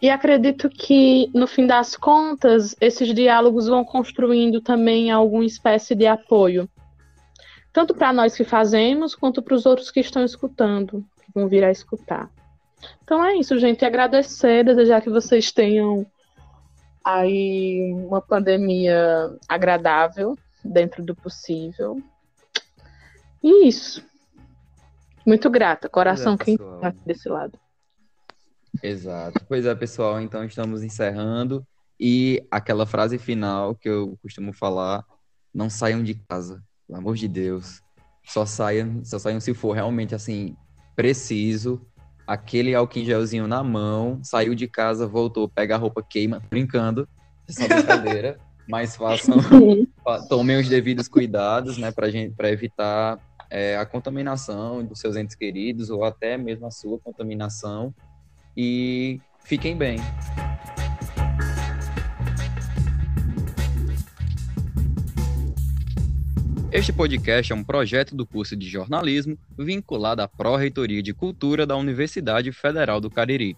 E 0.00 0.10
acredito 0.10 0.68
que, 0.68 1.30
no 1.34 1.46
fim 1.46 1.66
das 1.66 1.96
contas, 1.96 2.76
esses 2.80 3.14
diálogos 3.14 3.66
vão 3.66 3.84
construindo 3.84 4.60
também 4.60 5.10
alguma 5.10 5.44
espécie 5.44 5.94
de 5.94 6.06
apoio. 6.06 6.68
Tanto 7.72 7.94
para 7.94 8.12
nós 8.12 8.36
que 8.36 8.44
fazemos, 8.44 9.14
quanto 9.14 9.42
para 9.42 9.54
os 9.54 9.64
outros 9.64 9.90
que 9.90 10.00
estão 10.00 10.24
escutando, 10.24 11.04
que 11.24 11.32
vão 11.34 11.48
vir 11.48 11.64
a 11.64 11.70
escutar. 11.70 12.30
Então 13.02 13.24
é 13.24 13.36
isso, 13.36 13.58
gente. 13.58 13.84
Agradecer, 13.84 14.64
desejar 14.64 15.00
que 15.00 15.10
vocês 15.10 15.50
tenham 15.50 16.06
aí 17.04 17.92
uma 18.06 18.20
pandemia 18.20 19.30
agradável, 19.48 20.36
dentro 20.64 21.02
do 21.02 21.14
possível. 21.14 22.02
E 23.42 23.68
isso. 23.68 24.04
Muito 25.24 25.48
grata, 25.48 25.88
coração 25.88 26.34
é, 26.34 26.44
quem 26.44 26.56
tá 26.56 26.92
desse 27.04 27.28
lado. 27.28 27.58
Exato. 28.82 29.44
Pois 29.48 29.66
é, 29.66 29.74
pessoal, 29.74 30.20
então 30.20 30.44
estamos 30.44 30.82
encerrando. 30.82 31.66
E 31.98 32.46
aquela 32.50 32.84
frase 32.84 33.18
final 33.18 33.74
que 33.74 33.88
eu 33.88 34.18
costumo 34.22 34.52
falar: 34.52 35.04
não 35.52 35.70
saiam 35.70 36.02
de 36.02 36.14
casa, 36.14 36.62
pelo 36.86 36.98
amor 36.98 37.16
de 37.16 37.28
Deus. 37.28 37.80
Só 38.24 38.44
saiam, 38.44 39.04
só 39.04 39.18
saiam 39.18 39.40
se 39.40 39.54
for 39.54 39.72
realmente 39.72 40.14
assim, 40.14 40.56
preciso. 40.94 41.80
Aquele 42.26 42.74
álcool 42.74 43.04
gelzinho 43.04 43.46
na 43.46 43.62
mão, 43.62 44.20
saiu 44.22 44.54
de 44.54 44.66
casa, 44.66 45.06
voltou, 45.06 45.48
pega 45.48 45.76
a 45.76 45.78
roupa, 45.78 46.02
queima, 46.02 46.42
brincando. 46.50 47.08
Essa 47.48 47.64
é 47.64 47.68
brincadeira. 47.68 48.40
mas 48.68 48.96
façam, 48.96 49.36
tomem 50.28 50.58
os 50.58 50.68
devidos 50.68 51.08
cuidados, 51.08 51.78
né, 51.78 51.92
para 51.92 52.50
evitar 52.50 53.18
é, 53.48 53.76
a 53.76 53.86
contaminação 53.86 54.84
dos 54.84 54.98
seus 54.98 55.16
entes 55.16 55.36
queridos 55.36 55.88
ou 55.88 56.04
até 56.04 56.36
mesmo 56.36 56.66
a 56.66 56.70
sua 56.70 56.98
contaminação 56.98 57.94
e 58.56 59.20
fiquem 59.44 59.76
bem. 59.76 59.98
Este 66.72 66.92
podcast 66.92 67.52
é 67.52 67.56
um 67.56 67.64
projeto 67.64 68.14
do 68.14 68.26
curso 68.26 68.56
de 68.56 68.68
jornalismo 68.68 69.38
vinculado 69.58 70.20
à 70.20 70.28
Pró-Reitoria 70.28 71.02
de 71.02 71.14
Cultura 71.14 71.66
da 71.66 71.76
Universidade 71.76 72.52
Federal 72.52 73.00
do 73.00 73.10
Cariri. 73.10 73.56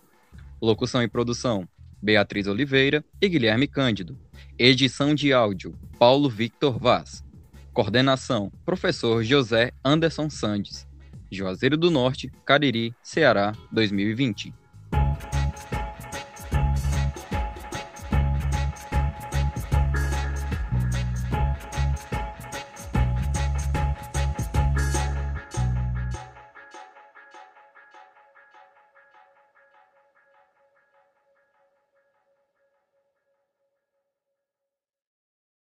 Locução 0.61 1.03
e 1.03 1.09
produção: 1.09 1.69
Beatriz 2.01 2.47
Oliveira 2.47 3.05
e 3.21 3.29
Guilherme 3.29 3.67
Cândido. 3.67 4.17
Edição 4.59 5.15
de 5.15 5.33
áudio: 5.33 5.75
Paulo 5.99 6.29
Victor 6.29 6.79
Vaz. 6.79 7.25
Coordenação: 7.73 8.53
Professor 8.65 9.25
José 9.25 9.73
Anderson 9.85 10.31
Sandes. 10.31 10.87
Juazeiro 11.31 11.77
do 11.77 11.91
Norte, 11.91 12.31
Cariri, 12.45 12.95
Ceará, 13.03 13.53
2020. 13.73 14.55